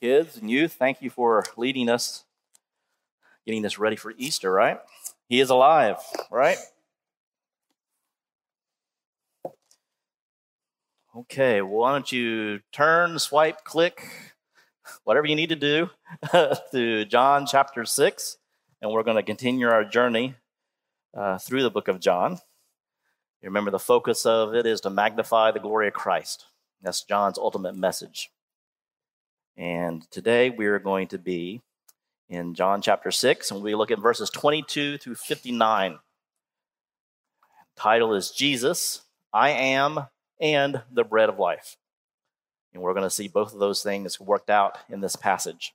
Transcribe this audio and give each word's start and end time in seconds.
Kids 0.00 0.36
and 0.36 0.50
youth, 0.50 0.74
thank 0.74 1.00
you 1.00 1.08
for 1.08 1.44
leading 1.56 1.88
us, 1.88 2.24
getting 3.46 3.64
us 3.64 3.78
ready 3.78 3.96
for 3.96 4.12
Easter, 4.18 4.52
right? 4.52 4.78
He 5.28 5.40
is 5.40 5.48
alive, 5.48 5.96
right? 6.30 6.58
Okay, 11.16 11.62
why 11.62 11.92
don't 11.92 12.12
you 12.12 12.60
turn, 12.72 13.18
swipe, 13.18 13.64
click, 13.64 14.06
whatever 15.04 15.26
you 15.26 15.34
need 15.34 15.48
to 15.48 15.56
do 15.56 15.88
to 16.72 17.06
John 17.06 17.46
chapter 17.46 17.86
6, 17.86 18.36
and 18.82 18.90
we're 18.90 19.02
going 19.02 19.16
to 19.16 19.22
continue 19.22 19.66
our 19.68 19.82
journey 19.82 20.34
uh, 21.16 21.38
through 21.38 21.62
the 21.62 21.70
book 21.70 21.88
of 21.88 22.00
John. 22.00 22.32
You 23.40 23.48
remember 23.48 23.70
the 23.70 23.78
focus 23.78 24.26
of 24.26 24.54
it 24.54 24.66
is 24.66 24.82
to 24.82 24.90
magnify 24.90 25.52
the 25.52 25.60
glory 25.60 25.88
of 25.88 25.94
Christ. 25.94 26.44
That's 26.82 27.02
John's 27.02 27.38
ultimate 27.38 27.76
message. 27.76 28.30
And 29.56 30.08
today 30.10 30.50
we 30.50 30.66
are 30.66 30.78
going 30.78 31.08
to 31.08 31.18
be 31.18 31.62
in 32.28 32.54
John 32.54 32.82
chapter 32.82 33.10
6, 33.10 33.50
and 33.50 33.62
we 33.62 33.74
look 33.74 33.90
at 33.90 33.98
verses 33.98 34.28
22 34.28 34.98
through 34.98 35.14
59. 35.14 35.92
The 35.92 37.80
title 37.80 38.12
is 38.14 38.30
Jesus, 38.30 39.02
I 39.32 39.50
am, 39.50 40.08
and 40.38 40.82
the 40.92 41.04
bread 41.04 41.30
of 41.30 41.38
life. 41.38 41.76
And 42.74 42.82
we're 42.82 42.92
going 42.92 43.04
to 43.04 43.10
see 43.10 43.28
both 43.28 43.54
of 43.54 43.58
those 43.58 43.82
things 43.82 44.20
worked 44.20 44.50
out 44.50 44.76
in 44.90 45.00
this 45.00 45.16
passage. 45.16 45.72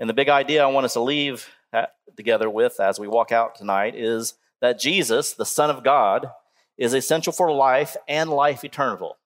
And 0.00 0.10
the 0.10 0.14
big 0.14 0.28
idea 0.28 0.64
I 0.64 0.70
want 0.70 0.86
us 0.86 0.94
to 0.94 1.00
leave 1.00 1.48
together 2.16 2.50
with 2.50 2.80
as 2.80 2.98
we 2.98 3.06
walk 3.06 3.30
out 3.30 3.54
tonight 3.54 3.94
is 3.94 4.34
that 4.60 4.80
Jesus, 4.80 5.32
the 5.34 5.46
Son 5.46 5.70
of 5.70 5.84
God, 5.84 6.30
is 6.76 6.94
essential 6.94 7.32
for 7.32 7.52
life 7.52 7.96
and 8.08 8.30
life 8.30 8.64
eternal. 8.64 9.18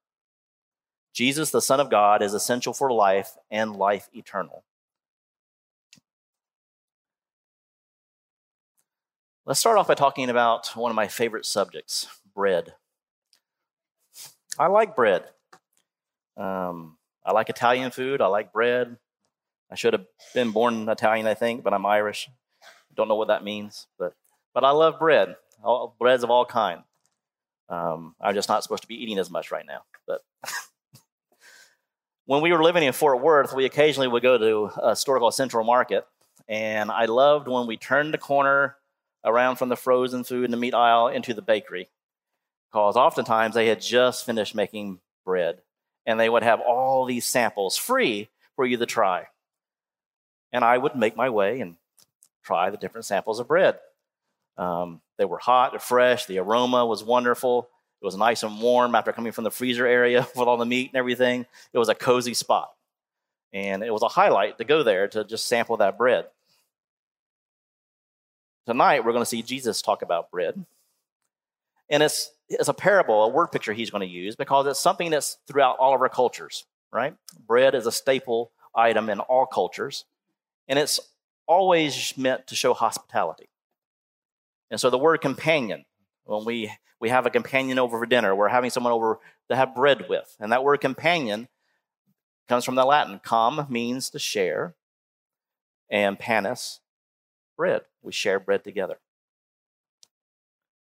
Jesus, 1.12 1.50
the 1.50 1.62
Son 1.62 1.80
of 1.80 1.90
God, 1.90 2.22
is 2.22 2.34
essential 2.34 2.72
for 2.72 2.92
life 2.92 3.36
and 3.50 3.74
life 3.76 4.08
eternal. 4.14 4.64
Let's 9.46 9.60
start 9.60 9.78
off 9.78 9.88
by 9.88 9.94
talking 9.94 10.28
about 10.28 10.76
one 10.76 10.90
of 10.90 10.96
my 10.96 11.08
favorite 11.08 11.46
subjects 11.46 12.06
bread. 12.34 12.74
I 14.58 14.66
like 14.66 14.94
bread. 14.94 15.24
Um, 16.36 16.98
I 17.24 17.32
like 17.32 17.48
Italian 17.48 17.90
food. 17.90 18.20
I 18.20 18.26
like 18.26 18.52
bread. 18.52 18.98
I 19.70 19.74
should 19.74 19.92
have 19.92 20.06
been 20.34 20.50
born 20.50 20.88
Italian, 20.88 21.26
I 21.26 21.34
think, 21.34 21.62
but 21.62 21.74
I'm 21.74 21.86
Irish. 21.86 22.28
Don't 22.94 23.08
know 23.08 23.14
what 23.14 23.28
that 23.28 23.44
means, 23.44 23.86
but 23.98 24.14
but 24.54 24.64
I 24.64 24.70
love 24.70 24.98
bread. 24.98 25.36
All, 25.62 25.94
breads 25.98 26.24
of 26.24 26.30
all 26.30 26.44
kind. 26.44 26.82
Um, 27.68 28.14
I'm 28.20 28.34
just 28.34 28.48
not 28.48 28.62
supposed 28.62 28.82
to 28.82 28.88
be 28.88 29.02
eating 29.02 29.18
as 29.18 29.30
much 29.30 29.50
right 29.50 29.66
now, 29.66 29.82
but 30.06 30.22
when 32.28 32.42
we 32.42 32.52
were 32.52 32.62
living 32.62 32.82
in 32.82 32.92
Fort 32.92 33.22
Worth, 33.22 33.54
we 33.54 33.64
occasionally 33.64 34.06
would 34.06 34.22
go 34.22 34.36
to 34.36 34.70
a 34.82 34.94
store 34.94 35.18
called 35.18 35.32
Central 35.32 35.64
Market, 35.64 36.06
and 36.46 36.90
I 36.90 37.06
loved 37.06 37.48
when 37.48 37.66
we 37.66 37.78
turned 37.78 38.12
the 38.12 38.18
corner 38.18 38.76
around 39.24 39.56
from 39.56 39.70
the 39.70 39.76
frozen 39.76 40.24
food 40.24 40.44
in 40.44 40.50
the 40.50 40.58
meat 40.58 40.74
aisle 40.74 41.08
into 41.08 41.32
the 41.32 41.40
bakery, 41.40 41.88
because 42.70 42.96
oftentimes 42.96 43.54
they 43.54 43.68
had 43.68 43.80
just 43.80 44.26
finished 44.26 44.54
making 44.54 45.00
bread, 45.24 45.62
and 46.04 46.20
they 46.20 46.28
would 46.28 46.42
have 46.42 46.60
all 46.60 47.06
these 47.06 47.24
samples 47.24 47.78
free 47.78 48.28
for 48.56 48.66
you 48.66 48.76
to 48.76 48.84
try. 48.84 49.28
And 50.52 50.62
I 50.62 50.76
would 50.76 50.96
make 50.96 51.16
my 51.16 51.30
way 51.30 51.62
and 51.62 51.76
try 52.44 52.68
the 52.68 52.76
different 52.76 53.06
samples 53.06 53.40
of 53.40 53.48
bread. 53.48 53.78
Um, 54.58 55.00
they 55.16 55.24
were 55.24 55.38
hot 55.38 55.72
and 55.72 55.80
fresh. 55.80 56.26
The 56.26 56.40
aroma 56.40 56.84
was 56.84 57.02
wonderful. 57.02 57.70
It 58.00 58.04
was 58.04 58.16
nice 58.16 58.42
and 58.42 58.60
warm 58.60 58.94
after 58.94 59.12
coming 59.12 59.32
from 59.32 59.44
the 59.44 59.50
freezer 59.50 59.86
area 59.86 60.26
with 60.36 60.48
all 60.48 60.56
the 60.56 60.66
meat 60.66 60.90
and 60.92 60.98
everything. 60.98 61.46
It 61.72 61.78
was 61.78 61.88
a 61.88 61.94
cozy 61.94 62.34
spot. 62.34 62.70
And 63.52 63.82
it 63.82 63.92
was 63.92 64.02
a 64.02 64.08
highlight 64.08 64.58
to 64.58 64.64
go 64.64 64.82
there 64.82 65.08
to 65.08 65.24
just 65.24 65.48
sample 65.48 65.78
that 65.78 65.98
bread. 65.98 66.26
Tonight, 68.66 69.04
we're 69.04 69.12
going 69.12 69.22
to 69.22 69.26
see 69.26 69.42
Jesus 69.42 69.80
talk 69.80 70.02
about 70.02 70.30
bread. 70.30 70.64
And 71.88 72.02
it's, 72.02 72.30
it's 72.50 72.68
a 72.68 72.74
parable, 72.74 73.24
a 73.24 73.28
word 73.28 73.46
picture 73.46 73.72
he's 73.72 73.90
going 73.90 74.06
to 74.06 74.14
use 74.14 74.36
because 74.36 74.66
it's 74.66 74.78
something 74.78 75.10
that's 75.10 75.38
throughout 75.46 75.78
all 75.78 75.94
of 75.94 76.02
our 76.02 76.10
cultures, 76.10 76.66
right? 76.92 77.14
Bread 77.46 77.74
is 77.74 77.86
a 77.86 77.92
staple 77.92 78.52
item 78.74 79.08
in 79.08 79.20
all 79.20 79.46
cultures, 79.46 80.04
and 80.68 80.78
it's 80.78 81.00
always 81.46 82.12
meant 82.18 82.46
to 82.48 82.54
show 82.54 82.74
hospitality. 82.74 83.48
And 84.70 84.78
so 84.78 84.90
the 84.90 84.98
word 84.98 85.22
companion 85.22 85.86
when 86.28 86.44
we, 86.44 86.70
we 87.00 87.08
have 87.08 87.24
a 87.24 87.30
companion 87.30 87.78
over 87.78 87.98
for 87.98 88.06
dinner, 88.06 88.34
we're 88.34 88.48
having 88.48 88.70
someone 88.70 88.92
over 88.92 89.18
to 89.48 89.56
have 89.56 89.74
bread 89.74 90.08
with. 90.08 90.36
And 90.38 90.52
that 90.52 90.62
word 90.62 90.80
companion 90.80 91.48
comes 92.48 92.64
from 92.64 92.74
the 92.74 92.84
Latin. 92.84 93.18
Com 93.24 93.66
means 93.70 94.10
to 94.10 94.18
share, 94.18 94.74
and 95.90 96.18
panis, 96.18 96.80
bread. 97.56 97.82
We 98.02 98.12
share 98.12 98.38
bread 98.38 98.62
together. 98.62 98.98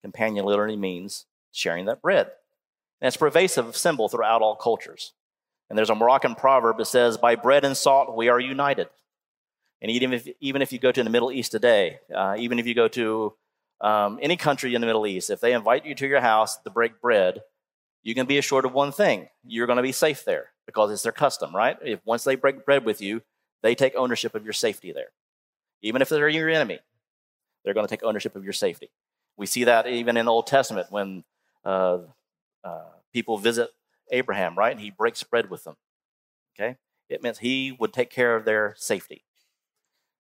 Companion 0.02 0.46
literally 0.46 0.75
means 0.75 1.28
sharing 1.52 1.86
that 1.86 2.02
bread. 2.02 2.31
And 3.00 3.08
it's 3.08 3.16
a 3.16 3.20
pervasive 3.20 3.78
symbol 3.78 4.09
throughout 4.09 4.41
all 4.41 4.56
cultures. 4.56 5.14
And 5.70 5.78
there's 5.78 5.90
a 5.90 5.96
Moroccan 5.96 6.36
proverb 6.36 6.78
that 6.78 6.86
says, 6.86 7.18
By 7.18 7.36
bread 7.36 7.64
and 7.64 7.78
salt 7.78 8.16
we 8.16 8.28
are 8.28 8.40
united. 8.40 8.90
And 9.81 9.90
even 9.90 10.14
if, 10.14 10.28
even 10.41 10.62
if 10.62 10.74
you 10.74 10.80
go 10.80 10.91
to 10.91 11.03
the 11.03 11.09
Middle 11.09 11.31
East 11.31 11.52
today, 11.52 12.00
uh, 12.14 12.36
even 12.38 12.59
if 12.59 12.68
you 12.68 12.75
go 12.75 12.90
to 12.90 13.34
um, 13.81 14.19
any 14.22 14.38
country 14.38 14.74
in 14.75 14.81
the 14.81 14.88
Middle 14.88 15.08
East, 15.08 15.30
if 15.30 15.42
they 15.42 15.53
invite 15.53 15.86
you 15.86 15.96
to 15.96 16.08
your 16.08 16.22
house 16.22 16.58
to 16.58 16.69
break 16.69 17.02
bread, 17.02 17.42
you 18.03 18.16
can 18.16 18.25
be 18.25 18.38
assured 18.38 18.66
of 18.66 18.74
one 18.74 18.92
thing 18.92 19.30
you're 19.44 19.68
going 19.68 19.78
to 19.78 19.84
be 19.84 19.92
safe 19.92 20.24
there 20.24 20.50
because 20.66 20.92
it's 20.92 21.03
their 21.03 21.12
custom, 21.12 21.56
right? 21.56 21.78
If 21.84 22.00
once 22.06 22.24
they 22.24 22.36
break 22.36 22.66
bread 22.66 22.86
with 22.86 23.02
you, 23.02 23.22
they 23.64 23.75
take 23.75 23.96
ownership 23.96 24.36
of 24.36 24.44
your 24.44 24.53
safety 24.53 24.91
there. 24.91 25.12
Even 25.81 26.02
if 26.02 26.09
they're 26.09 26.30
your 26.30 26.50
enemy, 26.50 26.80
they're 27.64 27.74
going 27.74 27.86
to 27.86 27.90
take 27.90 28.03
ownership 28.03 28.36
of 28.36 28.44
your 28.44 28.53
safety. 28.53 28.90
We 29.38 29.46
see 29.46 29.64
that 29.64 29.88
even 29.88 30.18
in 30.18 30.25
the 30.25 30.31
Old 30.31 30.47
Testament 30.47 30.88
when 30.91 31.24
uh, 31.66 32.00
uh, 32.64 32.84
people 33.14 33.38
visit 33.38 33.70
Abraham, 34.12 34.58
right? 34.58 34.72
And 34.72 34.80
he 34.80 34.91
breaks 34.91 35.24
bread 35.24 35.50
with 35.50 35.64
them. 35.64 35.75
Okay? 36.56 36.78
It 37.09 37.24
means 37.24 37.40
he 37.40 37.75
would 37.80 37.94
take 37.94 38.09
care 38.09 38.36
of 38.36 38.46
their 38.46 38.75
safety. 38.78 39.24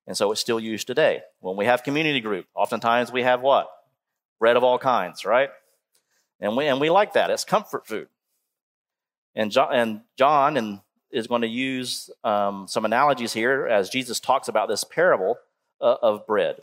And 0.07 0.17
so 0.17 0.31
it's 0.31 0.41
still 0.41 0.59
used 0.59 0.87
today. 0.87 1.21
When 1.39 1.55
we 1.55 1.65
have 1.65 1.83
community 1.83 2.21
group, 2.21 2.47
oftentimes 2.55 3.11
we 3.11 3.23
have 3.23 3.41
what? 3.41 3.69
Bread 4.39 4.57
of 4.57 4.63
all 4.63 4.79
kinds, 4.79 5.25
right? 5.25 5.49
And 6.39 6.57
we, 6.57 6.65
and 6.67 6.81
we 6.81 6.89
like 6.89 7.13
that. 7.13 7.29
It's 7.29 7.43
comfort 7.43 7.85
food. 7.85 8.07
And 9.35 9.51
John, 9.51 9.73
and 9.73 10.01
John 10.17 10.57
and 10.57 10.79
is 11.11 11.27
going 11.27 11.41
to 11.41 11.47
use 11.47 12.09
um, 12.23 12.67
some 12.67 12.85
analogies 12.85 13.33
here 13.33 13.67
as 13.67 13.89
Jesus 13.89 14.19
talks 14.19 14.47
about 14.47 14.67
this 14.67 14.83
parable 14.83 15.37
uh, 15.79 15.95
of 16.01 16.25
bread. 16.25 16.57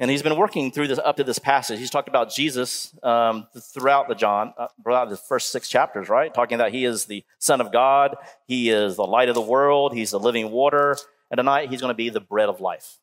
And 0.00 0.10
he's 0.10 0.22
been 0.22 0.36
working 0.36 0.70
through 0.70 0.88
this 0.88 1.00
up 1.00 1.16
to 1.16 1.24
this 1.24 1.40
passage. 1.40 1.80
He's 1.80 1.90
talked 1.90 2.08
about 2.08 2.32
Jesus 2.32 2.94
um, 3.02 3.48
throughout 3.60 4.08
the 4.08 4.14
John, 4.14 4.54
uh, 4.56 4.68
throughout 4.82 5.10
the 5.10 5.16
first 5.16 5.50
six 5.50 5.68
chapters, 5.68 6.08
right? 6.08 6.32
Talking 6.32 6.58
that 6.58 6.72
he 6.72 6.84
is 6.84 7.06
the 7.06 7.24
Son 7.38 7.60
of 7.60 7.72
God, 7.72 8.16
he 8.46 8.70
is 8.70 8.94
the 8.94 9.06
light 9.06 9.28
of 9.28 9.34
the 9.34 9.40
world, 9.40 9.92
he's 9.92 10.12
the 10.12 10.20
living 10.20 10.52
water, 10.52 10.96
and 11.30 11.38
tonight 11.38 11.70
he's 11.70 11.80
going 11.80 11.90
to 11.90 11.96
be 11.96 12.10
the 12.10 12.20
bread 12.20 12.48
of 12.48 12.60
life. 12.60 12.98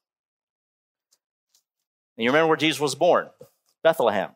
And 2.18 2.24
you 2.24 2.30
remember 2.30 2.48
where 2.48 2.58
Jesus 2.58 2.80
was 2.80 2.96
born? 2.96 3.30
Bethlehem. 3.84 4.32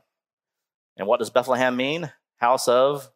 And 0.98 1.08
what 1.08 1.20
does 1.20 1.30
Bethlehem 1.30 1.76
mean? 1.76 2.12
House 2.38 2.68
of. 2.68 3.10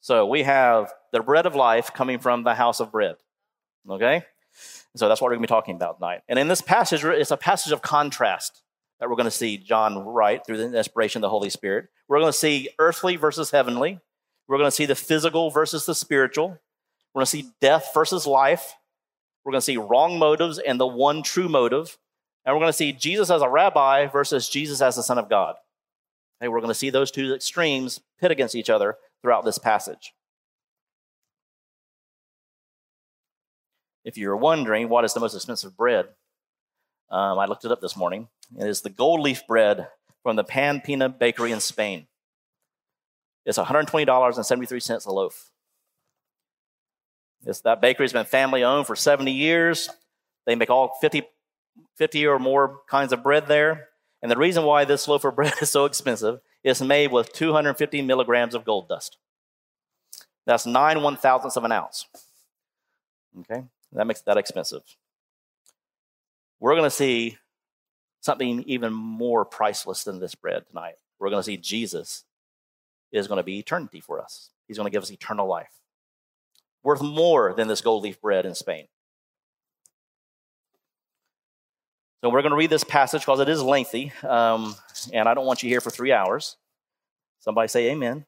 So 0.00 0.26
we 0.26 0.44
have 0.44 0.92
the 1.12 1.20
bread 1.20 1.46
of 1.46 1.54
life 1.54 1.92
coming 1.92 2.18
from 2.18 2.44
the 2.44 2.54
house 2.54 2.80
of 2.80 2.92
bread. 2.92 3.16
Okay? 3.88 4.22
So 4.96 5.08
that's 5.08 5.20
what 5.20 5.28
we're 5.28 5.36
going 5.36 5.42
to 5.42 5.48
be 5.48 5.54
talking 5.54 5.74
about 5.76 5.98
tonight. 5.98 6.22
And 6.28 6.38
in 6.38 6.48
this 6.48 6.60
passage, 6.60 7.04
it's 7.04 7.30
a 7.30 7.36
passage 7.36 7.72
of 7.72 7.82
contrast 7.82 8.62
that 8.98 9.08
we're 9.08 9.16
going 9.16 9.24
to 9.24 9.30
see 9.30 9.56
John 9.56 9.98
write 9.98 10.46
through 10.46 10.58
the 10.58 10.76
inspiration 10.76 11.20
of 11.20 11.22
the 11.22 11.30
Holy 11.30 11.50
Spirit. 11.50 11.88
We're 12.08 12.18
going 12.18 12.32
to 12.32 12.38
see 12.38 12.68
earthly 12.78 13.16
versus 13.16 13.50
heavenly. 13.50 14.00
We're 14.48 14.58
going 14.58 14.68
to 14.68 14.74
see 14.74 14.86
the 14.86 14.94
physical 14.94 15.50
versus 15.50 15.86
the 15.86 15.94
spiritual. 15.94 16.58
We're 17.14 17.20
going 17.20 17.26
to 17.26 17.30
see 17.30 17.50
death 17.60 17.90
versus 17.94 18.26
life. 18.26 18.74
We're 19.44 19.52
going 19.52 19.60
to 19.60 19.64
see 19.64 19.76
wrong 19.76 20.18
motives 20.18 20.58
and 20.58 20.78
the 20.78 20.86
one 20.86 21.22
true 21.22 21.48
motive. 21.48 21.98
And 22.44 22.54
we're 22.54 22.60
going 22.60 22.70
to 22.70 22.76
see 22.76 22.92
Jesus 22.92 23.30
as 23.30 23.42
a 23.42 23.48
rabbi 23.48 24.06
versus 24.06 24.48
Jesus 24.48 24.80
as 24.80 24.96
the 24.96 25.02
Son 25.02 25.18
of 25.18 25.28
God. 25.28 25.56
And 26.40 26.50
we're 26.50 26.60
going 26.60 26.68
to 26.68 26.74
see 26.74 26.90
those 26.90 27.10
two 27.10 27.34
extremes 27.34 28.00
pit 28.20 28.30
against 28.30 28.54
each 28.54 28.70
other 28.70 28.96
throughout 29.22 29.44
this 29.44 29.58
passage. 29.58 30.14
If 34.04 34.16
you're 34.16 34.36
wondering 34.36 34.88
what 34.88 35.04
is 35.04 35.12
the 35.12 35.20
most 35.20 35.34
expensive 35.34 35.76
bread, 35.76 36.06
um, 37.10 37.38
I 37.38 37.46
looked 37.46 37.64
it 37.64 37.72
up 37.72 37.80
this 37.80 37.96
morning. 37.96 38.28
It 38.58 38.66
is 38.66 38.80
the 38.80 38.90
gold 38.90 39.20
leaf 39.20 39.46
bread 39.46 39.88
from 40.22 40.36
the 40.36 40.44
Pan 40.44 40.80
Pina 40.80 41.08
Bakery 41.08 41.52
in 41.52 41.60
Spain. 41.60 42.06
It's 43.44 43.58
$120.73 43.58 45.06
a 45.06 45.12
loaf. 45.12 45.50
This, 47.42 47.60
that 47.62 47.80
bakery 47.80 48.04
has 48.04 48.12
been 48.12 48.26
family 48.26 48.62
owned 48.64 48.86
for 48.86 48.96
70 48.96 49.32
years. 49.32 49.88
They 50.46 50.54
make 50.54 50.70
all 50.70 50.96
50, 51.00 51.22
50 51.96 52.26
or 52.26 52.38
more 52.38 52.80
kinds 52.88 53.12
of 53.12 53.22
bread 53.22 53.46
there. 53.46 53.88
And 54.22 54.30
the 54.30 54.36
reason 54.36 54.64
why 54.64 54.84
this 54.84 55.08
loaf 55.08 55.24
of 55.24 55.34
bread 55.36 55.54
is 55.60 55.70
so 55.70 55.84
expensive 55.84 56.40
is 56.62 56.82
made 56.82 57.10
with 57.12 57.32
250 57.32 58.02
milligrams 58.02 58.54
of 58.54 58.64
gold 58.64 58.88
dust. 58.88 59.16
That's 60.46 60.66
nine 60.66 61.02
one 61.02 61.16
thousandths 61.16 61.56
of 61.56 61.64
an 61.64 61.72
ounce. 61.72 62.06
Okay? 63.40 63.64
That 63.92 64.06
makes 64.06 64.20
that 64.22 64.36
expensive. 64.36 64.82
We're 66.58 66.74
going 66.74 66.84
to 66.84 66.90
see 66.90 67.38
something 68.20 68.62
even 68.64 68.92
more 68.92 69.44
priceless 69.44 70.04
than 70.04 70.20
this 70.20 70.34
bread 70.34 70.66
tonight. 70.68 70.96
We're 71.18 71.30
going 71.30 71.40
to 71.40 71.44
see 71.44 71.56
Jesus 71.56 72.24
is 73.12 73.26
going 73.26 73.38
to 73.38 73.44
be 73.44 73.58
eternity 73.58 74.00
for 74.00 74.20
us. 74.20 74.50
He's 74.68 74.76
going 74.76 74.86
to 74.86 74.90
give 74.90 75.02
us 75.02 75.10
eternal 75.10 75.46
life, 75.46 75.79
worth 76.82 77.02
more 77.02 77.54
than 77.56 77.68
this 77.68 77.80
gold 77.80 78.02
leaf 78.02 78.20
bread 78.20 78.46
in 78.46 78.54
Spain. 78.54 78.86
So 82.22 82.28
we're 82.28 82.42
going 82.42 82.50
to 82.50 82.56
read 82.56 82.70
this 82.70 82.84
passage 82.84 83.22
because 83.22 83.40
it 83.40 83.48
is 83.48 83.62
lengthy, 83.62 84.12
um, 84.22 84.74
and 85.12 85.26
I 85.28 85.32
don't 85.32 85.46
want 85.46 85.62
you 85.62 85.70
here 85.70 85.80
for 85.80 85.90
three 85.90 86.12
hours. 86.12 86.56
Somebody 87.38 87.68
say 87.68 87.90
amen. 87.90 88.26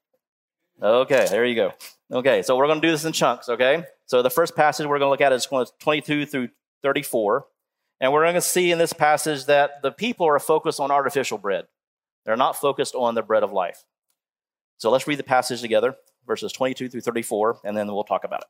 Okay, 0.82 1.26
there 1.28 1.44
you 1.44 1.54
go. 1.54 1.72
Okay, 2.10 2.42
so 2.42 2.56
we're 2.56 2.66
going 2.66 2.80
to 2.80 2.86
do 2.86 2.90
this 2.90 3.04
in 3.04 3.12
chunks, 3.12 3.48
okay? 3.48 3.84
So 4.06 4.22
the 4.22 4.30
first 4.30 4.56
passage 4.56 4.86
we're 4.86 4.98
going 4.98 5.08
to 5.08 5.10
look 5.10 5.20
at 5.20 5.32
is 5.32 5.46
22 5.78 6.26
through 6.26 6.48
34. 6.82 7.46
And 8.00 8.12
we're 8.12 8.24
going 8.24 8.34
to 8.34 8.40
see 8.40 8.72
in 8.72 8.78
this 8.78 8.92
passage 8.92 9.46
that 9.46 9.80
the 9.82 9.92
people 9.92 10.26
are 10.26 10.38
focused 10.40 10.80
on 10.80 10.90
artificial 10.90 11.38
bread. 11.38 11.66
They're 12.26 12.36
not 12.36 12.56
focused 12.56 12.94
on 12.96 13.14
the 13.14 13.22
bread 13.22 13.44
of 13.44 13.52
life. 13.52 13.84
So 14.78 14.90
let's 14.90 15.06
read 15.06 15.20
the 15.20 15.24
passage 15.24 15.60
together, 15.60 15.94
verses 16.26 16.52
22 16.52 16.88
through 16.88 17.00
34, 17.00 17.60
and 17.64 17.76
then 17.76 17.86
we'll 17.88 18.04
talk 18.04 18.24
about 18.24 18.40
it. 18.40 18.46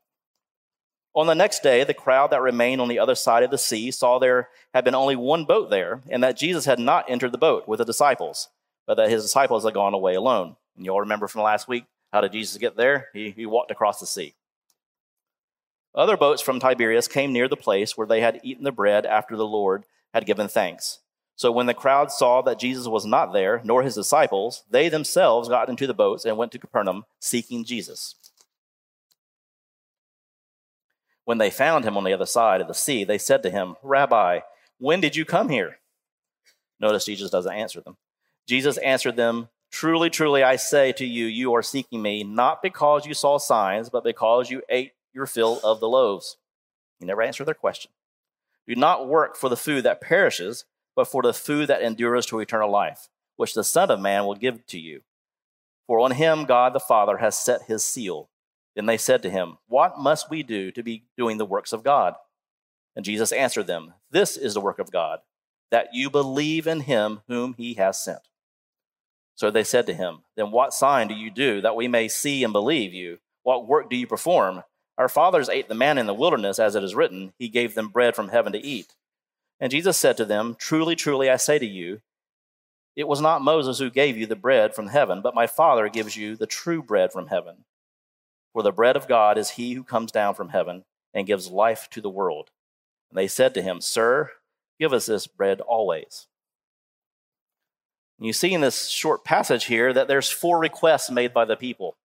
On 1.15 1.27
the 1.27 1.35
next 1.35 1.61
day, 1.61 1.83
the 1.83 1.93
crowd 1.93 2.31
that 2.31 2.41
remained 2.41 2.81
on 2.81 2.87
the 2.87 2.97
other 2.97 3.13
side 3.13 3.43
of 3.43 3.51
the 3.51 3.57
sea 3.57 3.91
saw 3.91 4.17
there 4.17 4.49
had 4.73 4.83
been 4.83 4.95
only 4.95 5.15
one 5.15 5.45
boat 5.45 5.69
there, 5.69 6.01
and 6.09 6.23
that 6.23 6.37
Jesus 6.37 6.65
had 6.65 6.79
not 6.79 7.09
entered 7.09 7.31
the 7.31 7.37
boat 7.37 7.67
with 7.67 7.77
the 7.77 7.85
disciples, 7.85 8.49
but 8.87 8.95
that 8.95 9.09
his 9.09 9.23
disciples 9.23 9.63
had 9.63 9.75
gone 9.75 9.93
away 9.93 10.15
alone. 10.15 10.55
And 10.75 10.85
you 10.85 10.91
all 10.91 11.01
remember 11.01 11.27
from 11.27 11.43
last 11.43 11.67
week, 11.67 11.85
how 12.11 12.21
did 12.21 12.31
Jesus 12.31 12.57
get 12.57 12.75
there? 12.75 13.09
He, 13.13 13.29
he 13.29 13.45
walked 13.45 13.71
across 13.71 13.99
the 13.99 14.07
sea. 14.07 14.33
Other 15.95 16.17
boats 16.17 16.41
from 16.41 16.59
Tiberias 16.59 17.07
came 17.07 17.31
near 17.31 17.47
the 17.47 17.55
place 17.55 17.95
where 17.95 18.07
they 18.07 18.21
had 18.21 18.39
eaten 18.43 18.63
the 18.63 18.71
bread 18.71 19.05
after 19.05 19.35
the 19.35 19.45
Lord 19.45 19.85
had 20.13 20.25
given 20.25 20.47
thanks. 20.47 20.99
So 21.35 21.51
when 21.51 21.65
the 21.65 21.73
crowd 21.73 22.11
saw 22.11 22.41
that 22.43 22.59
Jesus 22.59 22.87
was 22.87 23.05
not 23.05 23.33
there, 23.33 23.61
nor 23.63 23.83
his 23.83 23.95
disciples, 23.95 24.63
they 24.69 24.89
themselves 24.89 25.49
got 25.49 25.69
into 25.69 25.87
the 25.87 25.93
boats 25.93 26.25
and 26.25 26.37
went 26.37 26.51
to 26.51 26.59
Capernaum 26.59 27.05
seeking 27.19 27.65
Jesus. 27.65 28.15
When 31.25 31.37
they 31.37 31.49
found 31.49 31.85
him 31.85 31.97
on 31.97 32.03
the 32.03 32.13
other 32.13 32.25
side 32.25 32.61
of 32.61 32.67
the 32.67 32.73
sea, 32.73 33.03
they 33.03 33.17
said 33.17 33.43
to 33.43 33.49
him, 33.49 33.75
Rabbi, 33.81 34.41
when 34.77 35.01
did 35.01 35.15
you 35.15 35.25
come 35.25 35.49
here? 35.49 35.77
Notice 36.79 37.05
Jesus 37.05 37.31
doesn't 37.31 37.53
answer 37.53 37.81
them. 37.81 37.97
Jesus 38.47 38.77
answered 38.77 39.15
them, 39.15 39.49
Truly, 39.71 40.11
truly, 40.11 40.43
I 40.43 40.57
say 40.57 40.91
to 40.91 41.05
you, 41.05 41.25
you 41.25 41.53
are 41.55 41.63
seeking 41.63 42.01
me, 42.01 42.23
not 42.23 42.61
because 42.61 43.07
you 43.07 43.15
saw 43.15 43.39
signs, 43.39 43.89
but 43.89 44.03
because 44.03 44.51
you 44.51 44.61
ate 44.69 44.91
your 45.13 45.25
fill 45.25 45.59
of 45.63 45.79
the 45.79 45.87
loaves. 45.87 46.37
He 46.99 47.05
never 47.05 47.23
answered 47.23 47.45
their 47.45 47.55
question. 47.55 47.89
Do 48.67 48.75
not 48.75 49.07
work 49.07 49.35
for 49.35 49.49
the 49.49 49.57
food 49.57 49.83
that 49.83 49.99
perishes, 49.99 50.65
but 50.95 51.07
for 51.07 51.21
the 51.21 51.33
food 51.33 51.67
that 51.67 51.81
endures 51.81 52.25
to 52.27 52.39
eternal 52.39 52.71
life, 52.71 53.09
which 53.35 53.53
the 53.53 53.63
Son 53.63 53.89
of 53.89 53.99
Man 53.99 54.25
will 54.25 54.35
give 54.35 54.65
to 54.67 54.79
you. 54.79 55.01
For 55.87 55.99
on 55.99 56.11
him 56.11 56.45
God 56.45 56.73
the 56.73 56.79
Father 56.79 57.17
has 57.17 57.37
set 57.37 57.63
his 57.63 57.83
seal. 57.83 58.29
Then 58.75 58.85
they 58.85 58.97
said 58.97 59.21
to 59.23 59.29
him, 59.29 59.57
What 59.67 59.99
must 59.99 60.29
we 60.29 60.43
do 60.43 60.71
to 60.71 60.83
be 60.83 61.05
doing 61.17 61.37
the 61.37 61.45
works 61.45 61.73
of 61.73 61.83
God? 61.83 62.15
And 62.95 63.05
Jesus 63.05 63.31
answered 63.31 63.67
them, 63.67 63.93
This 64.11 64.37
is 64.37 64.53
the 64.53 64.61
work 64.61 64.79
of 64.79 64.91
God, 64.91 65.19
that 65.71 65.89
you 65.93 66.09
believe 66.09 66.67
in 66.67 66.81
him 66.81 67.21
whom 67.27 67.53
he 67.57 67.75
has 67.75 68.03
sent. 68.03 68.27
So 69.35 69.49
they 69.49 69.63
said 69.63 69.85
to 69.87 69.93
him, 69.93 70.19
Then 70.35 70.51
what 70.51 70.73
sign 70.73 71.07
do 71.07 71.15
you 71.15 71.31
do 71.31 71.61
that 71.61 71.75
we 71.75 71.87
may 71.87 72.07
see 72.07 72.43
and 72.43 72.53
believe 72.53 72.93
you? 72.93 73.17
What 73.43 73.67
work 73.67 73.89
do 73.89 73.95
you 73.95 74.07
perform? 74.07 74.63
Our 74.97 75.09
fathers 75.09 75.49
ate 75.49 75.67
the 75.67 75.75
manna 75.75 76.01
in 76.01 76.07
the 76.07 76.13
wilderness, 76.13 76.59
as 76.59 76.75
it 76.75 76.83
is 76.83 76.95
written, 76.95 77.33
He 77.39 77.49
gave 77.49 77.73
them 77.73 77.89
bread 77.89 78.15
from 78.15 78.29
heaven 78.29 78.53
to 78.53 78.63
eat. 78.63 78.93
And 79.63 79.71
Jesus 79.71 79.97
said 79.97 80.17
to 80.17 80.25
them, 80.25 80.57
Truly, 80.59 80.93
truly, 80.93 81.29
I 81.29 81.37
say 81.37 81.57
to 81.57 81.65
you, 81.65 82.01
it 82.97 83.07
was 83.07 83.21
not 83.21 83.41
Moses 83.41 83.79
who 83.79 83.89
gave 83.89 84.17
you 84.17 84.25
the 84.25 84.35
bread 84.35 84.75
from 84.75 84.87
heaven, 84.87 85.21
but 85.21 85.33
my 85.33 85.47
Father 85.47 85.87
gives 85.87 86.17
you 86.17 86.35
the 86.35 86.45
true 86.45 86.83
bread 86.83 87.13
from 87.13 87.27
heaven. 87.27 87.63
For 88.51 88.61
the 88.61 88.73
bread 88.73 88.97
of 88.97 89.07
God 89.07 89.37
is 89.37 89.51
he 89.51 89.71
who 89.71 89.85
comes 89.85 90.11
down 90.11 90.35
from 90.35 90.49
heaven 90.49 90.83
and 91.13 91.25
gives 91.25 91.49
life 91.49 91.87
to 91.91 92.01
the 92.01 92.09
world. 92.09 92.49
And 93.09 93.17
they 93.17 93.29
said 93.29 93.53
to 93.53 93.61
him, 93.61 93.79
Sir, 93.79 94.31
give 94.81 94.91
us 94.91 95.05
this 95.05 95.27
bread 95.27 95.61
always. 95.61 96.27
And 98.19 98.27
you 98.27 98.33
see 98.33 98.53
in 98.53 98.59
this 98.59 98.89
short 98.89 99.23
passage 99.23 99.67
here 99.67 99.93
that 99.93 100.09
there's 100.09 100.29
four 100.29 100.59
requests 100.59 101.09
made 101.09 101.33
by 101.33 101.45
the 101.45 101.55
people, 101.55 101.95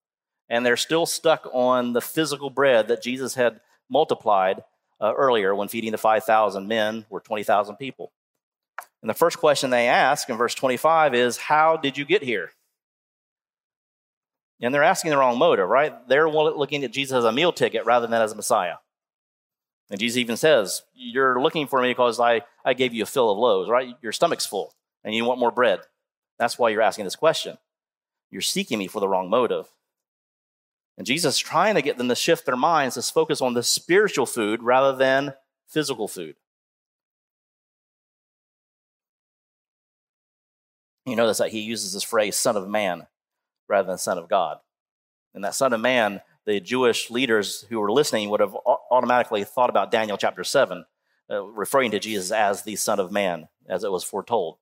and 0.49 0.65
they're 0.65 0.77
still 0.77 1.07
stuck 1.07 1.51
on 1.53 1.93
the 1.93 2.01
physical 2.01 2.51
bread 2.51 2.87
that 2.87 3.03
Jesus 3.03 3.35
had 3.35 3.59
multiplied 3.91 4.63
uh, 5.00 5.12
earlier 5.15 5.55
when 5.55 5.69
feeding 5.69 5.93
the 5.93 5.99
5,000 5.99 6.67
men 6.67 7.06
were 7.11 7.21
20,000 7.21 7.77
people. 7.77 8.12
And 9.03 9.09
the 9.09 9.15
first 9.15 9.39
question 9.39 9.71
they 9.71 9.87
ask 9.87 10.29
in 10.29 10.37
verse 10.37 10.55
25 10.55 11.15
is, 11.15 11.37
How 11.37 11.77
did 11.77 11.97
you 11.97 12.05
get 12.05 12.23
here? 12.23 12.50
And 14.61 14.75
they're 14.75 14.83
asking 14.83 15.12
the 15.12 15.19
wrong 15.19 15.39
motive, 15.39 15.69
right? 15.69 16.06
They're 16.09 16.29
looking 16.29 16.83
at 16.83 16.91
Jesus 16.91 17.17
as 17.17 17.25
a 17.25 17.33
meal 17.33 17.53
ticket 17.53 17.87
rather 17.87 18.09
than 18.09 18.21
as 18.21 18.33
a 18.33 18.37
Messiah. 18.37 18.75
And 19.91 20.00
Jesus 20.00 20.19
even 20.19 20.37
says, 20.37 20.83
You're 20.95 21.41
looking 21.41 21.67
for 21.67 21.81
me 21.81 21.91
because 21.91 22.19
I, 22.19 22.43
I 22.65 22.75
gave 22.75 22.93
you 22.93 23.05
a 23.05 23.06
fill 23.06 23.31
of 23.31 23.39
loaves, 23.39 23.71
right? 23.71 23.95
Your 24.03 24.12
stomach's 24.12 24.47
full 24.47 24.75
and 25.05 25.15
you 25.15 25.25
want 25.25 25.41
more 25.41 25.53
bread. 25.53 25.81
That's 26.39 26.59
why 26.59 26.71
you're 26.71 26.83
asking 26.83 27.05
this 27.05 27.17
question. 27.17 27.56
You're 28.31 28.43
seeking 28.43 28.79
me 28.79 28.89
for 28.89 29.00
the 29.00 29.09
wrong 29.09 29.31
motive. 29.31 29.69
And 30.99 31.06
Jesus 31.06 31.37
is 31.37 31.41
trying 31.41 31.77
to 31.77 31.83
get 31.83 31.97
them 31.97 32.09
to 32.09 32.17
shift 32.17 32.45
their 32.45 32.56
minds 32.56 32.97
to 32.97 33.03
focus 33.03 33.41
on 33.41 33.55
the 33.55 33.62
spiritual 33.62 34.27
food 34.27 34.65
rather 34.65 34.97
than 34.97 35.33
physical 35.69 36.09
food. 36.09 36.35
You 41.06 41.15
notice 41.15 41.39
that 41.39 41.50
he 41.53 41.61
uses 41.61 41.93
this 41.95 42.03
phrase, 42.03 42.37
Son 42.37 42.56
of 42.56 42.69
Man 42.69 43.06
rather 43.69 43.87
than 43.87 43.97
Son 43.97 44.19
of 44.19 44.29
God. 44.29 44.59
And 45.35 45.45
that 45.45 45.55
Son 45.55 45.73
of 45.73 45.81
Man, 45.81 46.21
the 46.47 46.59
Jewish 46.59 47.11
leaders 47.11 47.65
who 47.69 47.79
were 47.79 47.93
listening 47.93 48.29
would 48.31 48.41
have 48.41 48.56
automatically 48.91 49.45
thought 49.45 49.71
about 49.71 49.93
Daniel 49.93 50.19
chapter 50.19 50.43
7, 50.43 50.85
uh, 51.31 51.45
referring 51.45 51.93
to 51.93 52.00
Jesus 52.00 52.33
as 52.33 52.62
the 52.62 52.75
Son 52.75 52.99
of 52.99 53.12
Man, 53.12 53.49
as 53.69 53.85
it 53.85 53.93
was 53.93 54.03
foretold. 54.03 54.56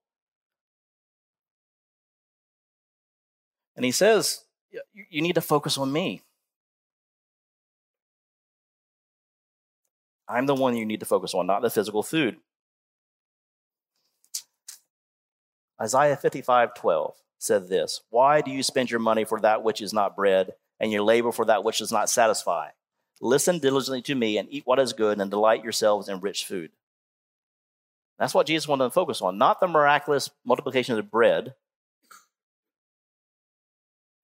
And 3.75 3.85
he 3.85 3.91
says, 3.91 4.45
You 4.93 5.23
need 5.23 5.37
to 5.37 5.41
focus 5.41 5.79
on 5.79 5.93
me. 5.93 6.23
I'm 10.29 10.47
the 10.47 10.55
one 10.55 10.77
you 10.77 10.87
need 10.87 11.01
to 11.01 11.07
focus 11.07 11.35
on, 11.35 11.47
not 11.47 11.63
the 11.63 11.71
physical 11.71 12.03
food. 12.03 12.37
Isaiah 15.81 16.17
55 16.17 16.75
12 16.75 17.15
said 17.39 17.69
this 17.69 18.03
Why 18.11 18.41
do 18.41 18.51
you 18.51 18.63
spend 18.63 18.91
your 18.91 19.01
money 19.01 19.25
for 19.25 19.41
that 19.41 19.63
which 19.63 19.81
is 19.81 19.93
not 19.93 20.17
bread, 20.17 20.53
and 20.81 20.91
your 20.91 21.03
labor 21.03 21.33
for 21.33 21.45
that 21.45 21.65
which 21.65 21.79
does 21.79 21.93
not 21.93 22.11
satisfy? 22.11 22.69
Listen 23.21 23.59
diligently 23.59 24.03
to 24.03 24.15
me 24.15 24.37
and 24.37 24.49
eat 24.51 24.67
what 24.67 24.79
is 24.79 24.93
good, 24.93 25.21
and 25.21 25.31
delight 25.31 25.63
yourselves 25.63 26.09
in 26.09 26.21
rich 26.21 26.45
food. 26.45 26.71
That's 28.19 28.35
what 28.35 28.47
Jesus 28.47 28.69
wanted 28.69 28.85
to 28.85 28.91
focus 28.91 29.21
on, 29.21 29.39
not 29.39 29.61
the 29.61 29.69
miraculous 29.69 30.31
multiplication 30.45 30.93
of 30.93 30.97
the 30.97 31.03
bread. 31.11 31.55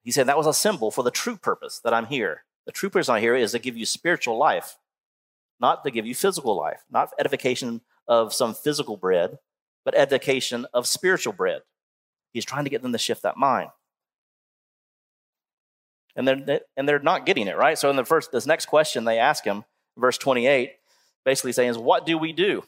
He 0.03 0.11
said 0.11 0.27
that 0.27 0.37
was 0.37 0.47
a 0.47 0.53
symbol 0.53 0.91
for 0.91 1.03
the 1.03 1.11
true 1.11 1.37
purpose 1.37 1.79
that 1.83 1.93
I'm 1.93 2.07
here. 2.07 2.43
The 2.65 2.71
true 2.71 2.89
purpose 2.89 3.09
I'm 3.09 3.21
here 3.21 3.35
is 3.35 3.51
to 3.51 3.59
give 3.59 3.77
you 3.77 3.85
spiritual 3.85 4.37
life, 4.37 4.77
not 5.63 5.85
to 5.85 5.91
give 5.91 6.05
you 6.05 6.13
physical 6.13 6.57
life, 6.57 6.83
not 6.91 7.13
edification 7.17 7.79
of 8.05 8.33
some 8.33 8.53
physical 8.53 8.97
bread, 8.97 9.39
but 9.85 9.95
edification 9.95 10.67
of 10.73 10.85
spiritual 10.85 11.31
bread. 11.31 11.61
He's 12.33 12.43
trying 12.43 12.65
to 12.65 12.69
get 12.69 12.81
them 12.81 12.91
to 12.91 12.97
shift 12.97 13.23
that 13.23 13.37
mind. 13.37 13.69
And 16.17 16.27
they're, 16.27 16.59
and 16.75 16.87
they're 16.87 16.99
not 16.99 17.25
getting 17.25 17.47
it, 17.47 17.55
right? 17.55 17.79
So 17.79 17.89
in 17.89 17.95
the 17.95 18.03
first, 18.03 18.33
this 18.33 18.45
next 18.45 18.65
question 18.65 19.05
they 19.05 19.19
ask 19.19 19.45
him, 19.45 19.63
verse 19.97 20.17
28, 20.17 20.73
basically 21.23 21.53
saying 21.53 21.69
is, 21.69 21.77
what 21.77 22.05
do 22.05 22.17
we 22.17 22.33
do? 22.33 22.65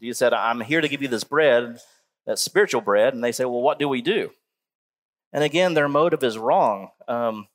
Jesus 0.00 0.16
said, 0.18 0.32
I'm 0.32 0.62
here 0.62 0.80
to 0.80 0.88
give 0.88 1.02
you 1.02 1.08
this 1.08 1.24
bread, 1.24 1.78
that 2.24 2.38
spiritual 2.38 2.80
bread. 2.80 3.12
And 3.12 3.22
they 3.22 3.32
say, 3.32 3.44
well, 3.44 3.60
what 3.60 3.78
do 3.78 3.86
we 3.86 4.00
do? 4.00 4.30
And 5.30 5.44
again, 5.44 5.74
their 5.74 5.90
motive 5.90 6.24
is 6.24 6.38
wrong. 6.38 6.88
Um, 7.06 7.48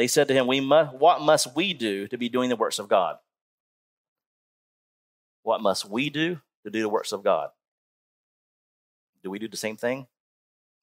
they 0.00 0.06
said 0.06 0.28
to 0.28 0.34
him, 0.34 0.46
we 0.46 0.60
must, 0.60 0.94
What 0.94 1.20
must 1.20 1.54
we 1.54 1.74
do 1.74 2.08
to 2.08 2.16
be 2.16 2.30
doing 2.30 2.48
the 2.48 2.56
works 2.56 2.78
of 2.78 2.88
God? 2.88 3.16
What 5.42 5.60
must 5.60 5.88
we 5.88 6.08
do 6.08 6.40
to 6.64 6.70
do 6.70 6.80
the 6.80 6.88
works 6.88 7.12
of 7.12 7.22
God? 7.22 7.50
do 9.22 9.30
we 9.30 9.38
do 9.38 9.48
the 9.48 9.56
same 9.56 9.76
thing? 9.76 10.06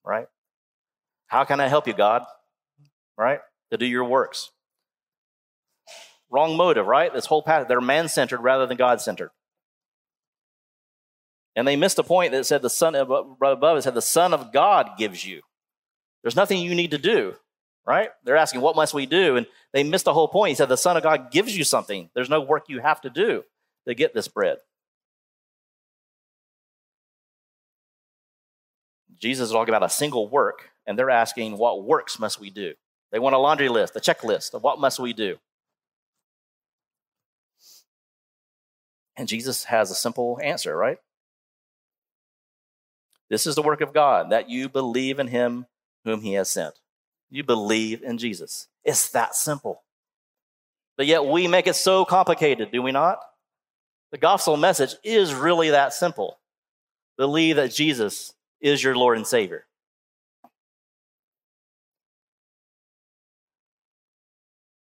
Right? 0.06 0.28
How 1.26 1.44
can 1.44 1.60
I 1.60 1.68
help 1.68 1.88
you, 1.88 1.94
God? 1.94 2.24
Right? 3.18 3.40
To 3.72 3.78
do 3.78 3.86
your 3.86 4.06
works. 4.06 4.52
Wrong 6.30 6.56
motive, 6.56 6.86
right? 6.86 7.12
This 7.14 7.26
whole 7.26 7.42
path, 7.42 7.68
they're 7.68 7.82
man 7.82 8.10
centered 8.10 8.42
rather 8.42 8.68
than 8.68 8.78
God 8.78 9.02
centered. 9.02 9.32
And 11.56 11.68
they 11.68 11.76
missed 11.76 11.98
a 11.98 12.04
point 12.04 12.34
that 12.34 12.46
said 12.46 12.62
the 12.62 12.70
Son 12.70 12.94
above 12.94 13.78
it 13.78 13.82
said 13.82 13.96
the 13.96 14.02
Son 14.02 14.34
of 14.34 14.54
God 14.54 14.92
gives 14.98 15.26
you. 15.26 15.42
There's 16.22 16.36
nothing 16.36 16.62
you 16.62 16.76
need 16.76 16.92
to 16.92 17.00
do, 17.00 17.36
right? 17.88 18.10
They're 18.25 18.38
asking, 18.38 18.62
What 18.62 18.75
must 18.75 18.94
we 18.94 19.06
do? 19.06 19.38
And 19.38 19.48
they 19.74 19.84
missed 19.84 20.06
the 20.06 20.13
whole 20.13 20.27
point. 20.27 20.50
He 20.50 20.56
said, 20.56 20.70
The 20.70 20.75
Son 20.77 20.98
of 20.98 21.03
God 21.03 21.32
gives 21.32 21.58
you 21.58 21.63
something. 21.63 22.10
There's 22.13 22.29
no 22.29 22.41
work 22.41 22.65
you 22.67 22.79
have 22.79 23.01
to 23.01 23.10
do 23.10 23.44
to 23.88 23.96
get 23.96 24.13
this 24.13 24.27
bread. 24.27 24.58
Jesus 29.20 29.48
is 29.48 29.53
talking 29.53 29.74
about 29.74 29.86
a 29.86 29.89
single 29.89 30.27
work, 30.27 30.70
and 30.86 31.00
they're 31.00 31.10
asking, 31.10 31.58
What 31.58 31.84
works 31.84 32.20
must 32.20 32.39
we 32.39 32.50
do? 32.50 32.74
They 33.12 33.20
want 33.20 33.36
a 33.36 33.39
laundry 33.39 33.70
list, 33.70 33.96
a 33.96 34.01
checklist 34.01 34.53
of 34.53 34.62
what 34.62 34.79
must 34.79 35.00
we 35.00 35.13
do. 35.13 35.38
And 39.15 39.27
Jesus 39.27 39.63
has 39.63 39.89
a 39.89 39.96
simple 39.96 40.38
answer, 40.44 40.75
right? 40.75 41.00
This 43.29 43.48
is 43.48 43.56
the 43.56 43.62
work 43.62 43.82
of 43.82 43.94
God, 43.94 44.29
that 44.29 44.50
you 44.50 44.70
believe 44.70 45.20
in 45.20 45.27
him 45.27 45.65
whom 46.03 46.22
he 46.22 46.34
has 46.34 46.50
sent. 46.50 46.75
You 47.30 47.44
believe 47.44 48.04
in 48.04 48.18
Jesus. 48.18 48.68
It's 48.84 49.10
that 49.10 49.36
simple. 49.36 49.84
But 50.96 51.06
yet 51.06 51.26
we 51.26 51.48
make 51.48 51.68
it 51.68 51.76
so 51.76 52.06
complicated, 52.06 52.72
do 52.72 52.82
we 52.82 52.92
not? 52.92 53.20
The 54.12 54.18
gospel 54.18 54.58
message 54.58 54.96
is 55.04 55.34
really 55.34 55.70
that 55.72 55.94
simple. 55.94 56.40
Believe 57.18 57.58
that 57.58 57.74
Jesus 57.74 58.34
is 58.62 58.84
your 58.84 58.96
Lord 58.96 59.18
and 59.18 59.28
Savior. 59.28 59.66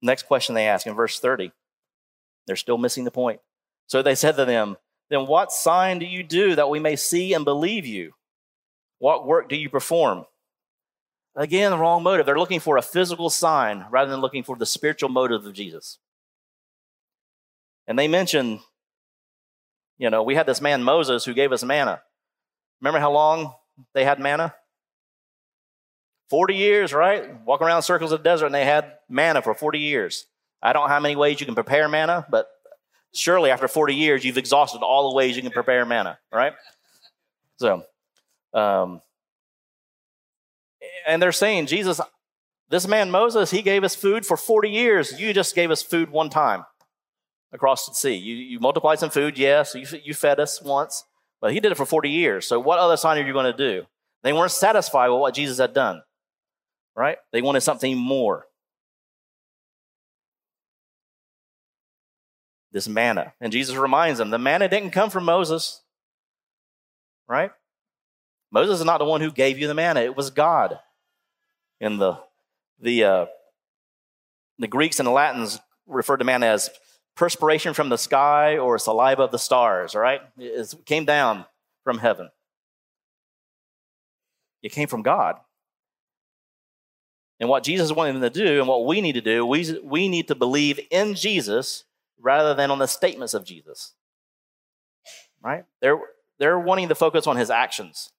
Next 0.01 0.23
question 0.23 0.55
they 0.55 0.67
ask 0.67 0.87
in 0.87 0.95
verse 0.95 1.19
30. 1.19 1.51
They're 2.47 2.55
still 2.55 2.77
missing 2.77 3.03
the 3.03 3.11
point. 3.11 3.41
So 3.87 4.01
they 4.01 4.15
said 4.15 4.37
to 4.37 4.45
them, 4.45 4.77
Then 5.09 5.27
what 5.27 5.51
sign 5.51 5.99
do 5.99 6.05
you 6.05 6.23
do 6.23 6.55
that 6.55 6.69
we 6.69 6.79
may 6.79 6.95
see 6.95 7.33
and 7.33 7.43
believe 7.43 7.85
you? 7.85 8.13
What 8.99 9.27
work 9.27 9.49
do 9.49 9.55
you 9.55 9.69
perform? 9.69 10.25
Again, 11.39 11.71
the 11.71 11.77
wrong 11.77 12.03
motive. 12.03 12.25
They're 12.25 12.37
looking 12.37 12.59
for 12.59 12.75
a 12.75 12.81
physical 12.81 13.29
sign 13.29 13.85
rather 13.89 14.11
than 14.11 14.19
looking 14.19 14.43
for 14.43 14.57
the 14.57 14.65
spiritual 14.65 15.07
motive 15.07 15.45
of 15.45 15.53
Jesus. 15.53 15.97
And 17.87 17.97
they 17.97 18.09
mention, 18.09 18.59
you 19.97 20.09
know, 20.09 20.21
we 20.21 20.35
had 20.35 20.45
this 20.45 20.59
man 20.59 20.83
Moses 20.83 21.23
who 21.23 21.33
gave 21.33 21.53
us 21.53 21.63
manna. 21.63 22.01
Remember 22.81 22.99
how 22.99 23.13
long 23.13 23.53
they 23.93 24.03
had 24.03 24.19
manna? 24.19 24.53
40 26.29 26.55
years, 26.55 26.93
right? 26.93 27.41
Walk 27.45 27.61
around 27.61 27.83
circles 27.83 28.11
of 28.11 28.19
the 28.19 28.29
desert 28.29 28.47
and 28.47 28.55
they 28.55 28.65
had 28.65 28.95
manna 29.07 29.41
for 29.41 29.53
40 29.53 29.79
years. 29.79 30.25
I 30.61 30.73
don't 30.73 30.89
know 30.89 30.93
how 30.93 30.99
many 30.99 31.15
ways 31.15 31.39
you 31.39 31.45
can 31.45 31.55
prepare 31.55 31.87
manna, 31.87 32.25
but 32.29 32.49
surely 33.13 33.49
after 33.49 33.69
40 33.69 33.95
years, 33.95 34.25
you've 34.25 34.37
exhausted 34.37 34.79
all 34.79 35.09
the 35.09 35.15
ways 35.15 35.37
you 35.37 35.41
can 35.41 35.51
prepare 35.51 35.85
manna, 35.85 36.19
right? 36.33 36.51
So, 37.59 37.85
um, 38.53 39.01
and 41.09 41.21
they're 41.21 41.31
saying, 41.31 41.67
Jesus, 41.67 41.99
this 42.69 42.87
man 42.87 43.11
Moses, 43.11 43.51
he 43.51 43.61
gave 43.61 43.83
us 43.83 43.95
food 43.95 44.25
for 44.25 44.37
40 44.37 44.69
years. 44.69 45.19
You 45.19 45.33
just 45.33 45.55
gave 45.55 45.71
us 45.71 45.81
food 45.81 46.09
one 46.09 46.29
time 46.29 46.65
across 47.51 47.87
the 47.87 47.93
sea. 47.93 48.15
You, 48.15 48.35
you 48.35 48.59
multiplied 48.59 48.99
some 48.99 49.09
food, 49.09 49.37
yes. 49.37 49.75
You, 49.75 49.85
you 50.03 50.13
fed 50.13 50.39
us 50.39 50.61
once, 50.61 51.03
but 51.41 51.51
he 51.51 51.59
did 51.59 51.71
it 51.71 51.75
for 51.75 51.85
40 51.85 52.09
years. 52.09 52.47
So, 52.47 52.59
what 52.59 52.79
other 52.79 52.97
sign 52.97 53.17
are 53.17 53.25
you 53.25 53.33
going 53.33 53.51
to 53.51 53.57
do? 53.57 53.85
They 54.23 54.33
weren't 54.33 54.51
satisfied 54.51 55.09
with 55.09 55.19
what 55.19 55.33
Jesus 55.33 55.57
had 55.57 55.73
done 55.73 56.01
right? 56.99 57.17
They 57.31 57.41
wanted 57.41 57.61
something 57.61 57.97
more. 57.97 58.45
This 62.73 62.89
manna. 62.89 63.33
And 63.39 63.53
Jesus 63.53 63.77
reminds 63.77 64.19
them 64.19 64.29
the 64.29 64.37
manna 64.37 64.67
didn't 64.67 64.91
come 64.91 65.09
from 65.09 65.23
Moses, 65.23 65.81
right? 67.27 67.51
Moses 68.51 68.79
is 68.79 68.85
not 68.85 68.97
the 68.97 69.05
one 69.05 69.21
who 69.21 69.31
gave 69.31 69.57
you 69.57 69.67
the 69.67 69.73
manna, 69.73 70.01
it 70.01 70.17
was 70.17 70.29
God. 70.29 70.79
In 71.79 71.97
the, 71.97 72.19
the, 72.79 73.03
uh, 73.03 73.25
the 74.57 74.67
Greeks 74.67 74.99
and 74.99 75.07
the 75.07 75.11
Latins 75.11 75.59
referred 75.87 76.17
to 76.17 76.25
man 76.25 76.43
as 76.43 76.69
perspiration 77.15 77.73
from 77.73 77.89
the 77.89 77.97
sky 77.97 78.57
or 78.57 78.77
saliva 78.77 79.23
of 79.23 79.31
the 79.31 79.39
stars, 79.39 79.95
all 79.95 80.01
right? 80.01 80.21
It 80.37 80.73
came 80.85 81.05
down 81.05 81.45
from 81.83 81.97
heaven. 81.97 82.29
It 84.61 84.71
came 84.71 84.87
from 84.87 85.01
God. 85.01 85.37
And 87.39 87.47
what 87.47 87.63
Jesus 87.63 87.91
wanted 87.91 88.13
them 88.13 88.21
to 88.21 88.29
do 88.29 88.59
and 88.59 88.67
what 88.67 88.85
we 88.85 88.99
need 88.99 89.13
to 89.13 89.21
do, 89.21 89.45
we, 89.45 89.79
we 89.81 90.09
need 90.09 90.27
to 90.27 90.35
believe 90.35 90.79
in 90.91 91.15
Jesus 91.15 91.85
rather 92.19 92.53
than 92.53 92.69
on 92.69 92.79
the 92.79 92.87
statements 92.87 93.33
of 93.33 93.45
Jesus. 93.45 93.93
Right? 95.41 95.63
They're, 95.81 95.99
they're 96.37 96.59
wanting 96.59 96.89
to 96.89 96.95
focus 96.95 97.27
on 97.27 97.37
his 97.37 97.49
actions. 97.49 98.11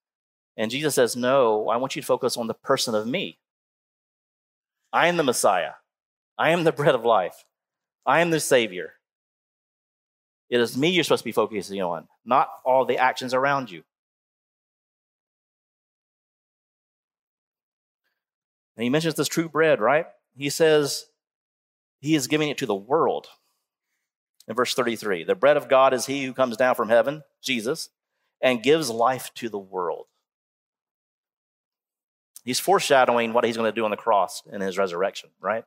And 0.57 0.71
Jesus 0.71 0.95
says, 0.95 1.17
No, 1.17 1.69
I 1.69 1.77
want 1.77 1.97
you 1.97 2.03
to 2.03 2.07
focus 2.07 2.37
on 2.37 2.47
the 2.47 2.55
person 2.55 2.95
of 2.95 3.07
me. 3.07 3.39
I 4.93 5.09
am 5.09 5.17
the 5.17 5.23
Messiah. 5.23 5.73
I 6.39 6.51
am 6.51 6.65
the 6.65 6.73
bread 6.73 6.95
of 6.95 7.05
life. 7.05 7.45
I 8.07 8.21
am 8.21 8.31
the 8.31 8.41
Savior. 8.41 8.95
It 10.49 10.61
is 10.61 10.77
me 10.77 10.91
you're 10.91 11.05
supposed 11.05 11.23
to 11.23 11.27
be 11.27 11.33
focusing 11.33 11.81
on, 11.81 12.09
not 12.25 12.49
all 12.65 12.85
the 12.85 12.99
actions 12.99 13.35
around 13.35 13.71
you. 13.71 13.83
And 18.77 18.85
he 18.85 18.91
mentions 18.91 19.15
this 19.15 19.29
true 19.29 19.49
bread, 19.49 19.81
right? 19.81 20.07
He 20.35 20.49
says 20.49 21.05
he 22.01 22.15
is 22.15 22.27
giving 22.27 22.49
it 22.49 22.59
to 22.59 22.67
the 22.67 22.75
world. 22.75 23.27
In 24.49 24.57
verse 24.57 24.75
33, 24.75 25.25
the 25.25 25.35
bread 25.35 25.57
of 25.57 25.69
God 25.69 25.95
is 25.95 26.07
he 26.07 26.25
who 26.25 26.33
comes 26.33 26.57
down 26.57 26.75
from 26.75 26.89
heaven, 26.89 27.23
Jesus, 27.43 27.91
and 28.41 28.63
gives 28.63 28.91
life 28.91 29.31
to 29.35 29.49
the 29.49 29.59
world. 29.59 30.07
He's 32.51 32.59
foreshadowing 32.59 33.33
what 33.33 33.45
he's 33.45 33.57
going 33.57 33.73
to 33.73 33.73
do 33.73 33.85
on 33.85 33.93
the 33.93 33.97
cross 33.97 34.43
in 34.51 34.61
his 34.61 34.77
resurrection, 34.77 35.31
right? 35.41 35.65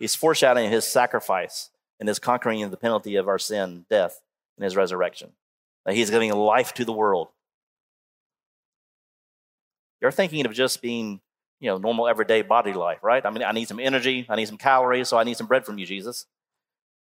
He's 0.00 0.16
foreshadowing 0.16 0.72
his 0.72 0.84
sacrifice 0.84 1.70
and 2.00 2.08
his 2.08 2.18
conquering 2.18 2.64
of 2.64 2.72
the 2.72 2.76
penalty 2.76 3.14
of 3.14 3.28
our 3.28 3.38
sin, 3.38 3.86
death, 3.88 4.20
in 4.58 4.64
his 4.64 4.74
resurrection. 4.74 5.30
That 5.84 5.94
he's 5.94 6.10
giving 6.10 6.32
life 6.32 6.74
to 6.74 6.84
the 6.84 6.92
world. 6.92 7.28
You're 10.00 10.10
thinking 10.10 10.44
of 10.46 10.52
just 10.52 10.82
being 10.82 11.20
you 11.60 11.70
know, 11.70 11.78
normal 11.78 12.08
everyday 12.08 12.42
body 12.42 12.72
life, 12.72 13.04
right? 13.04 13.24
I 13.24 13.30
mean, 13.30 13.44
I 13.44 13.52
need 13.52 13.68
some 13.68 13.78
energy, 13.78 14.26
I 14.28 14.34
need 14.34 14.48
some 14.48 14.58
calories, 14.58 15.08
so 15.08 15.18
I 15.18 15.22
need 15.22 15.36
some 15.36 15.46
bread 15.46 15.64
from 15.64 15.78
you, 15.78 15.86
Jesus. 15.86 16.26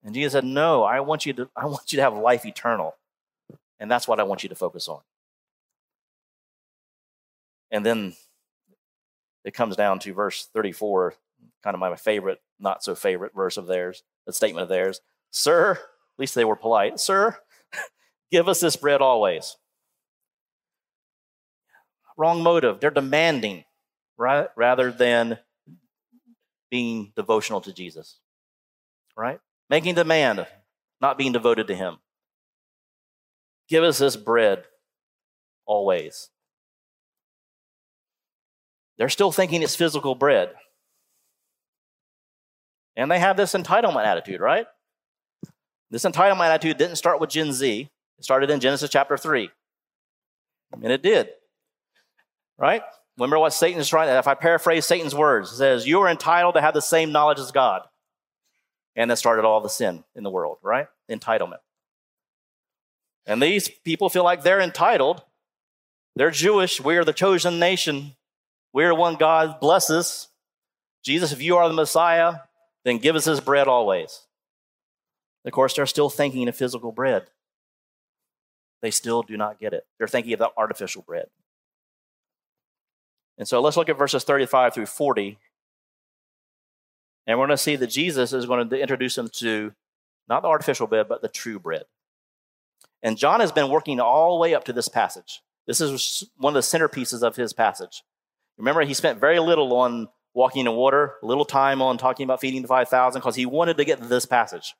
And 0.02 0.16
Jesus 0.16 0.32
said, 0.32 0.42
No, 0.42 0.82
I 0.82 0.98
want 0.98 1.26
you 1.26 1.32
to, 1.34 1.48
I 1.54 1.66
want 1.66 1.92
you 1.92 1.98
to 1.98 2.02
have 2.02 2.14
life 2.14 2.44
eternal. 2.44 2.96
And 3.78 3.88
that's 3.88 4.08
what 4.08 4.18
I 4.18 4.24
want 4.24 4.42
you 4.42 4.48
to 4.48 4.56
focus 4.56 4.88
on. 4.88 4.98
And 7.70 7.86
then 7.86 8.16
it 9.44 9.54
comes 9.54 9.76
down 9.76 9.98
to 10.00 10.14
verse 10.14 10.48
34, 10.52 11.14
kind 11.62 11.74
of 11.74 11.80
my 11.80 11.94
favorite, 11.96 12.40
not 12.60 12.84
so 12.84 12.94
favorite 12.94 13.32
verse 13.34 13.56
of 13.56 13.66
theirs, 13.66 14.02
a 14.26 14.32
statement 14.32 14.62
of 14.62 14.68
theirs. 14.68 15.00
Sir, 15.30 15.72
at 15.72 16.18
least 16.18 16.34
they 16.34 16.44
were 16.44 16.56
polite, 16.56 17.00
Sir, 17.00 17.38
give 18.30 18.48
us 18.48 18.60
this 18.60 18.76
bread 18.76 19.00
always. 19.00 19.56
Wrong 22.16 22.42
motive. 22.42 22.78
They're 22.78 22.90
demanding 22.90 23.64
right? 24.22 24.48
rather 24.56 24.92
than 24.92 25.38
being 26.70 27.12
devotional 27.16 27.60
to 27.62 27.72
Jesus, 27.72 28.18
right? 29.16 29.40
Making 29.68 29.94
demand, 29.94 30.46
not 31.00 31.18
being 31.18 31.32
devoted 31.32 31.66
to 31.66 31.74
Him. 31.74 31.98
Give 33.68 33.84
us 33.84 33.98
this 33.98 34.16
bread 34.16 34.64
always. 35.66 36.28
They're 39.02 39.08
still 39.08 39.32
thinking 39.32 39.64
it's 39.64 39.74
physical 39.74 40.14
bread. 40.14 40.52
And 42.94 43.10
they 43.10 43.18
have 43.18 43.36
this 43.36 43.52
entitlement 43.52 44.06
attitude, 44.06 44.40
right? 44.40 44.64
This 45.90 46.04
entitlement 46.04 46.46
attitude 46.46 46.78
didn't 46.78 46.94
start 46.94 47.20
with 47.20 47.28
Gen 47.28 47.52
Z, 47.52 47.90
it 48.18 48.24
started 48.24 48.48
in 48.48 48.60
Genesis 48.60 48.88
chapter 48.90 49.16
3. 49.16 49.50
And 50.74 50.92
it 50.92 51.02
did, 51.02 51.30
right? 52.56 52.82
Remember 53.18 53.40
what 53.40 53.52
Satan 53.52 53.80
is 53.80 53.88
trying, 53.88 54.06
to, 54.06 54.16
if 54.18 54.28
I 54.28 54.34
paraphrase 54.34 54.86
Satan's 54.86 55.16
words, 55.16 55.50
it 55.50 55.56
says, 55.56 55.84
You 55.84 56.00
are 56.02 56.08
entitled 56.08 56.54
to 56.54 56.60
have 56.60 56.72
the 56.72 56.80
same 56.80 57.10
knowledge 57.10 57.40
as 57.40 57.50
God. 57.50 57.82
And 58.94 59.10
that 59.10 59.18
started 59.18 59.44
all 59.44 59.60
the 59.60 59.68
sin 59.68 60.04
in 60.14 60.22
the 60.22 60.30
world, 60.30 60.58
right? 60.62 60.86
Entitlement. 61.10 61.58
And 63.26 63.42
these 63.42 63.68
people 63.68 64.08
feel 64.10 64.22
like 64.22 64.44
they're 64.44 64.60
entitled. 64.60 65.24
They're 66.14 66.30
Jewish. 66.30 66.80
We 66.80 66.96
are 66.98 67.04
the 67.04 67.12
chosen 67.12 67.58
nation. 67.58 68.14
We 68.72 68.84
are 68.84 68.94
one 68.94 69.16
God 69.16 69.60
blesses. 69.60 70.28
Jesus, 71.02 71.32
if 71.32 71.42
you 71.42 71.56
are 71.56 71.68
the 71.68 71.74
Messiah, 71.74 72.36
then 72.84 72.98
give 72.98 73.16
us 73.16 73.24
this 73.24 73.40
bread 73.40 73.68
always. 73.68 74.26
Of 75.44 75.52
course, 75.52 75.74
they're 75.74 75.86
still 75.86 76.10
thinking 76.10 76.48
of 76.48 76.56
physical 76.56 76.92
bread. 76.92 77.26
They 78.80 78.90
still 78.90 79.22
do 79.22 79.36
not 79.36 79.58
get 79.58 79.72
it. 79.72 79.86
They're 79.98 80.08
thinking 80.08 80.32
of 80.32 80.38
the 80.38 80.50
artificial 80.56 81.02
bread. 81.02 81.26
And 83.38 83.46
so 83.46 83.60
let's 83.60 83.76
look 83.76 83.88
at 83.88 83.98
verses 83.98 84.24
35 84.24 84.74
through 84.74 84.86
40. 84.86 85.38
And 87.26 87.38
we're 87.38 87.46
going 87.46 87.56
to 87.56 87.62
see 87.62 87.76
that 87.76 87.88
Jesus 87.88 88.32
is 88.32 88.46
going 88.46 88.68
to 88.68 88.80
introduce 88.80 89.14
them 89.14 89.28
to 89.34 89.72
not 90.28 90.42
the 90.42 90.48
artificial 90.48 90.86
bread, 90.86 91.08
but 91.08 91.22
the 91.22 91.28
true 91.28 91.58
bread. 91.58 91.84
And 93.02 93.16
John 93.16 93.40
has 93.40 93.52
been 93.52 93.68
working 93.68 94.00
all 94.00 94.36
the 94.36 94.40
way 94.40 94.54
up 94.54 94.64
to 94.64 94.72
this 94.72 94.88
passage. 94.88 95.40
This 95.66 95.80
is 95.80 96.24
one 96.36 96.56
of 96.56 96.62
the 96.62 96.78
centerpieces 96.78 97.22
of 97.22 97.36
his 97.36 97.52
passage. 97.52 98.02
Remember, 98.58 98.82
he 98.82 98.94
spent 98.94 99.18
very 99.18 99.38
little 99.38 99.72
on 99.74 100.08
walking 100.34 100.66
in 100.66 100.72
water, 100.72 101.14
little 101.22 101.44
time 101.44 101.82
on 101.82 101.98
talking 101.98 102.24
about 102.24 102.40
feeding 102.40 102.62
the 102.62 102.68
5,000 102.68 103.20
because 103.20 103.36
he 103.36 103.46
wanted 103.46 103.76
to 103.76 103.84
get 103.84 104.00
this 104.08 104.26
passage. 104.26 104.74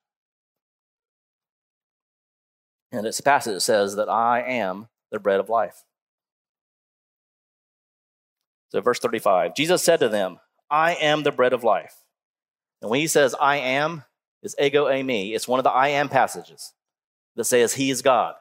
And 2.91 3.07
this 3.07 3.21
passage 3.21 3.63
says 3.63 3.97
that 3.97 4.09
I 4.09 4.43
am 4.43 4.89
the 5.11 5.19
bread 5.19 5.41
of 5.41 5.49
life. 5.49 5.85
So, 8.69 8.81
verse 8.81 8.99
35 8.99 9.55
Jesus 9.55 9.83
said 9.83 10.01
to 10.01 10.09
them, 10.09 10.39
I 10.71 10.95
am 10.95 11.23
the 11.23 11.33
bread 11.33 11.53
of 11.53 11.65
life. 11.65 11.95
And 12.81 12.91
when 12.91 13.01
he 13.01 13.07
says 13.07 13.35
I 13.41 13.57
am, 13.57 14.05
it's 14.43 14.55
ego 14.61 14.87
eimi. 14.87 15.35
It's 15.35 15.47
one 15.47 15.61
of 15.61 15.65
the 15.65 15.71
I 15.71 15.89
am 15.89 16.09
passages 16.09 16.73
that 17.37 17.45
says 17.45 17.75
he 17.75 17.91
is 17.91 18.03
God. 18.03 18.35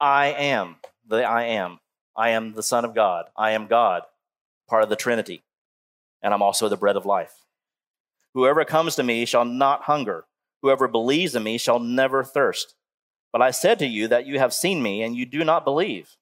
I 0.00 0.28
am 0.28 0.76
the 1.06 1.22
I 1.24 1.44
am. 1.44 1.78
I 2.16 2.30
am 2.30 2.52
the 2.54 2.62
Son 2.62 2.84
of 2.84 2.94
God. 2.94 3.26
I 3.36 3.52
am 3.52 3.66
God, 3.66 4.02
part 4.68 4.82
of 4.82 4.88
the 4.88 4.96
Trinity. 4.96 5.42
And 6.22 6.34
I'm 6.34 6.42
also 6.42 6.68
the 6.68 6.76
bread 6.76 6.96
of 6.96 7.06
life. 7.06 7.44
Whoever 8.34 8.64
comes 8.64 8.96
to 8.96 9.02
me 9.02 9.24
shall 9.24 9.44
not 9.44 9.82
hunger. 9.82 10.24
Whoever 10.62 10.88
believes 10.88 11.34
in 11.34 11.42
me 11.42 11.58
shall 11.58 11.78
never 11.78 12.24
thirst. 12.24 12.74
But 13.32 13.42
I 13.42 13.50
said 13.50 13.78
to 13.80 13.86
you 13.86 14.08
that 14.08 14.26
you 14.26 14.38
have 14.38 14.52
seen 14.52 14.82
me 14.82 15.02
and 15.02 15.16
you 15.16 15.26
do 15.26 15.44
not 15.44 15.64
believe. 15.64 16.16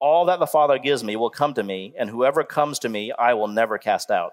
All 0.00 0.26
that 0.26 0.40
the 0.40 0.46
Father 0.46 0.78
gives 0.78 1.02
me 1.04 1.16
will 1.16 1.30
come 1.30 1.54
to 1.54 1.62
me, 1.62 1.94
and 1.98 2.10
whoever 2.10 2.44
comes 2.44 2.78
to 2.80 2.88
me 2.88 3.12
I 3.12 3.34
will 3.34 3.48
never 3.48 3.78
cast 3.78 4.10
out. 4.10 4.32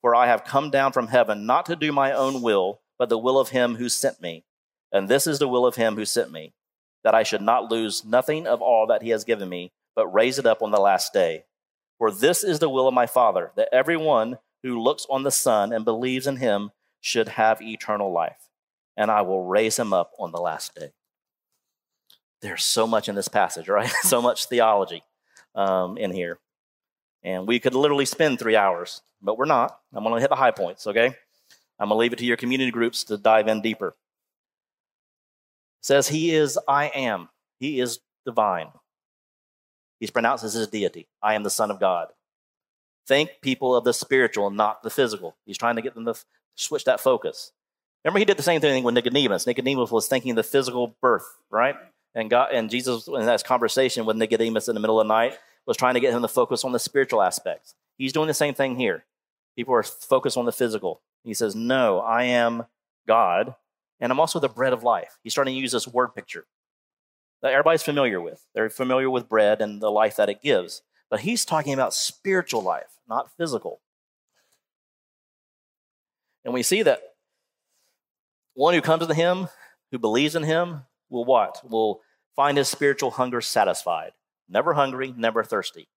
For 0.00 0.14
I 0.14 0.26
have 0.26 0.44
come 0.44 0.70
down 0.70 0.92
from 0.92 1.08
heaven 1.08 1.46
not 1.46 1.66
to 1.66 1.76
do 1.76 1.92
my 1.92 2.12
own 2.12 2.42
will, 2.42 2.80
but 2.98 3.08
the 3.08 3.18
will 3.18 3.38
of 3.38 3.50
him 3.50 3.76
who 3.76 3.88
sent 3.88 4.20
me. 4.20 4.44
And 4.92 5.08
this 5.08 5.26
is 5.26 5.38
the 5.38 5.48
will 5.48 5.64
of 5.64 5.76
him 5.76 5.94
who 5.94 6.04
sent 6.04 6.32
me, 6.32 6.52
that 7.04 7.14
I 7.14 7.22
should 7.22 7.42
not 7.42 7.70
lose 7.70 8.04
nothing 8.04 8.46
of 8.46 8.60
all 8.60 8.86
that 8.88 9.02
he 9.02 9.10
has 9.10 9.24
given 9.24 9.48
me, 9.48 9.72
but 9.94 10.08
raise 10.08 10.38
it 10.38 10.46
up 10.46 10.62
on 10.62 10.70
the 10.70 10.80
last 10.80 11.12
day. 11.12 11.44
For 12.00 12.10
this 12.10 12.42
is 12.42 12.60
the 12.60 12.70
will 12.70 12.88
of 12.88 12.94
my 12.94 13.04
Father, 13.04 13.52
that 13.56 13.68
everyone 13.72 14.38
who 14.62 14.80
looks 14.80 15.06
on 15.10 15.22
the 15.22 15.30
Son 15.30 15.70
and 15.70 15.84
believes 15.84 16.26
in 16.26 16.36
him 16.36 16.70
should 17.02 17.28
have 17.28 17.60
eternal 17.60 18.10
life, 18.10 18.48
and 18.96 19.10
I 19.10 19.20
will 19.20 19.44
raise 19.44 19.78
him 19.78 19.92
up 19.92 20.12
on 20.18 20.32
the 20.32 20.40
last 20.40 20.74
day. 20.74 20.92
There's 22.40 22.64
so 22.64 22.86
much 22.86 23.10
in 23.10 23.16
this 23.16 23.28
passage, 23.28 23.68
right? 23.68 23.90
so 24.02 24.22
much 24.22 24.46
theology 24.46 25.02
um, 25.54 25.98
in 25.98 26.10
here. 26.10 26.38
And 27.22 27.46
we 27.46 27.60
could 27.60 27.74
literally 27.74 28.06
spend 28.06 28.38
three 28.38 28.56
hours, 28.56 29.02
but 29.20 29.36
we're 29.36 29.44
not. 29.44 29.78
I'm 29.92 30.02
going 30.02 30.14
to 30.14 30.22
hit 30.22 30.30
the 30.30 30.36
high 30.36 30.52
points, 30.52 30.86
okay? 30.86 31.14
I'm 31.78 31.88
going 31.88 31.90
to 31.90 31.96
leave 31.96 32.14
it 32.14 32.18
to 32.20 32.24
your 32.24 32.38
community 32.38 32.70
groups 32.70 33.04
to 33.04 33.18
dive 33.18 33.46
in 33.46 33.60
deeper. 33.60 33.88
It 33.88 33.94
says, 35.82 36.08
He 36.08 36.34
is 36.34 36.58
I 36.66 36.86
am. 36.86 37.28
He 37.58 37.78
is 37.78 38.00
divine. 38.24 38.68
He's 40.00 40.10
pronounced 40.10 40.42
as 40.42 40.54
his 40.54 40.66
deity. 40.66 41.06
I 41.22 41.34
am 41.34 41.44
the 41.44 41.50
Son 41.50 41.70
of 41.70 41.78
God. 41.78 42.08
Think 43.06 43.30
people 43.42 43.76
of 43.76 43.84
the 43.84 43.92
spiritual, 43.92 44.50
not 44.50 44.82
the 44.82 44.90
physical. 44.90 45.36
He's 45.44 45.58
trying 45.58 45.76
to 45.76 45.82
get 45.82 45.94
them 45.94 46.06
to 46.06 46.14
switch 46.54 46.84
that 46.84 47.00
focus. 47.00 47.52
Remember, 48.04 48.18
he 48.18 48.24
did 48.24 48.38
the 48.38 48.42
same 48.42 48.60
thing 48.60 48.82
with 48.82 48.94
Nicodemus. 48.94 49.46
Nicodemus 49.46 49.90
was 49.90 50.06
thinking 50.06 50.34
the 50.34 50.42
physical 50.42 50.96
birth, 51.02 51.26
right? 51.50 51.76
And 52.14 52.30
God 52.30 52.50
and 52.52 52.70
Jesus, 52.70 53.06
in 53.06 53.26
that 53.26 53.44
conversation 53.44 54.06
with 54.06 54.16
Nicodemus 54.16 54.68
in 54.68 54.74
the 54.74 54.80
middle 54.80 55.00
of 55.00 55.06
the 55.06 55.12
night, 55.12 55.38
was 55.66 55.76
trying 55.76 55.94
to 55.94 56.00
get 56.00 56.14
him 56.14 56.22
to 56.22 56.28
focus 56.28 56.64
on 56.64 56.72
the 56.72 56.78
spiritual 56.78 57.22
aspects. 57.22 57.74
He's 57.98 58.12
doing 58.12 58.26
the 58.26 58.34
same 58.34 58.54
thing 58.54 58.76
here. 58.76 59.04
People 59.54 59.74
are 59.74 59.82
focused 59.82 60.38
on 60.38 60.46
the 60.46 60.52
physical. 60.52 61.02
He 61.24 61.34
says, 61.34 61.54
No, 61.54 62.00
I 62.00 62.24
am 62.24 62.64
God, 63.06 63.54
and 64.00 64.10
I'm 64.10 64.20
also 64.20 64.40
the 64.40 64.48
bread 64.48 64.72
of 64.72 64.82
life. 64.82 65.18
He's 65.22 65.32
starting 65.32 65.54
to 65.54 65.60
use 65.60 65.72
this 65.72 65.86
word 65.86 66.14
picture 66.14 66.46
that 67.42 67.52
everybody's 67.52 67.82
familiar 67.82 68.20
with. 68.20 68.46
They're 68.54 68.70
familiar 68.70 69.10
with 69.10 69.28
bread 69.28 69.60
and 69.60 69.80
the 69.80 69.90
life 69.90 70.16
that 70.16 70.28
it 70.28 70.42
gives. 70.42 70.82
But 71.10 71.20
he's 71.20 71.44
talking 71.44 71.72
about 71.72 71.94
spiritual 71.94 72.62
life, 72.62 72.98
not 73.08 73.30
physical. 73.36 73.80
And 76.44 76.54
we 76.54 76.62
see 76.62 76.82
that 76.82 77.00
one 78.54 78.74
who 78.74 78.80
comes 78.80 79.06
to 79.06 79.14
him, 79.14 79.48
who 79.90 79.98
believes 79.98 80.34
in 80.34 80.44
him, 80.44 80.82
will 81.08 81.24
what? 81.24 81.68
Will 81.68 82.00
find 82.36 82.56
his 82.56 82.68
spiritual 82.68 83.10
hunger 83.10 83.40
satisfied. 83.40 84.12
Never 84.48 84.74
hungry, 84.74 85.12
never 85.16 85.44
thirsty. 85.44 85.88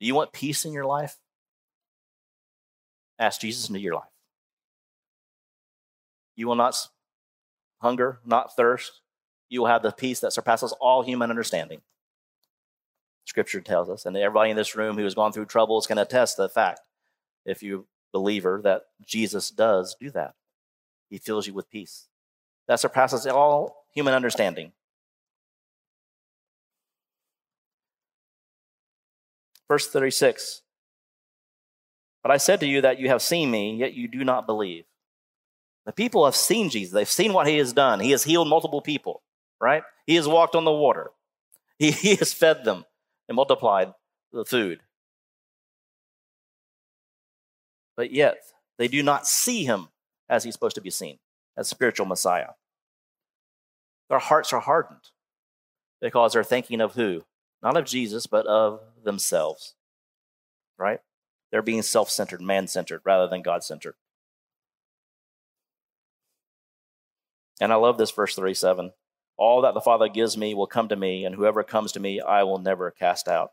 Do 0.00 0.06
you 0.06 0.14
want 0.14 0.32
peace 0.32 0.64
in 0.64 0.72
your 0.72 0.84
life? 0.84 1.16
Ask 3.18 3.40
Jesus 3.40 3.68
into 3.68 3.80
your 3.80 3.94
life. 3.94 4.04
You 6.34 6.48
will 6.48 6.56
not 6.56 6.76
hunger, 7.80 8.20
not 8.24 8.56
thirst. 8.56 9.01
You 9.52 9.60
will 9.60 9.68
have 9.68 9.82
the 9.82 9.92
peace 9.92 10.20
that 10.20 10.32
surpasses 10.32 10.72
all 10.80 11.02
human 11.02 11.28
understanding. 11.28 11.82
Scripture 13.26 13.60
tells 13.60 13.90
us, 13.90 14.06
and 14.06 14.16
everybody 14.16 14.50
in 14.50 14.56
this 14.56 14.74
room 14.74 14.96
who 14.96 15.04
has 15.04 15.14
gone 15.14 15.30
through 15.30 15.44
troubles 15.44 15.86
can 15.86 15.98
attest 15.98 16.36
to 16.36 16.42
the 16.42 16.48
fact, 16.48 16.80
if 17.44 17.62
you 17.62 17.84
believer, 18.14 18.62
that 18.64 18.84
Jesus 19.04 19.50
does 19.50 19.94
do 20.00 20.08
that. 20.12 20.32
He 21.10 21.18
fills 21.18 21.46
you 21.46 21.52
with 21.52 21.70
peace 21.70 22.08
that 22.66 22.80
surpasses 22.80 23.26
all 23.26 23.84
human 23.92 24.14
understanding. 24.14 24.72
Verse 29.68 29.86
36 29.86 30.62
But 32.22 32.32
I 32.32 32.38
said 32.38 32.58
to 32.60 32.66
you 32.66 32.80
that 32.80 32.98
you 32.98 33.08
have 33.08 33.20
seen 33.20 33.50
me, 33.50 33.76
yet 33.76 33.92
you 33.92 34.08
do 34.08 34.24
not 34.24 34.46
believe. 34.46 34.86
The 35.84 35.92
people 35.92 36.24
have 36.24 36.36
seen 36.36 36.70
Jesus. 36.70 36.94
They've 36.94 37.06
seen 37.06 37.34
what 37.34 37.46
he 37.46 37.58
has 37.58 37.74
done. 37.74 38.00
He 38.00 38.12
has 38.12 38.24
healed 38.24 38.48
multiple 38.48 38.80
people, 38.80 39.20
right? 39.62 39.84
He 40.06 40.16
has 40.16 40.26
walked 40.26 40.56
on 40.56 40.64
the 40.64 40.72
water. 40.72 41.12
He, 41.78 41.90
he 41.92 42.16
has 42.16 42.34
fed 42.34 42.64
them 42.64 42.84
and 43.28 43.36
multiplied 43.36 43.94
the 44.32 44.44
food. 44.44 44.80
But 47.96 48.10
yet, 48.10 48.38
they 48.78 48.88
do 48.88 49.02
not 49.02 49.26
see 49.26 49.64
him 49.64 49.88
as 50.28 50.44
he's 50.44 50.54
supposed 50.54 50.74
to 50.74 50.80
be 50.80 50.90
seen, 50.90 51.18
as 51.56 51.68
spiritual 51.68 52.06
Messiah. 52.06 52.50
Their 54.08 54.18
hearts 54.18 54.52
are 54.52 54.60
hardened 54.60 55.10
because 56.00 56.32
they're 56.32 56.42
thinking 56.42 56.80
of 56.80 56.94
who? 56.94 57.22
Not 57.62 57.76
of 57.76 57.84
Jesus, 57.84 58.26
but 58.26 58.46
of 58.46 58.80
themselves, 59.04 59.74
right? 60.78 61.00
They're 61.50 61.62
being 61.62 61.82
self 61.82 62.10
centered, 62.10 62.40
man 62.40 62.66
centered, 62.66 63.02
rather 63.04 63.28
than 63.28 63.42
God 63.42 63.62
centered. 63.62 63.94
And 67.60 67.72
I 67.72 67.76
love 67.76 67.98
this 67.98 68.10
verse 68.10 68.34
37. 68.34 68.92
All 69.36 69.62
that 69.62 69.74
the 69.74 69.80
Father 69.80 70.08
gives 70.08 70.36
me 70.36 70.54
will 70.54 70.66
come 70.66 70.88
to 70.88 70.96
me, 70.96 71.24
and 71.24 71.34
whoever 71.34 71.62
comes 71.62 71.92
to 71.92 72.00
me, 72.00 72.20
I 72.20 72.42
will 72.42 72.58
never 72.58 72.90
cast 72.90 73.28
out. 73.28 73.52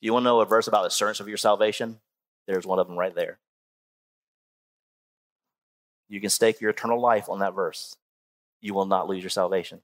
You 0.00 0.12
want 0.12 0.24
to 0.24 0.28
know 0.28 0.40
a 0.40 0.46
verse 0.46 0.66
about 0.66 0.82
the 0.82 0.88
assurance 0.88 1.20
of 1.20 1.28
your 1.28 1.36
salvation? 1.36 2.00
There's 2.46 2.66
one 2.66 2.78
of 2.78 2.86
them 2.86 2.98
right 2.98 3.14
there. 3.14 3.38
You 6.08 6.20
can 6.20 6.30
stake 6.30 6.60
your 6.60 6.70
eternal 6.70 7.00
life 7.00 7.28
on 7.28 7.40
that 7.40 7.54
verse. 7.54 7.96
You 8.60 8.74
will 8.74 8.86
not 8.86 9.08
lose 9.08 9.22
your 9.22 9.30
salvation. 9.30 9.82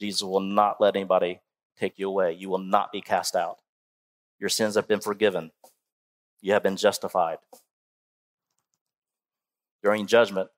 Jesus 0.00 0.22
will 0.22 0.40
not 0.40 0.80
let 0.80 0.94
anybody 0.94 1.40
take 1.78 1.98
you 1.98 2.08
away. 2.08 2.32
You 2.32 2.48
will 2.48 2.58
not 2.58 2.92
be 2.92 3.00
cast 3.00 3.34
out. 3.34 3.58
Your 4.38 4.50
sins 4.50 4.74
have 4.74 4.86
been 4.86 5.00
forgiven. 5.00 5.52
You 6.42 6.52
have 6.52 6.62
been 6.62 6.76
justified. 6.76 7.38
During 9.82 10.06
judgment, 10.06 10.50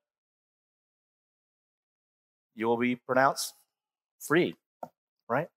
you 2.54 2.66
will 2.66 2.76
be 2.76 2.96
pronounced 2.96 3.54
free, 4.20 4.57
right? 5.28 5.48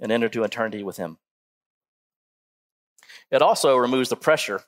And 0.00 0.10
enter 0.10 0.28
to 0.28 0.44
eternity 0.44 0.82
with 0.82 0.96
Him. 0.96 1.18
It 3.30 3.42
also 3.42 3.76
removes 3.76 4.08
the 4.08 4.16
pressure 4.16 4.62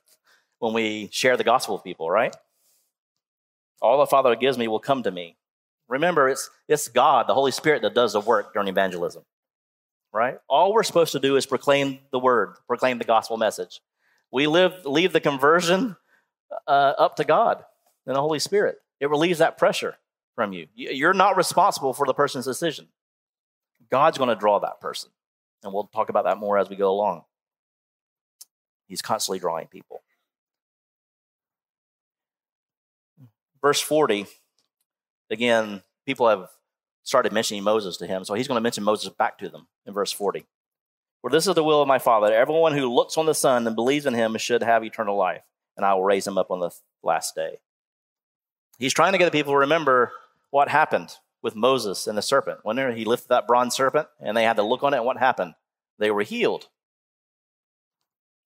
when 0.59 0.73
we 0.73 1.09
share 1.13 1.37
the 1.37 1.45
gospel 1.45 1.77
with 1.77 1.85
people, 1.85 2.11
right? 2.11 2.35
All 3.83 3.99
the 3.99 4.07
Father 4.07 4.35
gives 4.37 4.57
me 4.57 4.69
will 4.69 4.81
come 4.81 5.03
to 5.03 5.11
me. 5.11 5.37
Remember, 5.89 6.29
it's, 6.29 6.51
it's 6.69 6.89
God, 6.89 7.29
the 7.29 7.35
Holy 7.35 7.53
Spirit, 7.53 7.83
that 7.83 7.95
does 7.95 8.15
the 8.15 8.21
work 8.21 8.53
during 8.53 8.69
evangelism, 8.69 9.23
right? 10.13 10.39
All 10.49 10.73
we're 10.73 10.83
supposed 10.83 11.13
to 11.13 11.21
do 11.21 11.37
is 11.37 11.47
proclaim 11.47 12.01
the 12.11 12.19
word, 12.19 12.57
proclaim 12.67 12.99
the 12.99 13.05
gospel 13.05 13.37
message. 13.37 13.81
We 14.33 14.47
live, 14.47 14.85
leave 14.85 15.13
the 15.13 15.21
conversion 15.21 15.97
uh, 16.67 16.95
up 16.99 17.17
to 17.17 17.25
God 17.25 17.65
and 18.07 18.17
the 18.17 18.21
Holy 18.21 18.39
Spirit. 18.39 18.79
It 18.99 19.11
relieves 19.11 19.39
that 19.39 19.59
pressure 19.59 19.97
from 20.37 20.53
you. 20.53 20.69
You're 20.77 21.15
not 21.15 21.37
responsible 21.37 21.93
for 21.93 22.07
the 22.07 22.15
person's 22.15 22.45
decision. 22.45 22.87
God's 23.91 24.19
going 24.19 24.29
to 24.29 24.37
draw 24.37 24.61
that 24.61 24.81
person. 24.81 25.11
And 25.65 25.73
we'll 25.73 25.89
talk 25.89 26.09
about 26.09 26.25
that 26.25 26.39
more 26.39 26.59
as 26.59 26.71
we 26.71 26.77
go 26.77 26.91
along. 26.91 27.23
He's 28.87 29.03
constantly 29.03 29.41
drawing 29.41 29.67
people. 29.67 30.03
Verse 33.61 33.81
40 33.81 34.27
again, 35.31 35.83
people 36.05 36.29
have 36.29 36.49
started 37.03 37.33
mentioning 37.33 37.63
Moses 37.63 37.97
to 37.99 38.07
him, 38.07 38.25
so 38.25 38.35
he's 38.35 38.49
going 38.49 38.57
to 38.57 38.63
mention 38.63 38.85
Moses 38.85 39.09
back 39.11 39.39
to 39.39 39.49
them 39.49 39.67
in 39.87 39.95
verse 39.95 40.13
40. 40.13 40.47
For 41.21 41.31
this 41.31 41.47
is 41.47 41.55
the 41.55 41.65
will 41.65 41.83
of 41.83 41.89
my 41.89 41.99
Father. 41.99 42.33
Everyone 42.33 42.73
who 42.73 42.93
looks 42.93 43.17
on 43.17 43.27
the 43.27 43.35
Son 43.35 43.67
and 43.67 43.75
believes 43.75 44.07
in 44.07 44.15
him 44.15 44.37
should 44.39 44.63
have 44.63 44.85
eternal 44.85 45.17
life, 45.17 45.43
and 45.77 45.85
I 45.85 45.95
will 45.95 46.05
raise 46.05 46.27
him 46.27 46.39
up 46.39 46.51
on 46.51 46.61
the 46.61 46.71
last 47.03 47.35
day. 47.35 47.59
He's 48.79 48.95
trying 48.95 49.13
to 49.13 49.19
get 49.19 49.25
the 49.25 49.31
people 49.31 49.53
to 49.53 49.59
remember 49.59 50.13
what 50.57 50.71
happened 50.71 51.11
with 51.43 51.55
Moses 51.55 52.07
and 52.07 52.17
the 52.17 52.23
serpent. 52.23 52.61
When 52.63 52.79
he 52.97 53.05
lifted 53.05 53.29
that 53.29 53.47
bronze 53.47 53.75
serpent 53.75 54.09
and 54.19 54.35
they 54.35 54.45
had 54.45 54.57
to 54.57 54.63
look 54.63 54.83
on 54.83 54.95
it, 54.95 55.05
what 55.05 55.19
happened? 55.19 55.53
They 55.99 56.11
were 56.11 56.23
healed. 56.23 56.69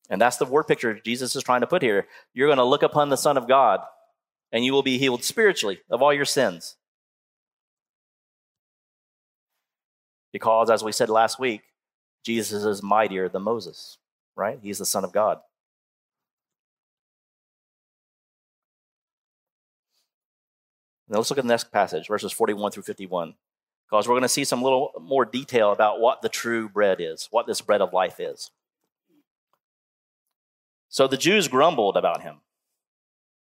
And 0.09 0.20
that's 0.20 0.37
the 0.37 0.44
word 0.44 0.64
picture 0.64 0.99
Jesus 0.99 1.37
is 1.37 1.44
trying 1.44 1.61
to 1.61 1.68
put 1.68 1.83
here. 1.83 2.09
You're 2.35 2.49
going 2.49 2.59
to 2.59 2.64
look 2.64 2.83
upon 2.83 3.11
the 3.11 3.16
Son 3.16 3.37
of 3.37 3.46
God, 3.46 3.79
and 4.51 4.64
you 4.64 4.73
will 4.73 4.83
be 4.83 4.99
healed 4.99 5.23
spiritually 5.23 5.79
of 5.88 6.03
all 6.03 6.12
your 6.12 6.25
sins. 6.25 6.75
Because, 10.33 10.68
as 10.68 10.83
we 10.83 10.90
said 10.90 11.11
last 11.11 11.38
week, 11.38 11.62
Jesus 12.25 12.64
is 12.64 12.83
mightier 12.83 13.29
than 13.29 13.42
Moses, 13.42 13.99
right? 14.35 14.59
He's 14.61 14.79
the 14.79 14.85
Son 14.85 15.05
of 15.05 15.12
God. 15.12 15.38
Now 21.11 21.18
let's 21.18 21.29
look 21.29 21.38
at 21.38 21.44
the 21.44 21.49
next 21.49 21.73
passage, 21.73 22.07
verses 22.07 22.33
41 22.33 22.70
through 22.70 22.85
51, 22.85 23.35
because 23.88 24.07
we're 24.07 24.14
going 24.14 24.23
to 24.23 24.29
see 24.29 24.44
some 24.44 24.62
little 24.62 24.92
more 25.01 25.25
detail 25.25 25.73
about 25.73 26.01
what 26.01 26.23
the 26.23 26.29
true 26.29 26.68
bread 26.68 26.99
is, 27.01 27.27
what 27.33 27.49
this 27.49 27.61
bread 27.61 27.83
of 27.83 27.92
life 27.92 28.20
is. 28.20 28.53
So 30.88 31.09
the 31.09 31.16
Jews 31.16 31.49
grumbled 31.49 31.96
about 31.96 32.23
him, 32.23 32.37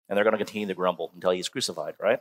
and 0.10 0.18
they're 0.18 0.26
going 0.26 0.34
to 0.34 0.38
continue 0.38 0.68
to 0.68 0.74
grumble 0.74 1.12
until 1.16 1.32
he's 1.32 1.48
crucified, 1.48 1.96
right? 1.98 2.20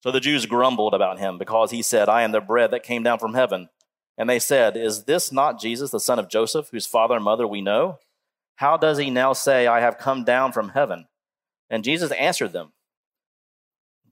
So 0.00 0.10
the 0.10 0.20
Jews 0.20 0.46
grumbled 0.46 0.94
about 0.94 1.18
him 1.18 1.36
because 1.36 1.70
he 1.70 1.82
said, 1.82 2.08
I 2.08 2.22
am 2.22 2.32
the 2.32 2.40
bread 2.40 2.70
that 2.70 2.82
came 2.82 3.02
down 3.02 3.18
from 3.18 3.34
heaven. 3.34 3.68
And 4.16 4.28
they 4.28 4.38
said, 4.38 4.76
Is 4.76 5.04
this 5.04 5.32
not 5.32 5.60
Jesus, 5.60 5.90
the 5.90 6.00
son 6.00 6.18
of 6.18 6.28
Joseph, 6.28 6.68
whose 6.70 6.86
father 6.86 7.14
and 7.14 7.24
mother 7.24 7.46
we 7.46 7.60
know? 7.60 7.98
How 8.56 8.76
does 8.76 8.98
he 8.98 9.10
now 9.10 9.32
say, 9.32 9.66
I 9.66 9.80
have 9.80 9.98
come 9.98 10.24
down 10.24 10.52
from 10.52 10.70
heaven? 10.70 11.08
And 11.68 11.84
Jesus 11.84 12.10
answered 12.12 12.52
them, 12.52 12.72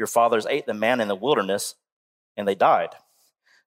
Your 0.00 0.06
fathers 0.06 0.46
ate 0.48 0.64
the 0.64 0.72
manna 0.72 1.02
in 1.02 1.08
the 1.08 1.14
wilderness, 1.14 1.74
and 2.34 2.48
they 2.48 2.54
died. 2.54 2.88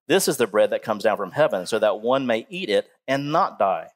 This 0.08 0.26
is 0.26 0.36
the 0.36 0.48
bread 0.48 0.70
that 0.70 0.82
comes 0.82 1.04
down 1.04 1.16
from 1.16 1.30
heaven, 1.30 1.64
so 1.64 1.78
that 1.78 2.00
one 2.00 2.26
may 2.26 2.44
eat 2.50 2.68
it 2.68 2.88
and 3.06 3.30
not 3.30 3.56
die. 3.56 3.90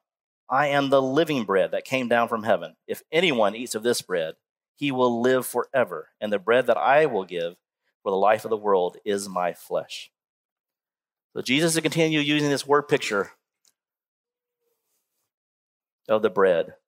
I 0.49 0.69
am 0.69 0.89
the 0.89 1.03
living 1.03 1.43
bread 1.43 1.73
that 1.73 1.85
came 1.85 2.07
down 2.07 2.29
from 2.29 2.45
heaven. 2.45 2.77
If 2.87 3.03
anyone 3.11 3.57
eats 3.57 3.75
of 3.75 3.83
this 3.83 4.03
bread, 4.03 4.35
he 4.77 4.93
will 4.93 5.21
live 5.21 5.47
forever. 5.47 6.11
And 6.21 6.33
the 6.33 6.39
bread 6.39 6.69
that 6.69 6.77
I 6.77 7.07
will 7.07 7.25
give 7.25 7.57
for 8.05 8.13
the 8.13 8.17
life 8.17 8.45
of 8.45 8.51
the 8.51 8.57
world 8.57 8.99
is 9.05 9.29
my 9.29 9.53
flesh. 9.53 10.13
So 11.35 11.43
Jesus 11.43 11.75
to 11.75 11.83
continue 11.83 12.21
using 12.21 12.51
this 12.51 12.69
word 12.69 12.83
picture 12.83 13.33
of 16.09 16.23
the 16.23 16.31
bread. 16.31 16.75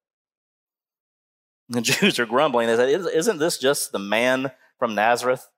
The 1.68 1.80
Jews 1.80 2.18
are 2.18 2.26
grumbling. 2.26 2.66
They 2.66 2.74
said, 2.76 2.88
Isn't 2.88 3.38
this 3.38 3.58
just 3.58 3.92
the 3.92 3.98
man 3.98 4.50
from 4.80 4.96
Nazareth? 4.96 5.48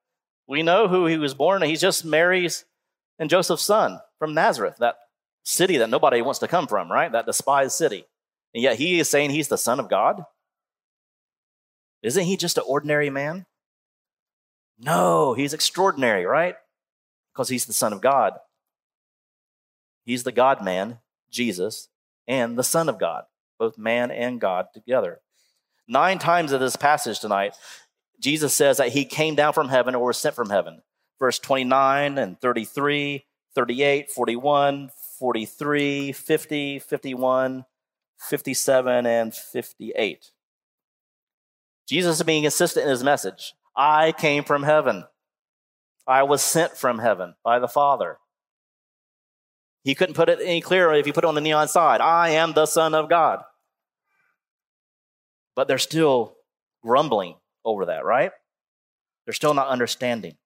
We 0.47 0.63
know 0.63 0.89
who 0.89 1.07
he 1.07 1.17
was 1.17 1.33
born. 1.33 1.63
He's 1.63 1.81
just 1.81 2.05
Mary's 2.05 2.67
and 3.19 3.31
Joseph's 3.31 3.63
son 3.63 4.01
from 4.19 4.35
Nazareth, 4.35 4.77
that 4.81 4.97
city 5.43 5.79
that 5.79 5.89
nobody 5.89 6.21
wants 6.21 6.41
to 6.41 6.49
come 6.49 6.67
from, 6.67 6.93
right? 6.93 7.11
That 7.11 7.25
despised 7.25 7.73
city. 7.73 8.05
And 8.53 8.63
yet 8.63 8.77
he 8.77 9.01
is 9.01 9.09
saying 9.09 9.31
he's 9.31 9.49
the 9.49 9.57
son 9.57 9.81
of 9.81 9.89
God? 9.89 10.23
Isn't 12.03 12.25
he 12.25 12.37
just 12.37 12.59
an 12.59 12.65
ordinary 12.67 13.09
man? 13.09 13.47
No, 14.79 15.33
he's 15.33 15.55
extraordinary, 15.55 16.27
right? 16.27 16.57
Because 17.33 17.49
he's 17.49 17.65
the 17.65 17.73
son 17.73 17.95
of 17.95 18.03
God. 18.03 18.35
He's 20.05 20.25
the 20.25 20.33
God 20.33 20.63
man, 20.63 20.99
Jesus, 21.31 21.89
and 22.29 22.59
the 22.59 22.65
son 22.65 22.91
of 22.91 22.99
God 22.99 23.25
both 23.63 23.79
man 23.79 24.11
and 24.11 24.41
God 24.41 24.67
together. 24.75 25.21
Nine 25.87 26.19
times 26.19 26.53
in 26.53 26.59
this 26.59 26.75
passage 26.75 27.21
tonight, 27.21 27.55
Jesus 28.23 28.55
says 28.55 28.77
that 28.77 28.93
he 28.93 29.05
came 29.05 29.35
down 29.35 29.53
from 29.53 29.69
heaven 29.69 29.95
or 29.95 30.07
was 30.07 30.19
sent 30.19 30.37
from 30.37 30.49
heaven. 30.49 30.83
Verse 31.19 31.39
29 31.41 32.19
and 32.19 32.41
33, 32.41 33.25
38, 33.55 34.11
41, 34.11 34.91
43, 35.19 36.13
50, 36.13 36.79
51, 36.79 37.65
57, 38.19 39.07
and 39.07 39.35
58. 39.35 40.31
Jesus 41.89 42.19
is 42.19 42.23
being 42.23 42.45
consistent 42.45 42.85
in 42.85 42.91
his 42.91 43.03
message. 43.03 43.55
I 43.77 44.13
came 44.13 44.45
from 44.45 44.63
heaven. 44.63 45.05
I 46.07 46.23
was 46.23 46.43
sent 46.43 46.77
from 46.77 47.01
heaven 47.01 47.35
by 47.45 47.59
the 47.59 47.69
Father. 47.69 48.19
He 49.85 49.97
couldn't 49.97 50.15
put 50.15 50.29
it 50.29 50.39
any 50.41 50.61
clearer 50.61 50.95
if 50.95 51.07
he 51.07 51.13
put 51.13 51.25
it 51.25 51.29
on 51.29 51.35
the 51.35 51.41
neon 51.41 51.67
side. 51.67 52.01
I 52.01 52.31
am 52.31 52.53
the 52.53 52.67
Son 52.67 52.95
of 52.95 53.09
God. 53.09 53.43
But 55.57 55.67
they're 55.67 55.79
still 55.79 56.37
grumbling 56.83 57.35
over 57.64 57.87
that, 57.87 58.05
right? 58.05 58.33
They're 59.25 59.35
still 59.35 59.55
not 59.55 59.68
understanding, 59.68 60.37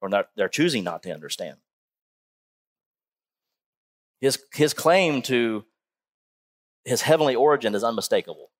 or 0.00 0.08
not, 0.08 0.28
they're 0.36 0.48
choosing 0.48 0.84
not 0.84 1.02
to 1.04 1.12
understand. 1.12 1.56
His, 4.20 4.38
his 4.52 4.74
claim 4.74 5.22
to 5.22 5.64
his 6.84 7.02
heavenly 7.02 7.34
origin 7.34 7.74
is 7.74 7.84
unmistakable. 7.84 8.50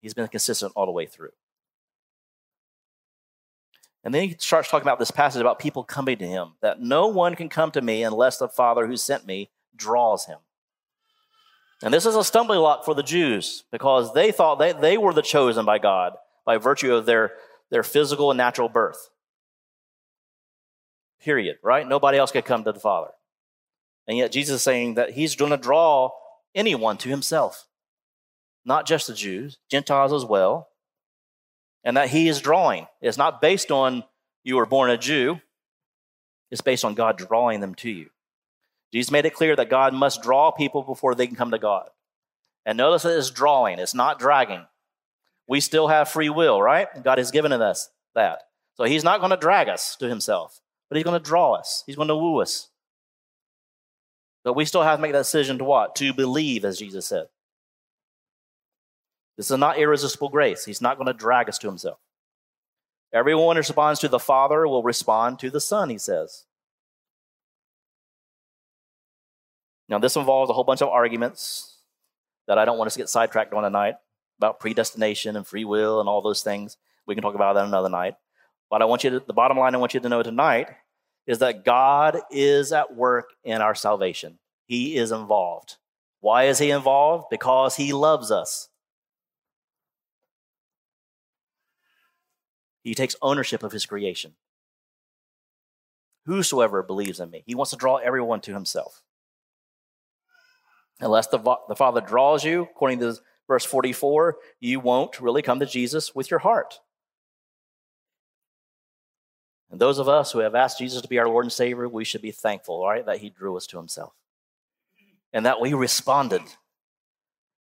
He's 0.00 0.14
been 0.14 0.28
consistent 0.28 0.72
all 0.76 0.86
the 0.86 0.92
way 0.92 1.06
through. 1.06 1.30
And 4.02 4.14
then 4.14 4.28
he 4.28 4.36
starts 4.38 4.70
talking 4.70 4.86
about 4.86 4.98
this 4.98 5.10
passage 5.10 5.40
about 5.40 5.58
people 5.58 5.84
coming 5.84 6.16
to 6.18 6.26
him, 6.26 6.52
that 6.62 6.80
no 6.80 7.08
one 7.08 7.34
can 7.34 7.48
come 7.48 7.70
to 7.72 7.82
me 7.82 8.02
unless 8.02 8.38
the 8.38 8.48
Father 8.48 8.86
who 8.86 8.96
sent 8.96 9.26
me 9.26 9.50
draws 9.76 10.26
him. 10.26 10.38
And 11.82 11.92
this 11.92 12.06
is 12.06 12.14
a 12.14 12.24
stumbling 12.24 12.60
block 12.60 12.84
for 12.84 12.94
the 12.94 13.02
Jews 13.02 13.64
because 13.70 14.14
they 14.14 14.32
thought 14.32 14.58
they, 14.58 14.72
they 14.72 14.96
were 14.96 15.12
the 15.12 15.22
chosen 15.22 15.64
by 15.64 15.78
God 15.78 16.14
by 16.50 16.56
virtue 16.56 16.92
of 16.92 17.06
their, 17.06 17.34
their 17.70 17.84
physical 17.84 18.32
and 18.32 18.36
natural 18.36 18.68
birth. 18.68 19.10
Period, 21.22 21.58
right? 21.62 21.86
Nobody 21.86 22.18
else 22.18 22.32
could 22.32 22.44
come 22.44 22.64
to 22.64 22.72
the 22.72 22.80
Father. 22.80 23.12
And 24.08 24.18
yet 24.18 24.32
Jesus 24.32 24.56
is 24.56 24.62
saying 24.62 24.94
that 24.94 25.12
he's 25.12 25.36
going 25.36 25.52
to 25.52 25.56
draw 25.56 26.10
anyone 26.52 26.96
to 26.96 27.08
himself, 27.08 27.68
not 28.64 28.84
just 28.84 29.06
the 29.06 29.14
Jews, 29.14 29.58
Gentiles 29.70 30.12
as 30.12 30.24
well. 30.24 30.70
And 31.84 31.96
that 31.96 32.08
he 32.08 32.26
is 32.26 32.40
drawing. 32.40 32.88
It's 33.00 33.16
not 33.16 33.40
based 33.40 33.70
on 33.70 34.02
you 34.42 34.56
were 34.56 34.66
born 34.66 34.90
a 34.90 34.98
Jew, 34.98 35.40
it's 36.50 36.62
based 36.62 36.84
on 36.84 36.94
God 36.94 37.16
drawing 37.16 37.60
them 37.60 37.76
to 37.76 37.90
you. 37.90 38.10
Jesus 38.92 39.12
made 39.12 39.24
it 39.24 39.34
clear 39.34 39.54
that 39.54 39.70
God 39.70 39.94
must 39.94 40.20
draw 40.20 40.50
people 40.50 40.82
before 40.82 41.14
they 41.14 41.28
can 41.28 41.36
come 41.36 41.52
to 41.52 41.60
God. 41.60 41.90
And 42.66 42.76
notice 42.76 43.04
that 43.04 43.16
it's 43.16 43.30
drawing, 43.30 43.78
it's 43.78 43.94
not 43.94 44.18
dragging. 44.18 44.66
We 45.50 45.58
still 45.58 45.88
have 45.88 46.08
free 46.08 46.28
will, 46.28 46.62
right? 46.62 46.86
God 47.02 47.18
has 47.18 47.32
given 47.32 47.52
us 47.52 47.90
that. 48.14 48.42
So 48.74 48.84
he's 48.84 49.02
not 49.02 49.18
going 49.18 49.30
to 49.30 49.36
drag 49.36 49.68
us 49.68 49.96
to 49.96 50.08
himself, 50.08 50.60
but 50.88 50.94
he's 50.94 51.02
going 51.02 51.20
to 51.20 51.28
draw 51.28 51.54
us, 51.54 51.82
he's 51.86 51.96
going 51.96 52.06
to 52.06 52.16
woo 52.16 52.40
us. 52.40 52.68
But 54.44 54.54
we 54.54 54.64
still 54.64 54.84
have 54.84 54.98
to 54.98 55.02
make 55.02 55.10
that 55.10 55.18
decision 55.18 55.58
to 55.58 55.64
what? 55.64 55.96
To 55.96 56.14
believe, 56.14 56.64
as 56.64 56.78
Jesus 56.78 57.08
said. 57.08 57.26
This 59.36 59.50
is 59.50 59.58
not 59.58 59.76
irresistible 59.76 60.28
grace. 60.28 60.64
He's 60.64 60.80
not 60.80 60.96
going 60.96 61.08
to 61.08 61.12
drag 61.12 61.48
us 61.48 61.58
to 61.58 61.66
himself. 61.66 61.98
Everyone 63.12 63.56
who 63.56 63.60
responds 63.60 63.98
to 64.00 64.08
the 64.08 64.20
Father 64.20 64.68
will 64.68 64.84
respond 64.84 65.40
to 65.40 65.50
the 65.50 65.60
Son, 65.60 65.90
he 65.90 65.98
says. 65.98 66.44
Now, 69.88 69.98
this 69.98 70.14
involves 70.14 70.48
a 70.48 70.54
whole 70.54 70.62
bunch 70.62 70.80
of 70.80 70.88
arguments 70.88 71.78
that 72.46 72.56
I 72.56 72.64
don't 72.64 72.78
want 72.78 72.86
us 72.86 72.94
to 72.94 73.00
get 73.00 73.08
sidetracked 73.08 73.52
on 73.52 73.64
tonight 73.64 73.96
about 74.40 74.58
predestination 74.58 75.36
and 75.36 75.46
free 75.46 75.66
will 75.66 76.00
and 76.00 76.08
all 76.08 76.22
those 76.22 76.42
things. 76.42 76.78
We 77.06 77.14
can 77.14 77.20
talk 77.20 77.34
about 77.34 77.52
that 77.56 77.66
another 77.66 77.90
night. 77.90 78.14
But 78.70 78.80
I 78.80 78.86
want 78.86 79.04
you 79.04 79.10
to, 79.10 79.20
the 79.20 79.34
bottom 79.34 79.58
line 79.58 79.74
I 79.74 79.78
want 79.78 79.92
you 79.92 80.00
to 80.00 80.08
know 80.08 80.22
tonight 80.22 80.68
is 81.26 81.40
that 81.40 81.62
God 81.62 82.18
is 82.30 82.72
at 82.72 82.96
work 82.96 83.34
in 83.44 83.60
our 83.60 83.74
salvation. 83.74 84.38
He 84.64 84.96
is 84.96 85.12
involved. 85.12 85.76
Why 86.20 86.44
is 86.44 86.58
He 86.58 86.70
involved? 86.70 87.26
Because 87.30 87.76
He 87.76 87.92
loves 87.92 88.30
us. 88.30 88.70
He 92.82 92.94
takes 92.94 93.16
ownership 93.20 93.62
of 93.62 93.72
His 93.72 93.84
creation. 93.84 94.36
Whosoever 96.24 96.82
believes 96.82 97.20
in 97.20 97.28
me, 97.28 97.42
He 97.44 97.54
wants 97.54 97.72
to 97.72 97.76
draw 97.76 97.96
everyone 97.96 98.40
to 98.42 98.54
Himself. 98.54 99.02
Unless 100.98 101.26
the, 101.26 101.38
the 101.68 101.76
Father 101.76 102.00
draws 102.00 102.42
you, 102.42 102.62
according 102.62 103.00
to 103.00 103.18
verse 103.50 103.64
44, 103.64 104.36
you 104.60 104.78
won't 104.78 105.20
really 105.20 105.42
come 105.42 105.58
to 105.58 105.66
Jesus 105.66 106.14
with 106.14 106.30
your 106.30 106.38
heart. 106.38 106.78
And 109.72 109.80
those 109.80 109.98
of 109.98 110.08
us 110.08 110.30
who 110.30 110.38
have 110.38 110.54
asked 110.54 110.78
Jesus 110.78 111.02
to 111.02 111.08
be 111.08 111.18
our 111.18 111.26
Lord 111.26 111.44
and 111.44 111.52
Savior, 111.52 111.88
we 111.88 112.04
should 112.04 112.22
be 112.22 112.30
thankful, 112.30 112.80
right, 112.80 113.04
that 113.04 113.18
He 113.18 113.28
drew 113.28 113.56
us 113.56 113.66
to 113.66 113.76
Himself 113.76 114.12
and 115.32 115.44
that 115.46 115.60
we 115.60 115.74
responded. 115.74 116.42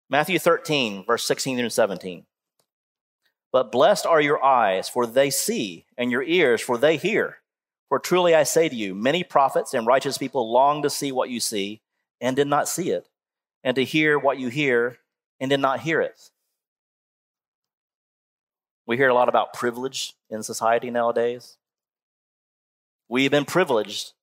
Matthew 0.09 0.39
13, 0.39 1.03
verse 1.05 1.27
16 1.27 1.57
through 1.57 1.69
17. 1.69 2.25
But 3.51 3.69
blessed 3.69 4.05
are 4.05 4.21
your 4.21 4.41
eyes, 4.41 4.87
for 4.87 5.05
they 5.05 5.29
see, 5.29 5.85
and 5.97 6.09
your 6.09 6.23
ears, 6.23 6.61
for 6.61 6.77
they 6.77 6.95
hear. 6.95 7.39
For 7.89 7.99
truly 7.99 8.33
I 8.33 8.43
say 8.43 8.69
to 8.69 8.75
you, 8.75 8.95
many 8.95 9.25
prophets 9.25 9.73
and 9.73 9.85
righteous 9.85 10.17
people 10.17 10.49
long 10.49 10.81
to 10.83 10.89
see 10.89 11.11
what 11.11 11.29
you 11.29 11.41
see, 11.41 11.81
and 12.21 12.37
did 12.37 12.47
not 12.47 12.69
see 12.69 12.89
it, 12.91 13.09
and 13.65 13.75
to 13.75 13.83
hear 13.83 14.17
what 14.17 14.39
you 14.39 14.47
hear, 14.47 14.99
and 15.43 15.49
did 15.49 15.59
not 15.59 15.81
hear 15.81 15.99
it. 15.99 16.31
We 18.85 18.95
hear 18.95 19.09
a 19.09 19.13
lot 19.13 19.27
about 19.27 19.53
privilege 19.53 20.13
in 20.29 20.41
society 20.41 20.89
nowadays. 20.89 21.57
We've 23.09 23.29
been 23.29 23.43
privileged 23.43 24.13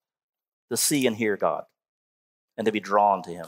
to 0.71 0.77
see 0.77 1.05
and 1.05 1.15
hear 1.15 1.37
God 1.37 1.65
and 2.57 2.65
to 2.65 2.71
be 2.71 2.79
drawn 2.79 3.21
to 3.21 3.29
Him 3.29 3.45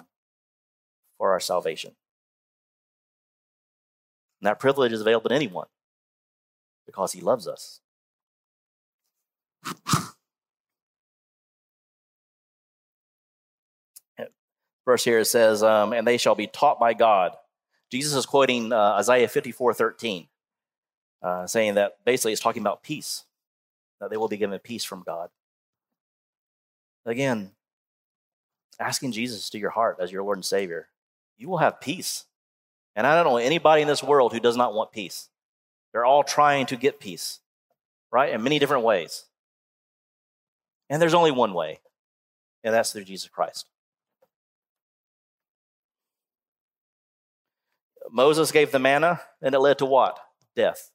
for 1.18 1.32
our 1.32 1.40
salvation. 1.40 1.96
And 4.40 4.48
that 4.48 4.60
privilege 4.60 4.92
is 4.92 5.02
available 5.02 5.30
to 5.30 5.36
anyone 5.36 5.66
because 6.86 7.12
He 7.12 7.22
loves 7.22 7.48
us. 7.48 7.80
Verse 14.86 15.04
here 15.04 15.18
it 15.20 15.26
says, 15.26 15.64
um, 15.64 15.92
and 15.92 16.06
they 16.06 16.18
shall 16.18 16.36
be 16.36 16.46
taught 16.46 16.80
by 16.80 16.94
God. 16.94 17.36
Jesus 17.94 18.16
is 18.16 18.26
quoting 18.26 18.74
uh, 18.74 18.96
Isaiah 18.98 19.28
54 19.28 19.76
13, 19.76 20.28
uh, 21.22 21.46
saying 21.46 21.76
that 21.76 22.04
basically 22.04 22.32
it's 22.32 22.42
talking 22.42 22.64
about 22.64 22.82
peace, 22.82 23.26
that 24.02 24.10
they 24.10 24.18
will 24.18 24.28
be 24.28 24.38
given 24.38 24.58
peace 24.58 24.84
from 24.84 25.04
God. 25.06 25.30
Again, 27.06 27.52
asking 28.80 29.12
Jesus 29.12 29.48
to 29.52 29.60
your 29.60 29.70
heart 29.70 29.98
as 30.02 30.12
your 30.12 30.24
Lord 30.24 30.40
and 30.40 30.44
Savior, 30.44 30.88
you 31.38 31.48
will 31.48 31.60
have 31.60 31.82
peace. 31.82 32.26
And 32.96 33.06
I 33.06 33.14
don't 33.14 33.32
know 33.32 33.38
anybody 33.38 33.84
in 33.84 33.88
this 33.88 34.02
world 34.02 34.34
who 34.34 34.40
does 34.40 34.58
not 34.58 34.74
want 34.74 34.92
peace. 34.92 35.30
They're 35.92 36.04
all 36.04 36.24
trying 36.24 36.66
to 36.68 36.76
get 36.76 37.00
peace, 37.00 37.42
right? 38.12 38.34
In 38.34 38.42
many 38.42 38.58
different 38.58 38.86
ways. 38.86 39.26
And 40.90 41.00
there's 41.00 41.14
only 41.14 41.30
one 41.30 41.54
way, 41.54 41.80
and 42.64 42.74
that's 42.74 42.92
through 42.92 43.04
Jesus 43.04 43.30
Christ. 43.30 43.68
Moses 48.12 48.52
gave 48.52 48.72
the 48.72 48.80
manna, 48.80 49.22
and 49.42 49.56
it 49.56 49.60
led 49.60 49.78
to 49.80 49.86
what? 49.86 50.20
Death. 50.56 50.92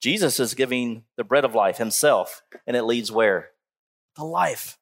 Jesus 0.00 0.38
is 0.38 0.54
giving 0.54 1.04
the 1.16 1.24
bread 1.24 1.44
of 1.44 1.54
life 1.54 1.78
himself, 1.78 2.42
and 2.66 2.76
it 2.76 2.84
leads 2.84 3.10
where? 3.10 3.50
To 4.16 4.24
life, 4.24 4.78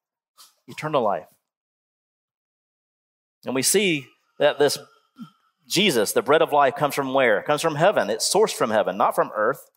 eternal 0.66 1.02
life. 1.02 1.26
And 3.44 3.54
we 3.54 3.62
see 3.62 4.06
that 4.38 4.58
this 4.58 4.78
Jesus, 5.66 6.12
the 6.12 6.22
bread 6.22 6.42
of 6.42 6.52
life, 6.52 6.74
comes 6.74 6.94
from 6.94 7.14
where? 7.14 7.38
It 7.38 7.46
comes 7.46 7.62
from 7.62 7.76
heaven. 7.76 8.10
It's 8.10 8.32
sourced 8.32 8.52
from 8.52 8.70
heaven, 8.70 8.96
not 8.96 9.14
from 9.14 9.30
earth. 9.34 9.70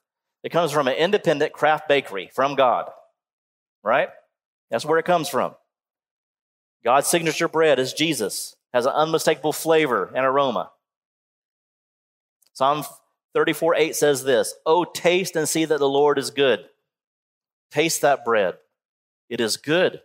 It 0.44 0.52
comes 0.52 0.72
from 0.72 0.88
an 0.88 0.96
independent 0.96 1.54
craft 1.54 1.88
bakery 1.88 2.30
from 2.34 2.56
God, 2.56 2.90
right? 3.84 4.10
That's 4.70 4.86
where 4.86 5.00
it 5.00 5.06
comes 5.06 5.30
from. 5.30 5.56
God's 6.84 7.08
signature 7.08 7.48
bread 7.48 7.80
is 7.80 7.94
Jesus, 7.94 8.56
has 8.74 8.86
an 8.86 8.94
unmistakable 8.94 9.54
flavor 9.54 10.12
and 10.16 10.26
aroma. 10.26 10.72
Psalm 12.56 12.84
34 13.34 13.76
8 13.76 13.96
says 13.96 14.24
this 14.24 14.56
Oh, 14.66 14.86
taste 14.86 15.36
and 15.36 15.48
see 15.48 15.66
that 15.66 15.78
the 15.78 15.90
Lord 15.90 16.18
is 16.18 16.32
good. 16.32 16.66
Taste 17.70 18.02
that 18.02 18.26
bread, 18.26 18.56
it 19.30 19.40
is 19.40 19.58
good. 19.58 20.02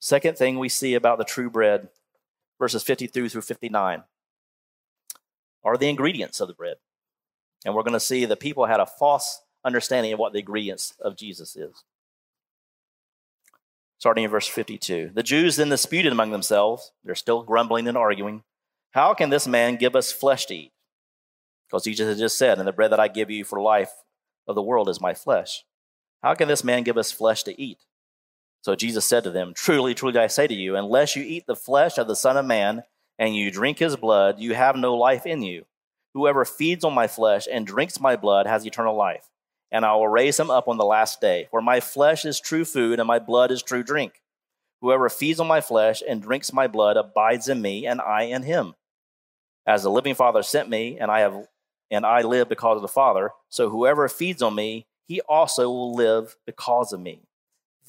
Second 0.00 0.36
thing 0.36 0.58
we 0.58 0.68
see 0.68 0.94
about 0.94 1.18
the 1.18 1.24
true 1.24 1.48
bread, 1.48 1.88
verses 2.58 2.82
53 2.82 3.28
through 3.28 3.42
59, 3.42 4.02
are 5.62 5.76
the 5.76 5.88
ingredients 5.88 6.40
of 6.40 6.48
the 6.48 6.54
bread. 6.54 6.76
And 7.64 7.72
we're 7.74 7.84
going 7.84 7.92
to 7.92 8.00
see 8.00 8.24
that 8.24 8.40
people 8.40 8.66
had 8.66 8.80
a 8.80 8.86
false 8.86 9.42
understanding 9.64 10.12
of 10.12 10.18
what 10.18 10.32
the 10.32 10.40
ingredients 10.40 10.94
of 11.00 11.16
Jesus 11.16 11.54
is. 11.54 11.84
Starting 13.98 14.24
in 14.24 14.30
verse 14.30 14.48
52. 14.48 15.12
The 15.14 15.22
Jews 15.22 15.54
then 15.54 15.68
disputed 15.68 16.10
among 16.10 16.32
themselves. 16.32 16.90
They're 17.04 17.14
still 17.14 17.44
grumbling 17.44 17.86
and 17.86 17.96
arguing. 17.96 18.42
How 18.92 19.14
can 19.14 19.30
this 19.30 19.46
man 19.46 19.76
give 19.76 19.96
us 19.96 20.12
flesh 20.12 20.46
to 20.46 20.54
eat? 20.54 20.72
Because 21.66 21.84
Jesus 21.84 22.06
had 22.06 22.18
just 22.18 22.36
said, 22.36 22.58
And 22.58 22.68
the 22.68 22.72
bread 22.72 22.92
that 22.92 23.00
I 23.00 23.08
give 23.08 23.30
you 23.30 23.42
for 23.42 23.60
life 23.60 23.90
of 24.46 24.54
the 24.54 24.62
world 24.62 24.88
is 24.90 25.00
my 25.00 25.14
flesh. 25.14 25.64
How 26.22 26.34
can 26.34 26.46
this 26.46 26.62
man 26.62 26.82
give 26.82 26.98
us 26.98 27.10
flesh 27.10 27.42
to 27.44 27.60
eat? 27.60 27.78
So 28.60 28.74
Jesus 28.74 29.06
said 29.06 29.24
to 29.24 29.30
them, 29.30 29.54
Truly, 29.54 29.94
truly, 29.94 30.18
I 30.18 30.26
say 30.26 30.46
to 30.46 30.54
you, 30.54 30.76
unless 30.76 31.16
you 31.16 31.22
eat 31.22 31.46
the 31.46 31.56
flesh 31.56 31.96
of 31.96 32.06
the 32.06 32.14
Son 32.14 32.36
of 32.36 32.44
Man 32.44 32.82
and 33.18 33.34
you 33.34 33.50
drink 33.50 33.78
his 33.78 33.96
blood, 33.96 34.38
you 34.38 34.54
have 34.54 34.76
no 34.76 34.94
life 34.94 35.24
in 35.24 35.42
you. 35.42 35.64
Whoever 36.12 36.44
feeds 36.44 36.84
on 36.84 36.92
my 36.92 37.06
flesh 37.06 37.48
and 37.50 37.66
drinks 37.66 37.98
my 37.98 38.16
blood 38.16 38.46
has 38.46 38.66
eternal 38.66 38.94
life, 38.94 39.30
and 39.70 39.86
I 39.86 39.94
will 39.94 40.08
raise 40.08 40.38
him 40.38 40.50
up 40.50 40.68
on 40.68 40.76
the 40.76 40.84
last 40.84 41.22
day. 41.22 41.48
For 41.50 41.62
my 41.62 41.80
flesh 41.80 42.26
is 42.26 42.38
true 42.38 42.66
food, 42.66 43.00
and 43.00 43.06
my 43.06 43.18
blood 43.18 43.50
is 43.50 43.62
true 43.62 43.82
drink. 43.82 44.20
Whoever 44.82 45.08
feeds 45.08 45.40
on 45.40 45.46
my 45.46 45.62
flesh 45.62 46.02
and 46.06 46.20
drinks 46.20 46.52
my 46.52 46.66
blood 46.66 46.98
abides 46.98 47.48
in 47.48 47.62
me, 47.62 47.86
and 47.86 47.98
I 47.98 48.24
in 48.24 48.42
him. 48.42 48.74
As 49.66 49.82
the 49.82 49.90
living 49.90 50.14
Father 50.14 50.42
sent 50.42 50.68
me, 50.68 50.98
and 50.98 51.10
I 51.10 51.20
have 51.20 51.46
and 51.90 52.06
I 52.06 52.22
live 52.22 52.48
because 52.48 52.76
of 52.76 52.82
the 52.82 52.88
Father, 52.88 53.30
so 53.50 53.68
whoever 53.68 54.08
feeds 54.08 54.40
on 54.40 54.54
me, 54.54 54.86
he 55.06 55.20
also 55.22 55.68
will 55.68 55.94
live 55.94 56.36
because 56.46 56.92
of 56.92 57.00
me. 57.00 57.20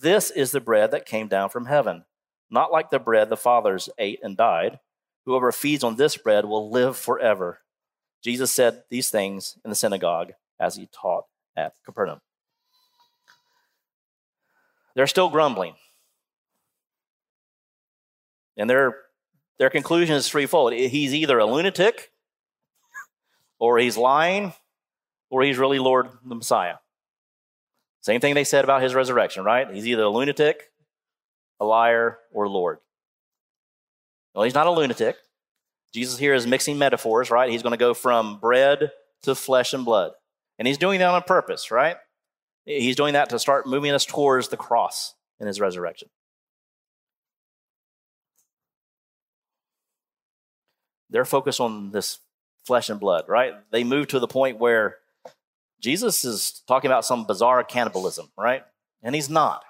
This 0.02 0.30
is 0.30 0.52
the 0.52 0.60
bread 0.60 0.92
that 0.92 1.06
came 1.06 1.30
down 1.30 1.50
from 1.50 1.68
heaven, 1.68 2.04
not 2.50 2.72
like 2.72 2.90
the 2.90 3.00
bread 3.00 3.30
the 3.30 3.38
fathers 3.38 3.88
ate 3.98 4.20
and 4.22 4.36
died. 4.36 4.80
Whoever 5.26 5.54
feeds 5.54 5.86
on 5.86 5.96
this 5.96 6.18
bread 6.18 6.44
will 6.44 6.70
live 6.70 6.98
forever. 6.98 7.60
Jesus 8.22 8.52
said 8.52 8.84
these 8.90 9.10
things 9.10 9.58
in 9.64 9.70
the 9.70 9.76
synagogue 9.76 10.34
as 10.60 10.76
he 10.76 10.90
taught 10.92 11.26
at 11.56 11.74
Capernaum. 11.86 12.20
They're 14.96 15.08
still 15.08 15.30
grumbling. 15.30 15.76
And 18.58 18.70
their, 18.70 18.98
their 19.60 19.70
conclusion 19.70 20.16
is 20.16 20.28
threefold. 20.28 20.74
He's 20.74 21.14
either 21.14 21.40
a 21.40 21.46
lunatic, 21.46 22.12
or 23.60 23.78
he's 23.78 23.98
lying, 23.98 24.54
or 25.30 25.44
he's 25.44 25.58
really 25.58 25.80
Lord 25.80 26.10
the 26.26 26.36
Messiah. 26.36 26.76
Same 28.02 28.20
thing 28.20 28.34
they 28.34 28.44
said 28.44 28.66
about 28.66 28.82
his 28.82 28.94
resurrection, 28.94 29.44
right? 29.44 29.72
He's 29.74 29.88
either 29.88 30.04
a 30.04 30.10
lunatic, 30.10 30.72
a 31.60 31.66
liar, 31.66 32.20
or 32.34 32.50
Lord. 32.50 32.80
Well, 34.36 34.44
he's 34.44 34.54
not 34.54 34.68
a 34.68 34.72
lunatic. 34.72 35.16
Jesus 35.94 36.18
here 36.18 36.34
is 36.34 36.46
mixing 36.46 36.78
metaphors, 36.78 37.30
right? 37.30 37.50
He's 37.50 37.62
going 37.62 37.72
to 37.72 37.78
go 37.78 37.94
from 37.94 38.40
bread 38.40 38.92
to 39.22 39.36
flesh 39.36 39.74
and 39.74 39.86
blood. 39.86 40.12
And 40.60 40.68
he's 40.68 40.78
doing 40.78 41.00
that 41.00 41.10
on 41.10 41.22
purpose, 41.24 41.72
right? 41.72 41.98
He's 42.66 42.96
doing 42.96 43.14
that 43.14 43.30
to 43.30 43.40
start 43.40 43.68
moving 43.68 43.92
us 43.92 44.06
towards 44.06 44.50
the 44.50 44.58
cross 44.58 45.14
in 45.40 45.48
his 45.48 45.60
resurrection. 45.60 46.10
They're 51.14 51.26
focused 51.26 51.62
on 51.62 51.92
this 51.92 52.20
flesh 52.66 52.90
and 52.90 53.00
blood, 53.00 53.26
right? 53.30 53.54
They 53.72 53.84
move 53.84 54.08
to 54.10 54.20
the 54.20 54.28
point 54.28 54.58
where 54.58 54.98
Jesus 55.80 56.26
is 56.26 56.64
talking 56.68 56.90
about 56.90 57.06
some 57.06 57.26
bizarre 57.26 57.64
cannibalism, 57.64 58.30
right? 58.38 58.64
And 59.04 59.14
he's 59.14 59.30
not. 59.30 59.64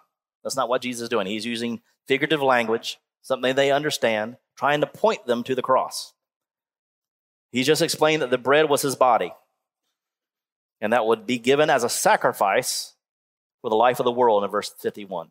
That's 0.43 0.55
not 0.55 0.69
what 0.69 0.81
Jesus 0.81 1.03
is 1.03 1.09
doing. 1.09 1.27
He's 1.27 1.45
using 1.45 1.81
figurative 2.07 2.41
language, 2.41 2.97
something 3.21 3.55
they 3.55 3.71
understand, 3.71 4.37
trying 4.57 4.79
to 4.81 4.87
point 4.87 5.25
them 5.27 5.43
to 5.43 5.53
the 5.53 5.61
cross. 5.61 6.13
He 7.51 7.63
just 7.63 7.81
explained 7.81 8.21
that 8.21 8.31
the 8.31 8.37
bread 8.37 8.69
was 8.69 8.81
his 8.81 8.95
body, 8.95 9.33
and 10.79 10.93
that 10.93 11.05
would 11.05 11.27
be 11.27 11.39
given 11.39 11.69
as 11.69 11.83
a 11.83 11.89
sacrifice 11.89 12.93
for 13.61 13.69
the 13.69 13.75
life 13.75 13.99
of 13.99 14.05
the 14.05 14.11
world 14.11 14.43
in 14.43 14.49
verse 14.49 14.69
51. 14.79 15.29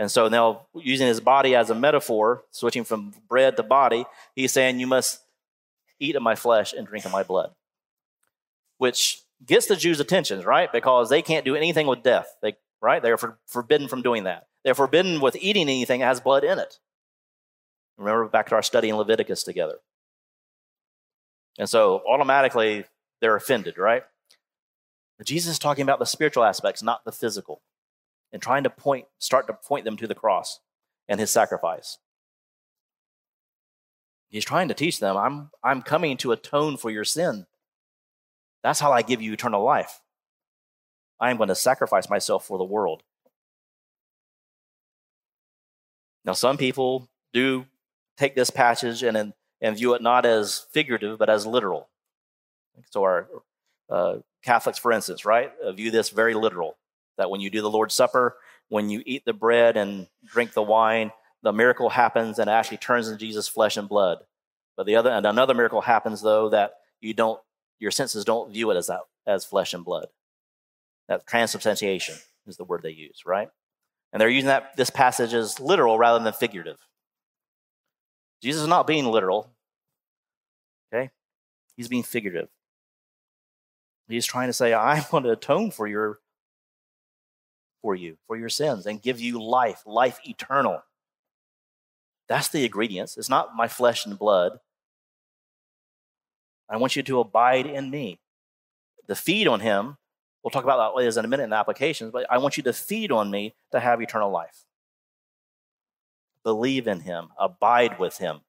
And 0.00 0.10
so 0.10 0.28
now, 0.28 0.62
using 0.74 1.06
his 1.06 1.20
body 1.20 1.54
as 1.54 1.68
a 1.68 1.74
metaphor, 1.74 2.42
switching 2.50 2.84
from 2.84 3.12
bread 3.28 3.56
to 3.58 3.62
body, 3.62 4.06
he's 4.34 4.50
saying, 4.50 4.80
You 4.80 4.86
must 4.86 5.20
eat 6.00 6.16
of 6.16 6.22
my 6.22 6.34
flesh 6.34 6.72
and 6.72 6.86
drink 6.86 7.04
of 7.04 7.12
my 7.12 7.22
blood 7.22 7.52
which 8.80 9.20
gets 9.44 9.66
the 9.66 9.76
Jews' 9.76 10.00
attention, 10.00 10.40
right? 10.40 10.72
Because 10.72 11.10
they 11.10 11.20
can't 11.20 11.44
do 11.44 11.54
anything 11.54 11.86
with 11.86 12.02
death, 12.02 12.34
they, 12.40 12.56
right? 12.80 13.02
They're 13.02 13.18
for, 13.18 13.38
forbidden 13.46 13.88
from 13.88 14.00
doing 14.00 14.24
that. 14.24 14.46
They're 14.64 14.74
forbidden 14.74 15.20
with 15.20 15.36
eating 15.36 15.68
anything 15.68 16.00
that 16.00 16.06
has 16.06 16.18
blood 16.18 16.44
in 16.44 16.58
it. 16.58 16.78
Remember 17.98 18.26
back 18.26 18.48
to 18.48 18.54
our 18.54 18.62
study 18.62 18.88
in 18.88 18.96
Leviticus 18.96 19.44
together. 19.44 19.80
And 21.58 21.68
so 21.68 22.02
automatically 22.08 22.86
they're 23.20 23.36
offended, 23.36 23.76
right? 23.76 24.02
But 25.18 25.26
Jesus 25.26 25.52
is 25.52 25.58
talking 25.58 25.82
about 25.82 25.98
the 25.98 26.06
spiritual 26.06 26.44
aspects, 26.44 26.82
not 26.82 27.04
the 27.04 27.12
physical, 27.12 27.60
and 28.32 28.40
trying 28.40 28.64
to 28.64 28.70
point, 28.70 29.06
start 29.18 29.46
to 29.46 29.52
point 29.52 29.84
them 29.84 29.96
to 29.96 30.06
the 30.06 30.14
cross 30.14 30.60
and 31.08 31.18
his 31.18 31.30
sacrifice. 31.30 31.98
He's 34.28 34.44
trying 34.44 34.68
to 34.68 34.74
teach 34.74 35.00
them, 35.00 35.16
I'm, 35.16 35.50
I'm 35.64 35.82
coming 35.82 36.16
to 36.18 36.32
atone 36.32 36.76
for 36.76 36.90
your 36.90 37.04
sin. 37.04 37.46
That's 38.62 38.78
how 38.78 38.92
I 38.92 39.02
give 39.02 39.20
you 39.20 39.32
eternal 39.32 39.64
life. 39.64 40.00
I 41.18 41.30
am 41.30 41.36
going 41.36 41.48
to 41.48 41.54
sacrifice 41.54 42.08
myself 42.08 42.46
for 42.46 42.58
the 42.58 42.64
world. 42.64 43.02
Now, 46.24 46.32
some 46.32 46.56
people 46.56 47.08
do 47.32 47.66
take 48.16 48.34
this 48.34 48.50
passage 48.50 49.02
and 49.02 49.32
and 49.62 49.76
view 49.76 49.94
it 49.94 50.02
not 50.02 50.24
as 50.24 50.66
figurative, 50.72 51.18
but 51.18 51.28
as 51.28 51.46
literal. 51.46 51.88
So, 52.90 53.02
our 53.02 53.28
uh, 53.90 54.16
Catholics, 54.42 54.78
for 54.78 54.92
instance, 54.92 55.24
right, 55.24 55.52
uh, 55.62 55.72
view 55.72 55.90
this 55.90 56.10
very 56.10 56.34
literal 56.34 56.76
that 57.20 57.30
when 57.30 57.40
you 57.40 57.50
do 57.50 57.62
the 57.62 57.70
Lord's 57.70 57.94
Supper, 57.94 58.36
when 58.68 58.90
you 58.90 59.02
eat 59.06 59.24
the 59.24 59.32
bread 59.32 59.76
and 59.76 60.08
drink 60.26 60.52
the 60.52 60.62
wine, 60.62 61.12
the 61.42 61.52
miracle 61.52 61.90
happens 61.90 62.38
and 62.38 62.48
it 62.48 62.52
actually 62.52 62.78
turns 62.78 63.08
into 63.08 63.18
Jesus' 63.18 63.48
flesh 63.48 63.76
and 63.76 63.88
blood. 63.88 64.18
But 64.76 64.86
the 64.86 64.96
other 64.96 65.10
and 65.10 65.26
another 65.26 65.54
miracle 65.54 65.82
happens 65.82 66.22
though 66.22 66.48
that 66.50 66.72
you 67.00 67.14
don't 67.14 67.40
your 67.78 67.90
senses 67.90 68.24
don't 68.24 68.52
view 68.52 68.70
it 68.70 68.76
as 68.76 68.86
that 68.88 69.00
as 69.26 69.44
flesh 69.44 69.74
and 69.74 69.84
blood. 69.84 70.06
That 71.08 71.26
transubstantiation 71.26 72.16
is 72.46 72.56
the 72.56 72.64
word 72.64 72.82
they 72.82 72.90
use, 72.90 73.22
right? 73.26 73.48
And 74.12 74.20
they're 74.20 74.28
using 74.28 74.48
that 74.48 74.76
this 74.76 74.90
passage 74.90 75.34
as 75.34 75.60
literal 75.60 75.98
rather 75.98 76.22
than 76.22 76.32
figurative. 76.32 76.78
Jesus 78.42 78.62
is 78.62 78.68
not 78.68 78.86
being 78.86 79.06
literal. 79.06 79.50
Okay? 80.92 81.10
He's 81.76 81.88
being 81.88 82.02
figurative. 82.02 82.48
He's 84.08 84.26
trying 84.26 84.48
to 84.48 84.52
say, 84.52 84.74
I'm 84.74 85.04
going 85.10 85.24
to 85.24 85.30
atone 85.30 85.70
for 85.70 85.86
your 85.86 86.18
for 87.82 87.94
you, 87.94 88.16
for 88.26 88.36
your 88.36 88.48
sins, 88.48 88.86
and 88.86 89.02
give 89.02 89.20
you 89.20 89.42
life, 89.42 89.82
life 89.86 90.20
eternal. 90.24 90.82
That's 92.28 92.48
the 92.48 92.64
ingredients. 92.64 93.16
It's 93.16 93.28
not 93.28 93.56
my 93.56 93.68
flesh 93.68 94.06
and 94.06 94.18
blood. 94.18 94.58
I 96.68 96.76
want 96.76 96.94
you 96.94 97.02
to 97.02 97.20
abide 97.20 97.66
in 97.66 97.90
me. 97.90 98.20
The 99.08 99.16
feed 99.16 99.48
on 99.48 99.60
him, 99.60 99.96
we'll 100.42 100.52
talk 100.52 100.62
about 100.62 100.76
that 100.76 100.96
later 100.96 101.18
in 101.18 101.24
a 101.24 101.28
minute 101.28 101.44
in 101.44 101.50
the 101.50 101.56
applications, 101.56 102.12
but 102.12 102.26
I 102.30 102.38
want 102.38 102.56
you 102.56 102.62
to 102.62 102.72
feed 102.72 103.10
on 103.10 103.30
me 103.30 103.54
to 103.72 103.80
have 103.80 104.00
eternal 104.00 104.30
life. 104.30 104.64
Believe 106.44 106.86
in 106.86 107.00
him, 107.00 107.28
abide 107.38 107.98
with 107.98 108.18
him. 108.18 108.40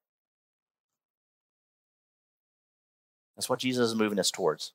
That's 3.36 3.50
what 3.50 3.60
Jesus 3.60 3.90
is 3.90 3.96
moving 3.96 4.20
us 4.20 4.30
towards. 4.30 4.74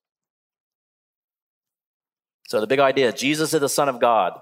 So, 2.49 2.61
the 2.61 2.66
big 2.66 2.81
idea 2.81 3.12
Jesus 3.12 3.55
is 3.55 3.61
the 3.61 3.69
Son 3.69 3.88
of 3.88 4.01
God. 4.01 4.40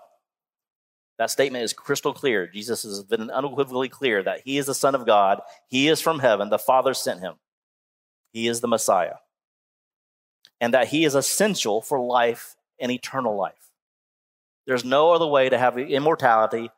That 1.19 1.31
statement 1.31 1.65
is 1.65 1.73
crystal 1.73 2.13
clear. 2.13 2.47
Jesus 2.47 2.83
has 2.83 3.05
been 3.05 3.31
unequivocally 3.31 3.89
clear 3.89 4.23
that 4.23 4.41
he 4.45 4.59
is 4.59 4.67
the 4.67 4.75
Son 4.75 4.95
of 4.95 5.07
God. 5.07 5.41
He 5.69 5.89
is 5.89 6.01
from 6.01 6.19
heaven. 6.19 6.51
The 6.51 6.59
Father 6.59 6.93
sent 6.93 7.21
him. 7.21 7.35
He 8.33 8.49
is 8.49 8.61
the 8.61 8.69
Messiah. 8.69 9.17
And 10.61 10.75
that 10.75 10.89
he 10.89 11.05
is 11.05 11.15
essential 11.15 11.81
for 11.81 12.01
life 12.01 12.57
and 12.81 12.91
eternal 12.91 13.37
life. 13.37 13.71
There's 14.67 14.85
no 14.85 15.13
other 15.13 15.27
way 15.27 15.49
to 15.49 15.59
have 15.59 15.79
immortality, 15.79 16.71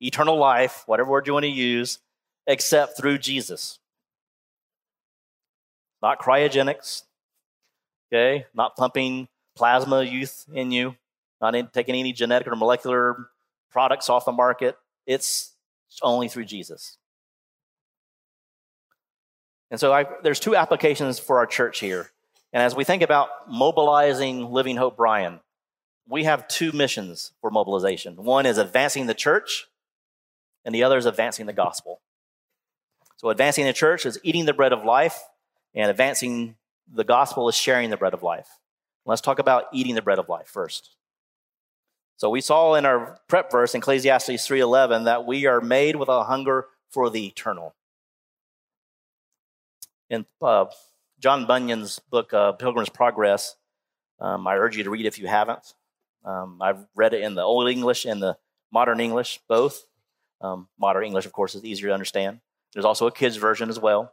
eternal 0.00 0.36
life, 0.36 0.82
whatever 0.86 1.10
word 1.10 1.26
you 1.26 1.32
want 1.32 1.44
to 1.44 1.48
use, 1.48 2.00
except 2.46 2.98
through 2.98 3.18
Jesus. 3.18 3.78
Not 6.02 6.18
cryogenics, 6.18 7.04
okay? 8.12 8.46
Not 8.52 8.76
pumping 8.76 9.28
plasma 9.56 10.02
youth 10.02 10.44
in 10.52 10.70
you, 10.70 10.96
not 11.40 11.54
in, 11.54 11.68
taking 11.68 11.94
any 11.94 12.12
genetic 12.12 12.48
or 12.48 12.56
molecular 12.56 13.28
products 13.74 14.08
off 14.08 14.24
the 14.24 14.32
market. 14.32 14.78
It's 15.04 15.52
only 16.00 16.28
through 16.28 16.44
Jesus. 16.44 16.96
And 19.70 19.80
so 19.80 19.92
I, 19.92 20.06
there's 20.22 20.38
two 20.38 20.54
applications 20.54 21.18
for 21.18 21.38
our 21.38 21.46
church 21.46 21.80
here. 21.80 22.12
And 22.52 22.62
as 22.62 22.76
we 22.76 22.84
think 22.84 23.02
about 23.02 23.28
mobilizing 23.50 24.52
Living 24.52 24.76
Hope 24.76 24.96
Bryan, 24.96 25.40
we 26.08 26.22
have 26.22 26.46
two 26.46 26.70
missions 26.70 27.32
for 27.40 27.50
mobilization. 27.50 28.14
One 28.14 28.46
is 28.46 28.58
advancing 28.58 29.06
the 29.06 29.14
church, 29.14 29.66
and 30.64 30.72
the 30.72 30.84
other 30.84 30.96
is 30.96 31.06
advancing 31.06 31.46
the 31.46 31.52
gospel. 31.52 32.00
So, 33.16 33.30
advancing 33.30 33.64
the 33.64 33.72
church 33.72 34.06
is 34.06 34.20
eating 34.22 34.44
the 34.44 34.52
bread 34.52 34.72
of 34.72 34.84
life, 34.84 35.18
and 35.74 35.90
advancing 35.90 36.54
the 36.92 37.02
gospel 37.02 37.48
is 37.48 37.56
sharing 37.56 37.90
the 37.90 37.96
bread 37.96 38.14
of 38.14 38.22
life. 38.22 38.48
Let's 39.04 39.22
talk 39.22 39.40
about 39.40 39.64
eating 39.72 39.96
the 39.96 40.02
bread 40.02 40.20
of 40.20 40.28
life 40.28 40.46
first. 40.46 40.94
So 42.16 42.30
we 42.30 42.40
saw 42.40 42.74
in 42.74 42.86
our 42.86 43.18
prep 43.28 43.50
verse, 43.50 43.74
Ecclesiastes 43.74 44.46
3.11, 44.48 45.04
that 45.04 45.26
we 45.26 45.46
are 45.46 45.60
made 45.60 45.96
with 45.96 46.08
a 46.08 46.24
hunger 46.24 46.66
for 46.90 47.10
the 47.10 47.26
eternal. 47.26 47.74
In 50.08 50.24
uh, 50.40 50.66
John 51.18 51.46
Bunyan's 51.46 51.98
book, 51.98 52.32
uh, 52.32 52.52
Pilgrim's 52.52 52.88
Progress, 52.88 53.56
um, 54.20 54.46
I 54.46 54.56
urge 54.56 54.76
you 54.76 54.84
to 54.84 54.90
read 54.90 55.06
if 55.06 55.18
you 55.18 55.26
haven't. 55.26 55.74
Um, 56.24 56.58
I've 56.62 56.86
read 56.94 57.14
it 57.14 57.22
in 57.22 57.34
the 57.34 57.42
Old 57.42 57.68
English 57.68 58.04
and 58.04 58.22
the 58.22 58.36
Modern 58.72 59.00
English, 59.00 59.40
both. 59.48 59.86
Um, 60.40 60.68
modern 60.78 61.04
English, 61.04 61.26
of 61.26 61.32
course, 61.32 61.54
is 61.54 61.64
easier 61.64 61.88
to 61.88 61.94
understand. 61.94 62.40
There's 62.72 62.84
also 62.84 63.06
a 63.06 63.12
kid's 63.12 63.36
version 63.36 63.70
as 63.70 63.78
well. 63.78 64.12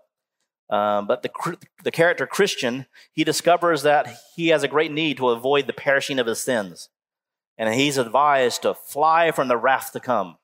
Um, 0.70 1.06
but 1.06 1.24
the, 1.24 1.58
the 1.84 1.92
character 1.92 2.26
Christian, 2.26 2.86
he 3.12 3.24
discovers 3.24 3.84
that 3.84 4.08
he 4.36 4.48
has 4.50 4.64
a 4.64 4.68
great 4.68 4.92
need 4.92 5.18
to 5.18 5.30
avoid 5.30 5.68
the 5.68 5.74
perishing 5.74 6.20
of 6.20 6.28
his 6.28 6.40
sins 6.40 6.90
and 7.62 7.76
he's 7.76 8.00
advised 8.00 8.64
to 8.64 8.74
fly 8.74 9.30
from 9.30 9.48
the 9.48 9.56
wrath 9.56 9.92
to 9.94 10.00
come. 10.00 10.38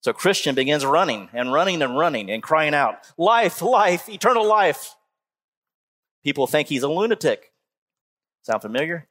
So 0.00 0.12
Christian 0.12 0.56
begins 0.56 0.84
running 0.84 1.28
and 1.32 1.52
running 1.52 1.80
and 1.82 1.96
running 1.96 2.32
and 2.32 2.42
crying 2.42 2.74
out, 2.74 2.96
Life, 3.16 3.62
life, 3.62 4.08
eternal 4.08 4.44
life. 4.44 4.96
People 6.24 6.48
think 6.48 6.66
he's 6.66 6.82
a 6.82 6.88
lunatic. 6.88 7.52
Sound 8.42 8.62
familiar? 8.62 9.06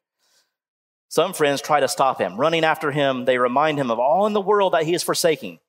Some 1.07 1.31
friends 1.31 1.61
try 1.61 1.79
to 1.79 1.87
stop 1.87 2.19
him. 2.19 2.35
Running 2.35 2.65
after 2.65 2.91
him, 2.91 3.23
they 3.23 3.37
remind 3.37 3.79
him 3.79 3.91
of 3.91 3.97
all 3.97 4.27
in 4.27 4.33
the 4.33 4.41
world 4.41 4.73
that 4.73 4.83
he 4.83 4.93
is 4.93 5.01
forsaking. 5.01 5.59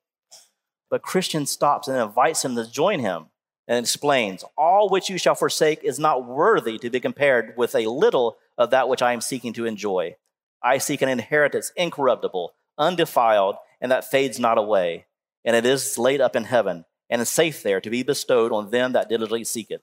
But 0.90 1.02
Christian 1.02 1.46
stops 1.46 1.86
and 1.86 1.96
invites 1.96 2.44
him 2.44 2.56
to 2.56 2.68
join 2.68 2.98
him 2.98 3.26
and 3.68 3.78
explains, 3.78 4.44
All 4.56 4.88
which 4.88 5.08
you 5.08 5.16
shall 5.16 5.36
forsake 5.36 5.84
is 5.84 6.00
not 6.00 6.26
worthy 6.26 6.76
to 6.78 6.90
be 6.90 6.98
compared 6.98 7.54
with 7.56 7.76
a 7.76 7.86
little 7.86 8.36
of 8.56 8.70
that 8.70 8.88
which 8.88 9.00
I 9.00 9.12
am 9.12 9.20
seeking 9.20 9.52
to 9.52 9.64
enjoy. 9.64 10.16
I 10.62 10.78
seek 10.78 11.02
an 11.02 11.08
inheritance 11.08 11.72
incorruptible, 11.76 12.52
undefiled, 12.76 13.56
and 13.80 13.92
that 13.92 14.10
fades 14.10 14.38
not 14.40 14.58
away. 14.58 15.06
And 15.44 15.54
it 15.54 15.64
is 15.64 15.98
laid 15.98 16.20
up 16.20 16.34
in 16.36 16.44
heaven, 16.44 16.84
and 17.08 17.22
is 17.22 17.28
safe 17.28 17.62
there 17.62 17.80
to 17.80 17.90
be 17.90 18.02
bestowed 18.02 18.52
on 18.52 18.70
them 18.70 18.92
that 18.92 19.08
diligently 19.08 19.44
seek 19.44 19.70
it. 19.70 19.82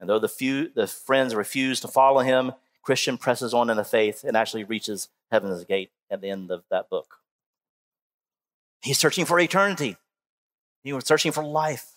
And 0.00 0.10
though 0.10 0.18
the 0.18 0.28
few 0.28 0.68
the 0.68 0.86
friends 0.86 1.34
refuse 1.34 1.80
to 1.80 1.88
follow 1.88 2.20
him, 2.20 2.52
Christian 2.82 3.16
presses 3.16 3.54
on 3.54 3.70
in 3.70 3.76
the 3.76 3.84
faith 3.84 4.24
and 4.24 4.36
actually 4.36 4.64
reaches 4.64 5.08
heaven's 5.30 5.64
gate 5.64 5.90
at 6.10 6.20
the 6.20 6.28
end 6.28 6.50
of 6.50 6.64
that 6.70 6.90
book. 6.90 7.16
He's 8.82 8.98
searching 8.98 9.24
for 9.24 9.40
eternity. 9.40 9.96
He 10.82 10.92
was 10.92 11.06
searching 11.06 11.32
for 11.32 11.42
life. 11.42 11.92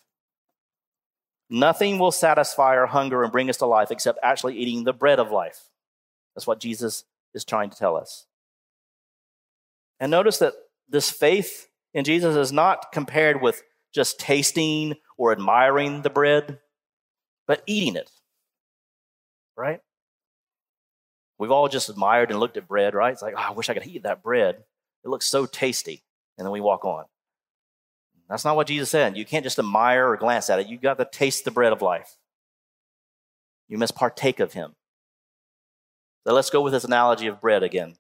Nothing 1.50 2.00
will 2.00 2.12
satisfy 2.12 2.76
our 2.78 2.88
hunger 2.88 3.24
and 3.24 3.32
bring 3.32 3.50
us 3.50 3.58
to 3.58 3.66
life 3.66 3.92
except 3.92 4.20
actually 4.24 4.58
eating 4.58 4.84
the 4.84 4.94
bread 4.94 5.20
of 5.20 5.32
life. 5.32 5.70
That's 6.34 6.48
what 6.48 6.60
Jesus 6.60 7.04
is 7.34 7.46
trying 7.46 7.70
to 7.70 7.78
tell 7.78 7.96
us. 7.96 8.26
And 10.00 10.12
notice 10.12 10.38
that 10.40 10.54
this 10.90 11.10
faith 11.10 11.68
in 11.94 12.04
Jesus 12.04 12.36
is 12.36 12.52
not 12.52 12.92
compared 12.92 13.42
with 13.42 13.62
just 13.94 14.20
tasting 14.20 14.96
or 15.18 15.32
admiring 15.32 16.02
the 16.02 16.10
bread, 16.10 16.60
but 17.48 17.64
eating 17.66 17.96
it. 17.96 18.10
Right? 19.56 19.80
We've 21.40 21.52
all 21.52 21.68
just 21.68 21.90
admired 21.90 22.32
and 22.32 22.40
looked 22.40 22.58
at 22.58 22.68
bread, 22.68 22.94
right? 22.94 23.14
It's 23.14 23.22
like, 23.22 23.36
oh, 23.38 23.42
I 23.42 23.52
wish 23.52 23.70
I 23.70 23.74
could 23.74 23.88
eat 23.88 24.04
that 24.04 24.24
bread. 24.24 24.64
It 25.04 25.10
looks 25.10 25.26
so 25.26 25.46
tasty. 25.46 26.04
And 26.38 26.46
then 26.46 26.52
we 26.52 26.62
walk 26.62 26.86
on. 26.86 27.06
That's 28.30 28.46
not 28.46 28.56
what 28.56 28.68
Jesus 28.68 28.90
said. 28.90 29.16
You 29.16 29.26
can't 29.26 29.44
just 29.44 29.60
admire 29.60 30.10
or 30.10 30.18
glance 30.18 30.50
at 30.50 30.60
it. 30.60 30.68
You've 30.68 30.82
got 30.82 30.98
to 30.98 31.06
taste 31.06 31.46
the 31.46 31.52
bread 31.52 31.72
of 31.72 31.82
life. 31.82 32.18
You 33.68 33.78
must 33.78 33.96
partake 33.96 34.40
of 34.40 34.54
him. 34.54 34.76
Let's 36.34 36.50
go 36.50 36.62
with 36.62 36.74
this 36.74 36.84
analogy 36.84 37.28
of 37.28 37.40
bread 37.40 37.64
again. 37.64 37.96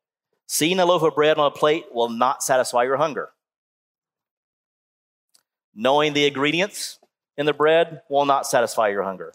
Seeing 0.47 0.79
a 0.79 0.85
loaf 0.85 1.01
of 1.01 1.15
bread 1.15 1.37
on 1.37 1.47
a 1.47 1.51
plate 1.51 1.85
will 1.91 2.09
not 2.09 2.43
satisfy 2.43 2.83
your 2.83 2.97
hunger. 2.97 3.29
Knowing 5.73 6.13
the 6.13 6.25
ingredients 6.25 6.99
in 7.37 7.45
the 7.45 7.53
bread 7.53 8.01
will 8.09 8.25
not 8.25 8.47
satisfy 8.47 8.89
your 8.89 9.03
hunger. 9.03 9.34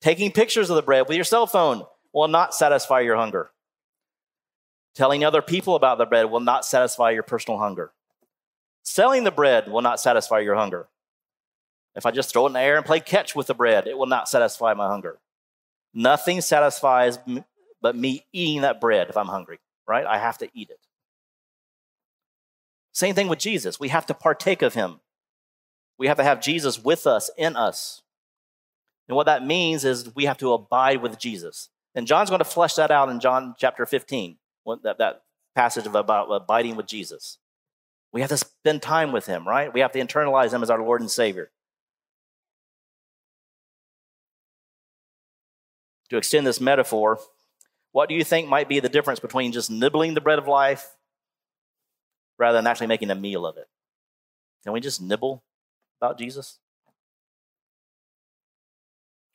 Taking 0.00 0.32
pictures 0.32 0.70
of 0.70 0.76
the 0.76 0.82
bread 0.82 1.08
with 1.08 1.16
your 1.16 1.24
cell 1.24 1.46
phone 1.46 1.84
will 2.12 2.28
not 2.28 2.54
satisfy 2.54 3.00
your 3.00 3.16
hunger. 3.16 3.50
Telling 4.94 5.24
other 5.24 5.42
people 5.42 5.74
about 5.74 5.98
the 5.98 6.06
bread 6.06 6.30
will 6.30 6.40
not 6.40 6.64
satisfy 6.64 7.10
your 7.10 7.22
personal 7.22 7.58
hunger. 7.58 7.92
Selling 8.82 9.24
the 9.24 9.30
bread 9.30 9.68
will 9.68 9.82
not 9.82 9.98
satisfy 9.98 10.38
your 10.38 10.54
hunger. 10.54 10.86
If 11.96 12.06
I 12.06 12.10
just 12.10 12.32
throw 12.32 12.44
it 12.44 12.48
in 12.48 12.52
the 12.54 12.60
air 12.60 12.76
and 12.76 12.86
play 12.86 13.00
catch 13.00 13.34
with 13.34 13.46
the 13.48 13.54
bread, 13.54 13.86
it 13.86 13.98
will 13.98 14.06
not 14.06 14.28
satisfy 14.28 14.74
my 14.74 14.86
hunger. 14.86 15.18
Nothing 15.92 16.40
satisfies 16.40 17.18
but 17.84 17.94
me 17.94 18.24
eating 18.32 18.62
that 18.62 18.80
bread 18.80 19.10
if 19.10 19.16
I'm 19.18 19.26
hungry, 19.26 19.58
right? 19.86 20.06
I 20.06 20.16
have 20.16 20.38
to 20.38 20.48
eat 20.54 20.70
it. 20.70 20.80
Same 22.92 23.14
thing 23.14 23.28
with 23.28 23.38
Jesus. 23.38 23.78
We 23.78 23.88
have 23.88 24.06
to 24.06 24.14
partake 24.14 24.62
of 24.62 24.72
him. 24.72 25.00
We 25.98 26.06
have 26.06 26.16
to 26.16 26.24
have 26.24 26.40
Jesus 26.40 26.82
with 26.82 27.06
us, 27.06 27.28
in 27.36 27.56
us. 27.56 28.00
And 29.06 29.16
what 29.16 29.26
that 29.26 29.44
means 29.44 29.84
is 29.84 30.14
we 30.14 30.24
have 30.24 30.38
to 30.38 30.54
abide 30.54 31.02
with 31.02 31.18
Jesus. 31.18 31.68
And 31.94 32.06
John's 32.06 32.30
going 32.30 32.38
to 32.38 32.44
flesh 32.46 32.72
that 32.74 32.90
out 32.90 33.10
in 33.10 33.20
John 33.20 33.54
chapter 33.58 33.84
15, 33.84 34.38
that, 34.82 34.96
that 34.96 35.20
passage 35.54 35.86
of 35.86 35.94
about 35.94 36.28
abiding 36.30 36.76
with 36.76 36.86
Jesus. 36.86 37.36
We 38.14 38.22
have 38.22 38.30
to 38.30 38.38
spend 38.38 38.80
time 38.80 39.12
with 39.12 39.26
him, 39.26 39.46
right? 39.46 39.70
We 39.70 39.80
have 39.80 39.92
to 39.92 40.00
internalize 40.00 40.54
him 40.54 40.62
as 40.62 40.70
our 40.70 40.82
Lord 40.82 41.02
and 41.02 41.10
Savior. 41.10 41.50
To 46.08 46.16
extend 46.16 46.46
this 46.46 46.62
metaphor, 46.62 47.18
what 47.94 48.08
do 48.08 48.16
you 48.16 48.24
think 48.24 48.48
might 48.48 48.68
be 48.68 48.80
the 48.80 48.88
difference 48.88 49.20
between 49.20 49.52
just 49.52 49.70
nibbling 49.70 50.14
the 50.14 50.20
bread 50.20 50.40
of 50.40 50.48
life 50.48 50.96
rather 52.40 52.58
than 52.58 52.66
actually 52.66 52.88
making 52.88 53.08
a 53.08 53.14
meal 53.14 53.46
of 53.46 53.56
it? 53.56 53.68
Can 54.64 54.72
we 54.72 54.80
just 54.80 55.00
nibble 55.00 55.44
about 56.00 56.18
Jesus? 56.18 56.58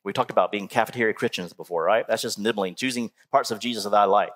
We 0.04 0.12
talked 0.12 0.30
about 0.30 0.52
being 0.52 0.68
cafeteria 0.68 1.14
Christians 1.14 1.54
before, 1.54 1.82
right? 1.82 2.06
That's 2.06 2.20
just 2.20 2.38
nibbling, 2.38 2.74
choosing 2.74 3.12
parts 3.32 3.50
of 3.50 3.60
Jesus 3.60 3.84
that 3.84 3.94
I 3.94 4.04
like. 4.04 4.32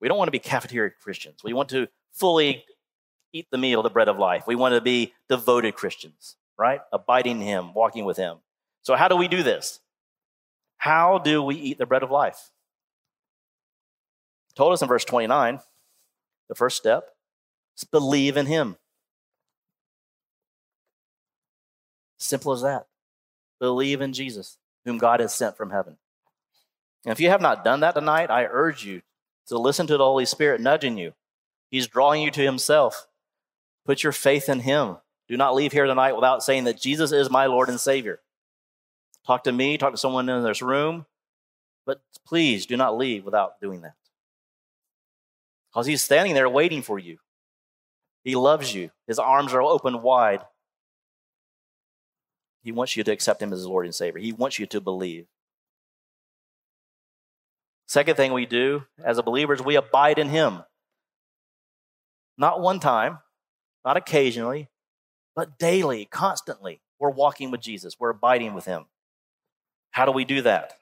We 0.00 0.06
don't 0.06 0.18
want 0.18 0.28
to 0.28 0.32
be 0.32 0.38
cafeteria 0.38 0.92
Christians. 1.02 1.42
We 1.42 1.52
want 1.52 1.68
to 1.70 1.88
fully 2.12 2.64
eat 3.32 3.48
the 3.50 3.58
meal, 3.58 3.82
the 3.82 3.90
bread 3.90 4.08
of 4.08 4.20
life. 4.20 4.44
We 4.46 4.54
want 4.54 4.76
to 4.76 4.80
be 4.80 5.14
devoted 5.28 5.74
Christians, 5.74 6.36
right? 6.56 6.80
Abiding 6.92 7.40
Him, 7.40 7.74
walking 7.74 8.04
with 8.04 8.18
Him. 8.18 8.36
So, 8.82 8.94
how 8.94 9.08
do 9.08 9.16
we 9.16 9.26
do 9.26 9.42
this? 9.42 9.80
How 10.76 11.18
do 11.18 11.42
we 11.42 11.56
eat 11.56 11.78
the 11.78 11.86
bread 11.86 12.04
of 12.04 12.12
life? 12.12 12.51
Told 14.54 14.72
us 14.72 14.82
in 14.82 14.88
verse 14.88 15.04
29, 15.04 15.60
the 16.48 16.54
first 16.54 16.76
step 16.76 17.04
is 17.76 17.84
believe 17.84 18.36
in 18.36 18.46
Him. 18.46 18.76
Simple 22.18 22.52
as 22.52 22.62
that. 22.62 22.86
Believe 23.58 24.00
in 24.00 24.12
Jesus, 24.12 24.58
whom 24.84 24.98
God 24.98 25.20
has 25.20 25.34
sent 25.34 25.56
from 25.56 25.70
heaven. 25.70 25.96
And 27.04 27.12
if 27.12 27.20
you 27.20 27.28
have 27.30 27.40
not 27.40 27.64
done 27.64 27.80
that 27.80 27.94
tonight, 27.94 28.30
I 28.30 28.44
urge 28.44 28.84
you 28.84 29.02
to 29.46 29.58
listen 29.58 29.86
to 29.86 29.96
the 29.96 30.04
Holy 30.04 30.26
Spirit 30.26 30.60
nudging 30.60 30.98
you. 30.98 31.14
He's 31.70 31.88
drawing 31.88 32.22
you 32.22 32.30
to 32.30 32.44
Himself. 32.44 33.06
Put 33.84 34.02
your 34.02 34.12
faith 34.12 34.48
in 34.48 34.60
Him. 34.60 34.98
Do 35.28 35.36
not 35.36 35.54
leave 35.54 35.72
here 35.72 35.86
tonight 35.86 36.12
without 36.12 36.42
saying 36.42 36.64
that 36.64 36.80
Jesus 36.80 37.10
is 37.10 37.30
my 37.30 37.46
Lord 37.46 37.68
and 37.68 37.80
Savior. 37.80 38.20
Talk 39.26 39.44
to 39.44 39.52
me, 39.52 39.78
talk 39.78 39.92
to 39.92 39.98
someone 39.98 40.28
in 40.28 40.42
this 40.42 40.62
room, 40.62 41.06
but 41.86 42.02
please 42.26 42.66
do 42.66 42.76
not 42.76 42.98
leave 42.98 43.24
without 43.24 43.60
doing 43.60 43.82
that. 43.82 43.94
Because 45.72 45.86
He's 45.86 46.02
standing 46.02 46.34
there 46.34 46.48
waiting 46.48 46.82
for 46.82 46.98
you. 46.98 47.18
He 48.24 48.34
loves 48.34 48.74
you, 48.74 48.90
His 49.06 49.18
arms 49.18 49.52
are 49.52 49.62
open 49.62 50.02
wide. 50.02 50.42
He 52.62 52.72
wants 52.72 52.96
you 52.96 53.02
to 53.02 53.10
accept 53.10 53.42
Him 53.42 53.52
as 53.52 53.58
his 53.58 53.66
Lord 53.66 53.86
and 53.86 53.94
Savior, 53.94 54.20
He 54.20 54.32
wants 54.32 54.58
you 54.58 54.66
to 54.66 54.80
believe. 54.80 55.26
Second 57.86 58.16
thing 58.16 58.32
we 58.32 58.46
do 58.46 58.84
as 59.04 59.18
a 59.18 59.22
believer 59.22 59.52
is 59.52 59.60
we 59.60 59.76
abide 59.76 60.18
in 60.18 60.28
Him. 60.28 60.62
Not 62.38 62.60
one 62.60 62.80
time, 62.80 63.18
not 63.84 63.96
occasionally, 63.96 64.68
but 65.36 65.58
daily, 65.58 66.06
constantly. 66.06 66.80
We're 66.98 67.10
walking 67.10 67.50
with 67.50 67.60
Jesus, 67.60 67.96
we're 67.98 68.10
abiding 68.10 68.54
with 68.54 68.64
Him. 68.64 68.86
How 69.90 70.06
do 70.06 70.12
we 70.12 70.24
do 70.24 70.42
that? 70.42 70.74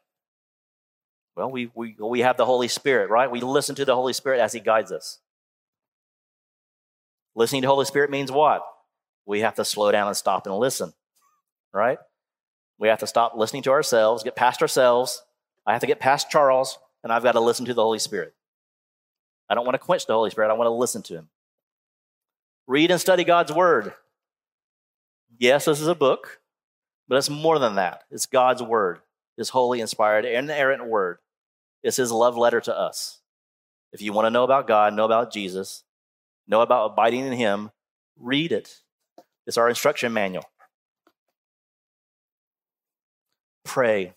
Well, 1.36 1.50
we, 1.50 1.70
we, 1.74 1.96
we 1.98 2.20
have 2.20 2.36
the 2.36 2.46
Holy 2.46 2.68
Spirit, 2.68 3.10
right? 3.10 3.30
We 3.30 3.40
listen 3.40 3.74
to 3.76 3.84
the 3.84 3.94
Holy 3.94 4.12
Spirit 4.12 4.40
as 4.40 4.52
He 4.52 4.60
guides 4.60 4.92
us. 4.92 5.18
Listening 7.34 7.62
to 7.62 7.68
Holy 7.68 7.84
Spirit 7.84 8.10
means 8.10 8.32
what? 8.32 8.62
We 9.26 9.40
have 9.40 9.54
to 9.54 9.64
slow 9.64 9.92
down 9.92 10.08
and 10.08 10.16
stop 10.16 10.46
and 10.46 10.56
listen, 10.56 10.92
right? 11.72 11.98
We 12.78 12.88
have 12.88 12.98
to 13.00 13.06
stop 13.06 13.34
listening 13.36 13.62
to 13.64 13.70
ourselves, 13.70 14.24
get 14.24 14.34
past 14.34 14.62
ourselves. 14.62 15.22
I 15.66 15.72
have 15.72 15.82
to 15.82 15.86
get 15.86 16.00
past 16.00 16.30
Charles, 16.30 16.78
and 17.04 17.12
I've 17.12 17.22
got 17.22 17.32
to 17.32 17.40
listen 17.40 17.66
to 17.66 17.74
the 17.74 17.82
Holy 17.82 17.98
Spirit. 17.98 18.34
I 19.48 19.54
don't 19.54 19.64
want 19.64 19.74
to 19.74 19.78
quench 19.78 20.06
the 20.06 20.14
Holy 20.14 20.30
Spirit, 20.30 20.50
I 20.50 20.54
want 20.54 20.66
to 20.66 20.72
listen 20.72 21.02
to 21.02 21.14
Him. 21.14 21.28
Read 22.66 22.90
and 22.90 23.00
study 23.00 23.24
God's 23.24 23.52
Word. 23.52 23.92
Yes, 25.38 25.66
this 25.66 25.80
is 25.80 25.86
a 25.86 25.94
book, 25.94 26.40
but 27.08 27.16
it's 27.16 27.30
more 27.30 27.58
than 27.58 27.76
that. 27.76 28.04
It's 28.10 28.26
God's 28.26 28.62
Word, 28.62 29.00
His 29.40 29.48
holy, 29.48 29.80
inspired, 29.80 30.26
and 30.26 30.50
inerrant 30.50 30.86
Word. 30.86 31.16
It's 31.82 31.96
His 31.96 32.12
love 32.12 32.36
letter 32.36 32.60
to 32.60 32.78
us. 32.78 33.20
If 33.90 34.02
you 34.02 34.12
want 34.12 34.26
to 34.26 34.30
know 34.30 34.44
about 34.44 34.66
God, 34.66 34.92
know 34.92 35.06
about 35.06 35.32
Jesus, 35.32 35.82
know 36.46 36.60
about 36.60 36.92
abiding 36.92 37.24
in 37.24 37.32
Him, 37.32 37.70
read 38.18 38.52
it. 38.52 38.82
It's 39.46 39.56
our 39.56 39.70
instruction 39.70 40.12
manual. 40.12 40.44
Pray. 43.64 44.12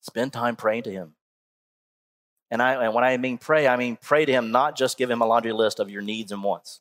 Spend 0.00 0.32
time 0.32 0.56
praying 0.56 0.84
to 0.84 0.90
Him. 0.90 1.16
And, 2.50 2.62
I, 2.62 2.86
and 2.86 2.94
when 2.94 3.04
I 3.04 3.18
mean 3.18 3.36
pray, 3.36 3.68
I 3.68 3.76
mean 3.76 3.98
pray 4.00 4.24
to 4.24 4.32
Him, 4.32 4.50
not 4.50 4.78
just 4.78 4.96
give 4.96 5.10
Him 5.10 5.20
a 5.20 5.26
laundry 5.26 5.52
list 5.52 5.78
of 5.78 5.90
your 5.90 6.00
needs 6.00 6.32
and 6.32 6.42
wants. 6.42 6.80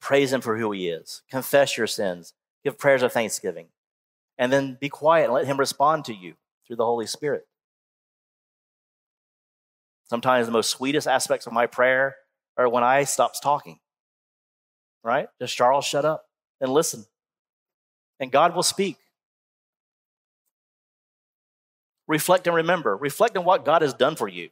Praise 0.00 0.32
Him 0.32 0.40
for 0.40 0.58
who 0.58 0.72
He 0.72 0.88
is. 0.88 1.22
Confess 1.30 1.78
your 1.78 1.86
sins. 1.86 2.34
Give 2.64 2.78
prayers 2.78 3.02
of 3.02 3.12
thanksgiving. 3.12 3.68
And 4.36 4.52
then 4.52 4.76
be 4.80 4.88
quiet 4.88 5.24
and 5.24 5.34
let 5.34 5.46
Him 5.46 5.58
respond 5.58 6.04
to 6.06 6.14
you 6.14 6.34
through 6.66 6.76
the 6.76 6.84
Holy 6.84 7.06
Spirit. 7.06 7.46
Sometimes 10.04 10.46
the 10.46 10.52
most 10.52 10.70
sweetest 10.70 11.06
aspects 11.06 11.46
of 11.46 11.52
my 11.52 11.66
prayer 11.66 12.16
are 12.56 12.68
when 12.68 12.84
I 12.84 13.04
stops 13.04 13.40
talking. 13.40 13.78
Right? 15.04 15.28
Just 15.40 15.56
Charles, 15.56 15.84
shut 15.84 16.04
up 16.04 16.26
and 16.60 16.72
listen. 16.72 17.06
And 18.20 18.32
God 18.32 18.54
will 18.54 18.62
speak. 18.62 18.96
reflect 22.08 22.46
and 22.48 22.56
remember. 22.56 22.96
Reflect 22.96 23.36
on 23.36 23.44
what 23.44 23.64
God 23.64 23.82
has 23.82 23.94
done 23.94 24.16
for 24.16 24.26
you. 24.26 24.48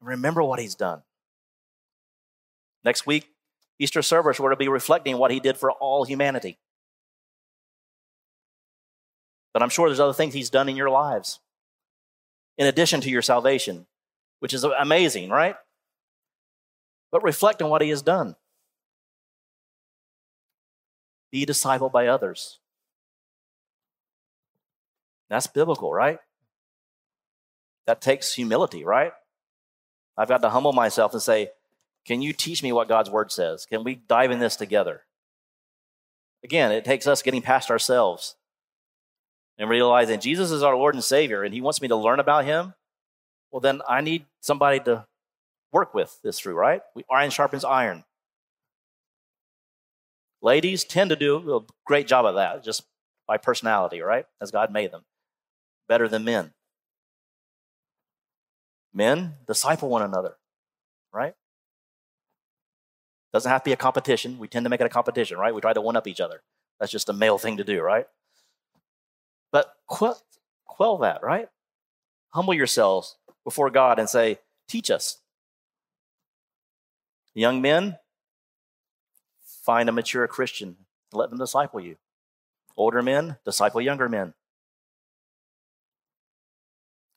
Remember 0.00 0.42
what 0.44 0.60
He's 0.60 0.76
done. 0.76 1.02
Next 2.84 3.06
week, 3.06 3.28
Easter 3.80 4.02
service, 4.02 4.38
we're 4.38 4.50
to 4.50 4.56
be 4.56 4.68
reflecting 4.68 5.18
what 5.18 5.32
He 5.32 5.40
did 5.40 5.56
for 5.56 5.72
all 5.72 6.04
humanity. 6.04 6.58
But 9.54 9.62
I'm 9.62 9.70
sure 9.70 9.88
there's 9.88 10.00
other 10.00 10.12
things 10.12 10.34
He's 10.34 10.50
done 10.50 10.68
in 10.68 10.76
your 10.76 10.90
lives 10.90 11.38
in 12.58 12.66
addition 12.66 13.00
to 13.00 13.10
your 13.10 13.22
salvation, 13.22 13.86
which 14.40 14.52
is 14.52 14.64
amazing, 14.64 15.30
right? 15.30 15.56
But 17.10 17.22
reflect 17.22 17.62
on 17.62 17.70
what 17.70 17.80
He 17.80 17.88
has 17.88 18.02
done. 18.02 18.36
Be 21.30 21.46
discipled 21.46 21.92
by 21.92 22.08
others. 22.08 22.58
That's 25.28 25.46
biblical, 25.46 25.92
right? 25.92 26.18
That 27.86 28.00
takes 28.00 28.34
humility, 28.34 28.84
right? 28.84 29.12
I've 30.16 30.28
got 30.28 30.42
to 30.42 30.50
humble 30.50 30.72
myself 30.72 31.12
and 31.12 31.22
say, 31.22 31.50
Can 32.04 32.22
you 32.22 32.32
teach 32.32 32.62
me 32.62 32.72
what 32.72 32.88
God's 32.88 33.10
word 33.10 33.32
says? 33.32 33.66
Can 33.66 33.84
we 33.84 33.96
dive 33.96 34.30
in 34.30 34.38
this 34.38 34.56
together? 34.56 35.02
Again, 36.42 36.72
it 36.72 36.84
takes 36.84 37.06
us 37.06 37.22
getting 37.22 37.42
past 37.42 37.70
ourselves 37.70 38.36
and 39.58 39.68
realizing 39.70 40.20
Jesus 40.20 40.50
is 40.50 40.62
our 40.62 40.76
Lord 40.76 40.94
and 40.94 41.04
Savior 41.04 41.42
and 41.42 41.54
He 41.54 41.60
wants 41.60 41.80
me 41.80 41.88
to 41.88 41.96
learn 41.96 42.20
about 42.20 42.44
Him. 42.44 42.74
Well, 43.50 43.60
then 43.60 43.82
I 43.88 44.00
need 44.00 44.26
somebody 44.40 44.80
to 44.80 45.06
work 45.72 45.94
with 45.94 46.18
this 46.22 46.38
through, 46.40 46.54
right? 46.54 46.82
iron 47.10 47.30
sharpens 47.30 47.64
iron. 47.64 48.04
Ladies 50.42 50.84
tend 50.84 51.10
to 51.10 51.16
do 51.16 51.56
a 51.56 51.60
great 51.86 52.06
job 52.06 52.26
of 52.26 52.34
that 52.34 52.62
just 52.62 52.82
by 53.26 53.38
personality, 53.38 54.00
right? 54.00 54.26
As 54.40 54.50
God 54.50 54.72
made 54.72 54.90
them. 54.90 55.02
Better 55.88 56.08
than 56.08 56.24
men. 56.24 56.52
Men, 58.92 59.34
disciple 59.46 59.88
one 59.88 60.02
another, 60.02 60.36
right? 61.12 61.34
Doesn't 63.32 63.50
have 63.50 63.62
to 63.62 63.68
be 63.68 63.72
a 63.72 63.76
competition. 63.76 64.38
We 64.38 64.46
tend 64.46 64.64
to 64.64 64.70
make 64.70 64.80
it 64.80 64.86
a 64.86 64.90
competition, 64.90 65.38
right? 65.38 65.54
We 65.54 65.60
try 65.60 65.72
to 65.72 65.80
one 65.80 65.96
up 65.96 66.06
each 66.06 66.20
other. 66.20 66.42
That's 66.78 66.92
just 66.92 67.08
a 67.08 67.12
male 67.12 67.38
thing 67.38 67.56
to 67.56 67.64
do, 67.64 67.80
right? 67.80 68.06
But 69.54 69.72
quell, 69.86 70.20
quell 70.66 70.98
that, 70.98 71.22
right? 71.22 71.48
Humble 72.30 72.54
yourselves 72.54 73.16
before 73.44 73.70
God 73.70 74.00
and 74.00 74.10
say, 74.10 74.40
Teach 74.66 74.90
us. 74.90 75.18
Young 77.34 77.62
men, 77.62 77.98
find 79.62 79.88
a 79.88 79.92
mature 79.92 80.26
Christian 80.26 80.76
let 81.12 81.30
them 81.30 81.38
disciple 81.38 81.78
you. 81.80 81.94
Older 82.76 83.00
men, 83.00 83.36
disciple 83.44 83.80
younger 83.80 84.08
men. 84.08 84.34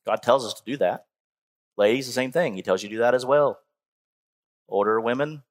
God 0.05 0.21
tells 0.21 0.45
us 0.45 0.53
to 0.53 0.61
do 0.63 0.77
that. 0.77 1.05
Ladies, 1.75 2.05
the 2.05 2.13
same 2.13 2.31
thing. 2.31 2.53
He 2.53 2.61
tells 2.61 2.83
you 2.83 2.89
to 2.89 2.95
do 2.95 2.99
that 3.01 3.15
as 3.15 3.25
well. 3.25 3.57
Older 4.69 5.01
women, 5.01 5.41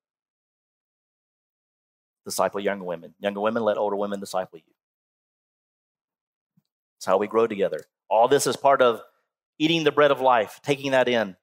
disciple 2.24 2.60
younger 2.60 2.84
women. 2.84 3.14
Younger 3.18 3.40
women, 3.40 3.64
let 3.64 3.76
older 3.76 3.96
women 3.96 4.20
disciple 4.20 4.60
you. 4.60 4.75
It's 7.06 7.08
how 7.12 7.18
we 7.18 7.28
grow 7.28 7.46
together. 7.46 7.84
All 8.10 8.26
this 8.26 8.48
is 8.48 8.56
part 8.56 8.82
of 8.82 9.00
eating 9.60 9.84
the 9.84 9.92
bread 9.92 10.10
of 10.10 10.20
life, 10.20 10.58
taking 10.64 10.90
that 10.90 11.06
in. 11.06 11.36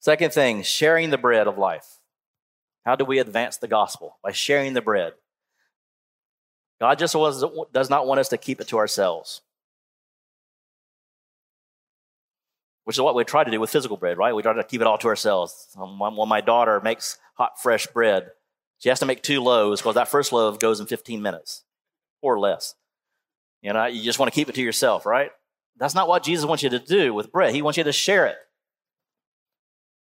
Second 0.00 0.34
thing, 0.34 0.62
sharing 0.62 1.08
the 1.08 1.16
bread 1.16 1.46
of 1.46 1.56
life. 1.56 1.98
How 2.84 2.94
do 2.94 3.06
we 3.06 3.20
advance 3.20 3.56
the 3.56 3.68
gospel? 3.68 4.18
By 4.22 4.32
sharing 4.32 4.74
the 4.74 4.82
bread. 4.82 5.14
God 6.78 6.98
just 6.98 7.16
does 7.72 7.88
not 7.88 8.06
want 8.06 8.20
us 8.20 8.28
to 8.28 8.36
keep 8.36 8.60
it 8.60 8.68
to 8.68 8.76
ourselves. 8.76 9.40
which 12.84 12.96
is 12.96 13.02
what 13.02 13.14
we 13.14 13.22
try 13.22 13.44
to 13.44 13.50
do 13.50 13.60
with 13.60 13.68
physical 13.68 13.98
bread, 13.98 14.16
right? 14.16 14.34
We 14.34 14.42
try 14.42 14.54
to 14.54 14.64
keep 14.64 14.80
it 14.80 14.86
all 14.86 14.96
to 14.96 15.08
ourselves. 15.08 15.68
Um, 15.78 15.98
when 15.98 16.26
my 16.26 16.40
daughter 16.40 16.80
makes 16.80 17.18
hot, 17.34 17.60
fresh 17.62 17.86
bread, 17.86 18.30
she 18.78 18.88
has 18.88 19.00
to 19.00 19.06
make 19.06 19.22
two 19.22 19.42
loaves 19.42 19.82
because 19.82 19.94
that 19.96 20.08
first 20.08 20.32
loaf 20.32 20.58
goes 20.58 20.80
in 20.80 20.86
15 20.86 21.20
minutes. 21.20 21.64
Or 22.22 22.38
less. 22.38 22.74
You 23.62 23.72
know, 23.72 23.86
you 23.86 24.02
just 24.02 24.18
want 24.18 24.32
to 24.32 24.34
keep 24.34 24.48
it 24.48 24.54
to 24.54 24.62
yourself, 24.62 25.06
right? 25.06 25.30
That's 25.76 25.94
not 25.94 26.08
what 26.08 26.22
Jesus 26.22 26.44
wants 26.44 26.62
you 26.62 26.70
to 26.70 26.78
do 26.78 27.14
with 27.14 27.32
bread. 27.32 27.54
He 27.54 27.62
wants 27.62 27.76
you 27.76 27.84
to 27.84 27.92
share 27.92 28.26
it. 28.26 28.36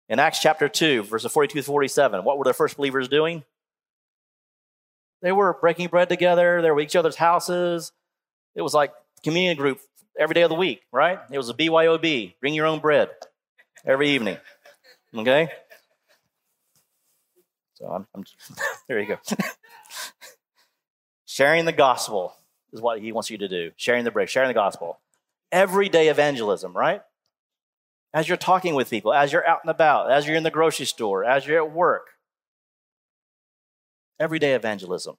In 0.08 0.18
Acts 0.18 0.40
chapter 0.40 0.68
2, 0.68 1.02
verses 1.04 1.32
42 1.32 1.60
to 1.60 1.64
47, 1.64 2.24
what 2.24 2.38
were 2.38 2.44
the 2.44 2.54
first 2.54 2.76
believers 2.76 3.08
doing? 3.08 3.44
They 5.22 5.32
were 5.32 5.54
breaking 5.60 5.88
bread 5.88 6.08
together, 6.08 6.62
they 6.62 6.70
were 6.70 6.80
each 6.80 6.96
other's 6.96 7.16
houses. 7.16 7.92
It 8.54 8.62
was 8.62 8.74
like 8.74 8.92
communion 9.24 9.56
group 9.56 9.80
every 10.18 10.34
day 10.34 10.42
of 10.42 10.50
the 10.50 10.54
week, 10.54 10.82
right? 10.92 11.18
It 11.30 11.36
was 11.36 11.48
a 11.48 11.54
BYOB, 11.54 12.34
bring 12.40 12.54
your 12.54 12.66
own 12.66 12.80
bread 12.80 13.10
every 13.84 14.10
evening. 14.10 14.38
Okay? 15.14 15.48
So 17.74 17.86
I'm, 17.86 18.06
I'm 18.14 18.24
there 18.88 19.00
you 19.00 19.06
go. 19.08 19.18
sharing 21.36 21.66
the 21.66 21.72
gospel 21.72 22.34
is 22.72 22.80
what 22.80 22.98
he 22.98 23.12
wants 23.12 23.28
you 23.28 23.36
to 23.36 23.46
do. 23.46 23.70
Sharing 23.76 24.04
the 24.04 24.10
bread, 24.10 24.30
sharing 24.30 24.48
the 24.48 24.54
gospel. 24.54 24.98
Everyday 25.52 26.08
evangelism, 26.08 26.74
right? 26.74 27.02
As 28.14 28.26
you're 28.26 28.38
talking 28.38 28.74
with 28.74 28.88
people, 28.88 29.12
as 29.12 29.34
you're 29.34 29.46
out 29.46 29.60
and 29.62 29.70
about, 29.70 30.10
as 30.10 30.26
you're 30.26 30.36
in 30.36 30.44
the 30.44 30.50
grocery 30.50 30.86
store, 30.86 31.26
as 31.26 31.46
you're 31.46 31.62
at 31.62 31.70
work. 31.70 32.06
Everyday 34.18 34.54
evangelism. 34.54 35.18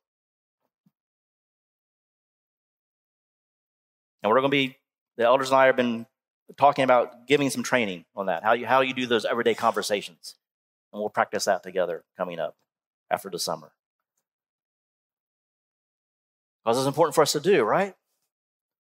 And 4.23 4.31
we're 4.31 4.39
going 4.39 4.49
to 4.49 4.57
be, 4.57 4.75
the 5.17 5.25
elders 5.25 5.51
and 5.51 5.59
I 5.59 5.67
have 5.67 5.75
been 5.75 6.07
talking 6.57 6.83
about 6.83 7.27
giving 7.27 7.51
some 7.51 7.61
training 7.61 8.05
on 8.15 8.25
that, 8.25 8.43
how 8.43 8.53
you, 8.53 8.65
how 8.65 8.81
you 8.81 8.95
do 8.95 9.05
those 9.05 9.23
everyday 9.23 9.53
conversations. 9.53 10.33
And 10.91 10.99
we'll 10.99 11.09
practice 11.09 11.45
that 11.45 11.61
together 11.61 12.03
coming 12.17 12.39
up 12.39 12.55
after 13.11 13.29
the 13.29 13.37
summer. 13.37 13.71
Because 16.67 16.79
it's 16.79 16.87
important 16.87 17.15
for 17.15 17.21
us 17.21 17.31
to 17.31 17.39
do, 17.39 17.63
right? 17.63 17.95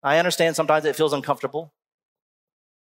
I 0.01 0.17
understand 0.17 0.55
sometimes 0.55 0.85
it 0.85 0.95
feels 0.95 1.11
uncomfortable. 1.11 1.73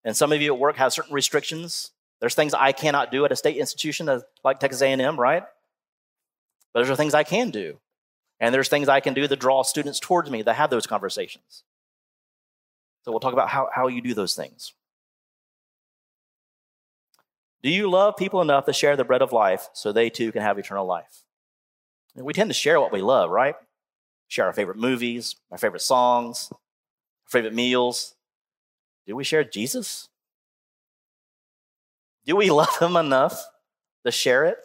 And 0.03 0.17
some 0.17 0.33
of 0.33 0.41
you 0.41 0.55
at 0.55 0.59
work 0.59 0.77
have 0.77 0.95
certain 0.95 1.13
restrictions. 1.13 1.91
There's 2.21 2.35
things 2.35 2.55
I 2.55 2.73
cannot 2.73 3.13
do 3.13 3.27
at 3.27 3.31
a 3.31 3.37
state 3.37 3.59
institution 3.59 4.09
like 4.43 4.61
Texas 4.61 4.81
A&M, 4.81 5.21
right? 5.21 5.43
But 6.73 6.87
there's 6.87 6.97
things 6.97 7.13
I 7.13 7.23
can 7.23 7.51
do. 7.51 7.81
And 8.41 8.55
there's 8.55 8.71
things 8.71 8.89
I 8.89 9.01
can 9.01 9.13
do 9.13 9.29
that 9.29 9.39
draw 9.39 9.63
students 9.63 10.01
towards 10.01 10.31
me 10.31 10.41
that 10.41 10.55
have 10.55 10.71
those 10.71 10.87
conversations. 10.87 11.65
So 13.05 13.11
we'll 13.11 13.21
talk 13.21 13.35
about 13.35 13.51
how, 13.51 13.69
how 13.71 13.89
you 13.89 14.01
do 14.01 14.15
those 14.15 14.35
things. 14.35 14.73
Do 17.63 17.69
you 17.69 17.91
love 17.91 18.17
people 18.17 18.41
enough 18.41 18.65
to 18.65 18.73
share 18.73 18.97
the 18.97 19.05
bread 19.05 19.21
of 19.21 19.33
life 19.33 19.69
so 19.75 19.93
they 19.93 20.09
too 20.09 20.33
can 20.33 20.41
have 20.41 20.59
eternal 20.59 20.87
life? 20.87 21.25
We 22.15 22.33
tend 22.33 22.49
to 22.49 22.55
share 22.55 22.81
what 22.81 22.91
we 22.91 23.03
love, 23.03 23.29
right? 23.29 23.55
Share 24.29 24.47
our 24.47 24.53
favorite 24.53 24.77
movies, 24.77 25.37
our 25.51 25.59
favorite 25.59 25.83
songs, 25.83 26.49
our 26.53 27.31
favorite 27.31 27.55
meals. 27.55 28.15
Do 29.07 29.17
we 29.17 29.25
share 29.25 29.43
Jesus? 29.45 30.09
Do 32.25 32.37
we 32.37 32.51
love 32.51 32.77
him 32.79 32.97
enough 32.97 33.43
to 34.05 34.13
share 34.13 34.45
it? 34.45 34.59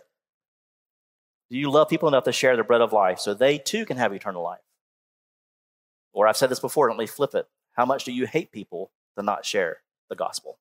Do 1.50 1.58
you 1.58 1.70
love 1.70 1.90
people 1.90 2.08
enough 2.08 2.24
to 2.26 2.32
share 2.32 2.58
the 2.58 2.64
bread 2.64 2.82
of 2.82 2.94
life 2.94 3.20
so 3.20 3.34
they 3.34 3.58
too 3.58 3.86
can 3.86 3.98
have 3.98 4.14
eternal 4.14 4.44
life? 4.44 4.60
Or 6.12 6.28
I've 6.28 6.38
said 6.38 6.50
this 6.50 6.60
before, 6.60 6.88
don't 6.88 6.98
let 6.98 7.04
me 7.04 7.08
flip 7.08 7.34
it. 7.36 7.48
How 7.74 7.86
much 7.86 8.04
do 8.04 8.12
you 8.12 8.28
hate 8.28 8.52
people 8.52 8.92
to 9.18 9.24
not 9.24 9.46
share 9.46 9.78
the 10.10 10.16
gospel? 10.16 10.58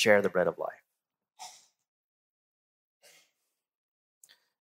share 0.00 0.22
the 0.22 0.30
bread 0.30 0.46
of 0.46 0.58
life. 0.58 0.70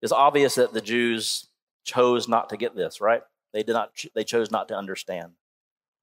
It's 0.02 0.12
obvious 0.12 0.56
that 0.56 0.74
the 0.74 0.82
Jews 0.82 1.47
chose 1.88 2.28
not 2.28 2.50
to 2.50 2.58
get 2.58 2.76
this, 2.76 3.02
right? 3.02 3.24
They 3.54 3.64
did 3.64 3.74
not 3.74 3.92
they 4.14 4.24
chose 4.24 4.52
not 4.52 4.68
to 4.68 4.78
understand. 4.78 5.32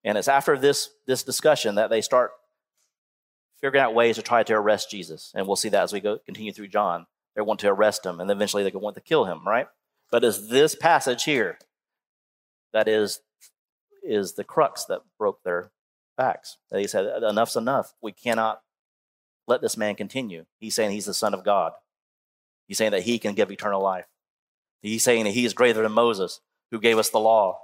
And 0.03 0.19
it's 0.19 0.29
after 0.29 0.59
this 0.59 0.91
this 1.07 1.23
discussion 1.23 1.77
that 1.77 1.91
they 1.91 2.01
start 2.01 2.33
figuring 3.61 3.85
out 3.85 3.95
ways 3.95 4.17
to 4.17 4.23
try 4.23 4.43
to 4.43 4.55
arrest 4.55 4.91
Jesus. 4.91 5.31
And 5.35 5.47
we'll 5.47 5.57
see 5.57 5.69
that 5.69 5.85
as 5.85 5.93
we 5.93 6.01
go 6.01 6.19
continue 6.19 6.53
through 6.53 6.69
John. 6.69 7.07
They 7.37 7.43
want 7.43 7.61
to 7.61 7.69
arrest 7.69 8.07
him 8.07 8.21
and 8.21 8.31
eventually 8.31 8.63
they 8.65 8.71
want 8.71 8.97
to 8.97 9.03
kill 9.03 9.27
him, 9.27 9.47
right? 9.47 9.67
But 10.11 10.25
it's 10.25 10.49
this 10.49 10.75
passage 10.75 11.25
here 11.25 11.59
that 12.73 12.89
is 12.89 13.21
is 14.03 14.35
the 14.35 14.45
crux 14.45 14.85
that 14.87 15.03
broke 15.19 15.43
their 15.45 15.71
backs. 16.17 16.59
They 16.71 16.87
said, 16.87 17.23
enough's 17.23 17.57
enough. 17.57 17.95
We 18.03 18.13
cannot 18.13 18.61
let 19.47 19.61
this 19.61 19.77
man 19.77 19.95
continue. 19.95 20.45
He's 20.59 20.75
saying 20.75 20.91
he's 20.91 21.07
the 21.07 21.15
Son 21.15 21.35
of 21.35 21.45
God. 21.45 21.73
He's 22.67 22.79
saying 22.79 22.93
that 22.93 23.03
he 23.03 23.19
can 23.19 23.35
give 23.35 23.51
eternal 23.51 23.83
life. 23.83 24.07
He's 24.91 25.03
saying 25.03 25.25
that 25.25 25.31
he 25.31 25.47
is 25.47 25.55
greater 25.55 25.83
than 25.83 25.93
Moses, 25.93 26.41
who 26.71 26.79
gave 26.79 26.99
us 26.99 27.09
the 27.09 27.19
law. 27.19 27.59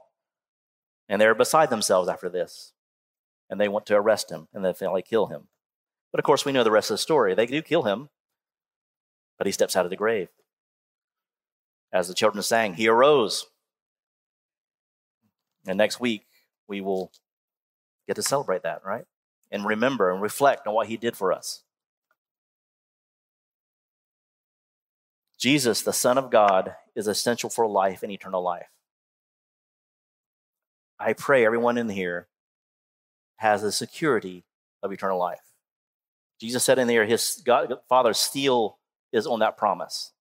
And 1.06 1.20
they're 1.20 1.34
beside 1.34 1.68
themselves 1.68 2.08
after 2.08 2.30
this. 2.30 2.72
And 3.50 3.60
they 3.60 3.68
want 3.68 3.84
to 3.86 3.96
arrest 3.96 4.30
him 4.30 4.48
and 4.54 4.64
they 4.64 4.72
finally 4.72 5.02
kill 5.02 5.26
him. 5.26 5.48
But 6.12 6.18
of 6.18 6.24
course, 6.24 6.46
we 6.46 6.52
know 6.52 6.64
the 6.64 6.70
rest 6.70 6.90
of 6.90 6.94
the 6.94 6.98
story. 6.98 7.34
They 7.34 7.44
do 7.44 7.60
kill 7.60 7.82
him, 7.82 8.08
but 9.36 9.46
he 9.46 9.52
steps 9.52 9.76
out 9.76 9.84
of 9.84 9.90
the 9.90 9.96
grave. 9.96 10.28
As 11.92 12.08
the 12.08 12.14
children 12.14 12.42
sang, 12.42 12.74
he 12.74 12.88
arose. 12.88 13.46
And 15.66 15.76
next 15.76 16.00
week, 16.00 16.24
we 16.68 16.80
will 16.80 17.12
get 18.06 18.16
to 18.16 18.22
celebrate 18.22 18.62
that, 18.62 18.82
right? 18.84 19.04
And 19.50 19.66
remember 19.66 20.10
and 20.10 20.22
reflect 20.22 20.66
on 20.66 20.72
what 20.72 20.86
he 20.86 20.96
did 20.96 21.16
for 21.16 21.32
us. 21.32 21.64
Jesus, 25.40 25.80
the 25.82 25.92
Son 25.92 26.18
of 26.18 26.30
God, 26.30 26.74
is 26.94 27.06
essential 27.06 27.48
for 27.48 27.66
life 27.66 28.02
and 28.02 28.12
eternal 28.12 28.42
life. 28.42 28.68
I 30.98 31.14
pray 31.14 31.46
everyone 31.46 31.78
in 31.78 31.88
here 31.88 32.28
has 33.36 33.62
the 33.62 33.72
security 33.72 34.44
of 34.82 34.92
eternal 34.92 35.18
life. 35.18 35.40
Jesus 36.40 36.62
said 36.62 36.78
in 36.78 36.88
there, 36.88 37.06
his 37.06 37.42
God, 37.44 37.74
Father's 37.88 38.18
seal 38.18 38.78
is 39.12 39.26
on 39.26 39.40
that 39.40 39.56
promise. 39.56 40.12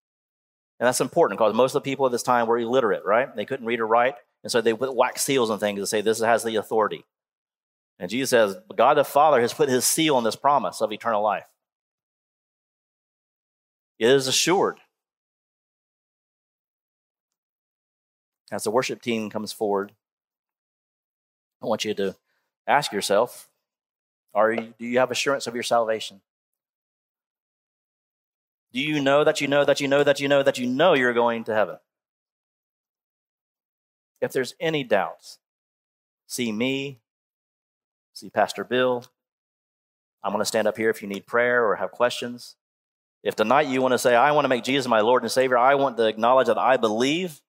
And 0.78 0.86
that's 0.86 1.02
important 1.02 1.38
because 1.38 1.54
most 1.54 1.74
of 1.74 1.82
the 1.82 1.90
people 1.90 2.06
at 2.06 2.12
this 2.12 2.22
time 2.22 2.46
were 2.46 2.58
illiterate, 2.58 3.04
right? 3.04 3.34
They 3.36 3.44
couldn't 3.44 3.66
read 3.66 3.80
or 3.80 3.86
write. 3.86 4.14
And 4.42 4.50
so 4.50 4.62
they 4.62 4.72
put 4.72 4.96
wax 4.96 5.22
seals 5.22 5.50
and 5.50 5.60
things 5.60 5.80
to 5.80 5.86
say 5.86 6.00
this 6.00 6.20
has 6.20 6.42
the 6.42 6.56
authority. 6.56 7.04
And 7.98 8.10
Jesus 8.10 8.30
says, 8.30 8.56
God 8.74 8.96
the 8.96 9.04
Father 9.04 9.42
has 9.42 9.52
put 9.52 9.68
his 9.68 9.84
seal 9.84 10.16
on 10.16 10.24
this 10.24 10.36
promise 10.36 10.80
of 10.80 10.90
eternal 10.90 11.22
life. 11.22 11.44
It 13.98 14.08
is 14.08 14.26
assured. 14.26 14.78
As 18.50 18.64
the 18.64 18.70
worship 18.70 19.00
team 19.00 19.30
comes 19.30 19.52
forward, 19.52 19.92
I 21.62 21.66
want 21.66 21.84
you 21.84 21.94
to 21.94 22.16
ask 22.66 22.92
yourself 22.92 23.48
are 24.32 24.52
you, 24.52 24.74
do 24.78 24.86
you 24.86 24.98
have 25.00 25.10
assurance 25.10 25.46
of 25.46 25.54
your 25.54 25.62
salvation? 25.62 26.20
Do 28.72 28.80
you 28.80 29.00
know 29.00 29.24
that 29.24 29.40
you 29.40 29.48
know 29.48 29.64
that 29.64 29.80
you 29.80 29.88
know 29.88 30.04
that 30.04 30.20
you 30.20 30.28
know 30.28 30.42
that 30.42 30.58
you 30.58 30.66
know 30.66 30.94
you're 30.94 31.12
going 31.12 31.44
to 31.44 31.54
heaven? 31.54 31.78
If 34.20 34.32
there's 34.32 34.54
any 34.60 34.84
doubts, 34.84 35.38
see 36.26 36.52
me, 36.52 37.00
see 38.12 38.30
Pastor 38.30 38.62
Bill. 38.62 39.04
I'm 40.22 40.32
going 40.32 40.42
to 40.42 40.46
stand 40.46 40.68
up 40.68 40.76
here 40.76 40.90
if 40.90 41.02
you 41.02 41.08
need 41.08 41.26
prayer 41.26 41.66
or 41.66 41.76
have 41.76 41.90
questions. 41.90 42.56
If 43.22 43.34
tonight 43.34 43.66
you 43.66 43.82
want 43.82 43.92
to 43.92 43.98
say, 43.98 44.14
I 44.14 44.32
want 44.32 44.44
to 44.44 44.48
make 44.48 44.64
Jesus 44.64 44.86
my 44.86 45.00
Lord 45.00 45.22
and 45.22 45.32
Savior, 45.32 45.58
I 45.58 45.74
want 45.74 45.96
to 45.96 46.06
acknowledge 46.06 46.46
that 46.46 46.58
I 46.58 46.76
believe, 46.76 47.40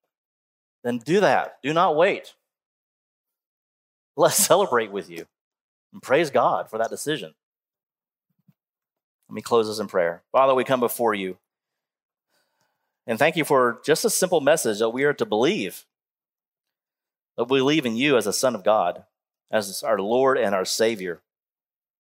then 0.83 0.97
do 0.97 1.19
that. 1.21 1.57
Do 1.61 1.73
not 1.73 1.95
wait. 1.95 2.33
Let's 4.15 4.35
celebrate 4.47 4.91
with 4.91 5.09
you 5.09 5.25
and 5.93 6.01
praise 6.01 6.29
God 6.29 6.69
for 6.69 6.77
that 6.77 6.89
decision. 6.89 7.33
Let 9.29 9.35
me 9.35 9.41
close 9.41 9.67
this 9.67 9.79
in 9.79 9.87
prayer. 9.87 10.23
Father, 10.31 10.53
we 10.53 10.63
come 10.63 10.79
before 10.81 11.13
you 11.13 11.37
and 13.07 13.17
thank 13.17 13.35
you 13.35 13.45
for 13.45 13.81
just 13.83 14.05
a 14.05 14.09
simple 14.09 14.41
message 14.41 14.79
that 14.79 14.89
we 14.89 15.03
are 15.03 15.13
to 15.13 15.25
believe. 15.25 15.85
That 17.37 17.49
we 17.49 17.59
believe 17.59 17.85
in 17.85 17.95
you 17.95 18.17
as 18.17 18.27
a 18.27 18.33
Son 18.33 18.55
of 18.55 18.63
God, 18.63 19.05
as 19.49 19.83
our 19.83 19.99
Lord 19.99 20.37
and 20.37 20.53
our 20.53 20.65
Savior, 20.65 21.21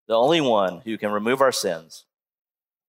the 0.09 0.15
only 0.15 0.41
one 0.41 0.81
who 0.81 0.99
can 0.99 1.13
remove 1.13 1.41
our 1.41 1.53
sins 1.53 2.05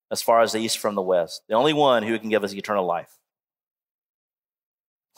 as 0.10 0.22
far 0.22 0.42
as 0.42 0.52
the 0.52 0.60
east 0.60 0.78
from 0.78 0.96
the 0.96 1.02
west, 1.02 1.44
the 1.48 1.56
only 1.56 1.72
one 1.72 2.04
who 2.04 2.20
can 2.20 2.30
give 2.30 2.44
us 2.44 2.54
eternal 2.54 2.86
life. 2.86 3.21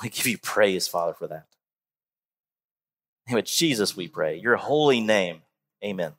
We 0.04 0.10
give 0.10 0.28
you 0.28 0.38
praise, 0.38 0.86
Father, 0.86 1.14
for 1.14 1.28
that. 1.28 1.45
In 3.26 3.41
Jesus, 3.45 3.95
we 3.95 4.10
pray. 4.10 4.38
Your 4.38 4.58
holy 4.58 4.99
name. 4.99 5.43
Amen. 5.84 6.14